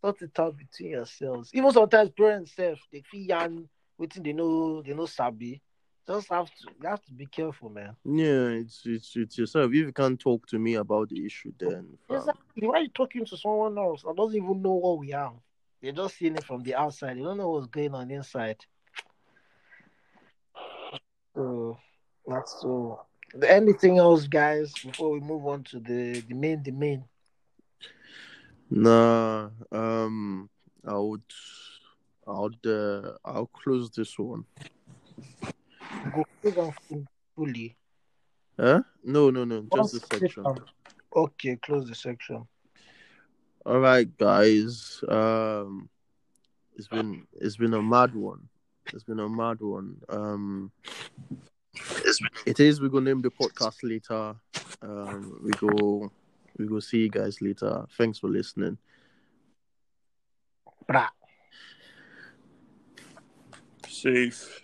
Sort 0.00 0.22
it 0.22 0.38
out 0.38 0.56
between 0.56 0.90
yourselves. 0.90 1.50
Even 1.52 1.72
sometimes 1.72 2.10
parents 2.10 2.52
self 2.54 2.78
they 2.92 3.02
feel 3.10 3.26
young, 3.26 3.68
waiting 3.98 4.22
they 4.22 4.32
know 4.32 4.82
they 4.82 4.94
know 4.94 5.06
sabi. 5.06 5.60
Just 6.06 6.28
have 6.28 6.46
to 6.46 6.68
you 6.80 6.88
have 6.88 7.04
to 7.06 7.12
be 7.12 7.26
careful, 7.26 7.70
man. 7.70 7.96
Yeah, 8.04 8.48
it's 8.60 8.82
it's 8.84 9.16
it's 9.16 9.38
yourself. 9.38 9.70
If 9.70 9.74
you 9.74 9.92
can't 9.92 10.20
talk 10.20 10.46
to 10.48 10.58
me 10.58 10.74
about 10.74 11.08
the 11.08 11.24
issue, 11.26 11.52
then 11.58 11.98
fam, 12.06 12.18
Exactly. 12.18 12.68
Why 12.68 12.78
are 12.78 12.82
you 12.82 12.88
talking 12.90 13.24
to 13.24 13.36
someone 13.36 13.76
else 13.76 14.02
that 14.02 14.14
doesn't 14.14 14.36
even 14.36 14.62
know 14.62 14.74
what 14.74 14.98
we 14.98 15.10
have? 15.10 15.32
They're 15.82 15.92
just 15.92 16.16
seeing 16.16 16.36
it 16.36 16.44
from 16.44 16.62
the 16.62 16.76
outside. 16.76 17.16
They 17.16 17.22
don't 17.22 17.38
know 17.38 17.50
what's 17.50 17.66
going 17.66 17.94
on 17.94 18.10
inside. 18.10 18.64
So 21.36 21.78
that's 22.26 22.56
so. 22.62 23.02
Anything 23.46 23.98
else, 23.98 24.26
guys? 24.26 24.72
Before 24.82 25.10
we 25.10 25.20
move 25.20 25.46
on 25.46 25.62
to 25.64 25.78
the 25.80 26.20
the 26.26 26.34
main, 26.34 26.62
the 26.62 26.70
main. 26.72 27.04
nah. 28.70 29.50
Um, 29.70 30.48
I 30.86 30.96
would, 30.96 31.22
I 32.26 32.32
would, 32.40 32.66
uh, 32.66 33.12
I'll 33.24 33.50
close 33.52 33.90
this 33.90 34.18
one. 34.18 34.44
Go 36.14 36.24
close 36.40 36.56
on 36.56 36.72
full- 36.88 37.06
fully. 37.34 37.76
Huh? 38.58 38.82
No, 39.04 39.28
no, 39.30 39.44
no, 39.44 39.66
just 39.74 39.92
the 39.92 40.00
section. 40.18 40.44
Okay, 41.14 41.56
close 41.56 41.86
the 41.86 41.94
section. 41.94 42.46
All 43.66 43.80
right, 43.80 44.08
guys. 44.16 45.02
Um, 45.08 45.90
it's 46.76 46.88
been 46.88 47.26
it's 47.32 47.56
been 47.56 47.74
a 47.74 47.82
mad 47.82 48.14
one. 48.14 48.48
It's 48.92 49.04
been 49.04 49.20
a 49.20 49.28
mad 49.28 49.60
one. 49.60 49.96
Um, 50.08 50.72
it 52.46 52.60
is. 52.60 52.80
We're 52.80 52.88
gonna 52.88 53.06
name 53.06 53.22
the 53.22 53.30
podcast 53.30 53.76
later. 53.82 54.36
Um, 54.82 55.40
we 55.42 55.50
go. 55.52 56.10
We 56.58 56.66
go 56.66 56.80
see 56.80 56.98
you 56.98 57.10
guys 57.10 57.40
later. 57.42 57.84
Thanks 57.96 58.18
for 58.18 58.28
listening. 58.28 58.78
Brah. 60.88 61.08
Safe. 63.88 64.62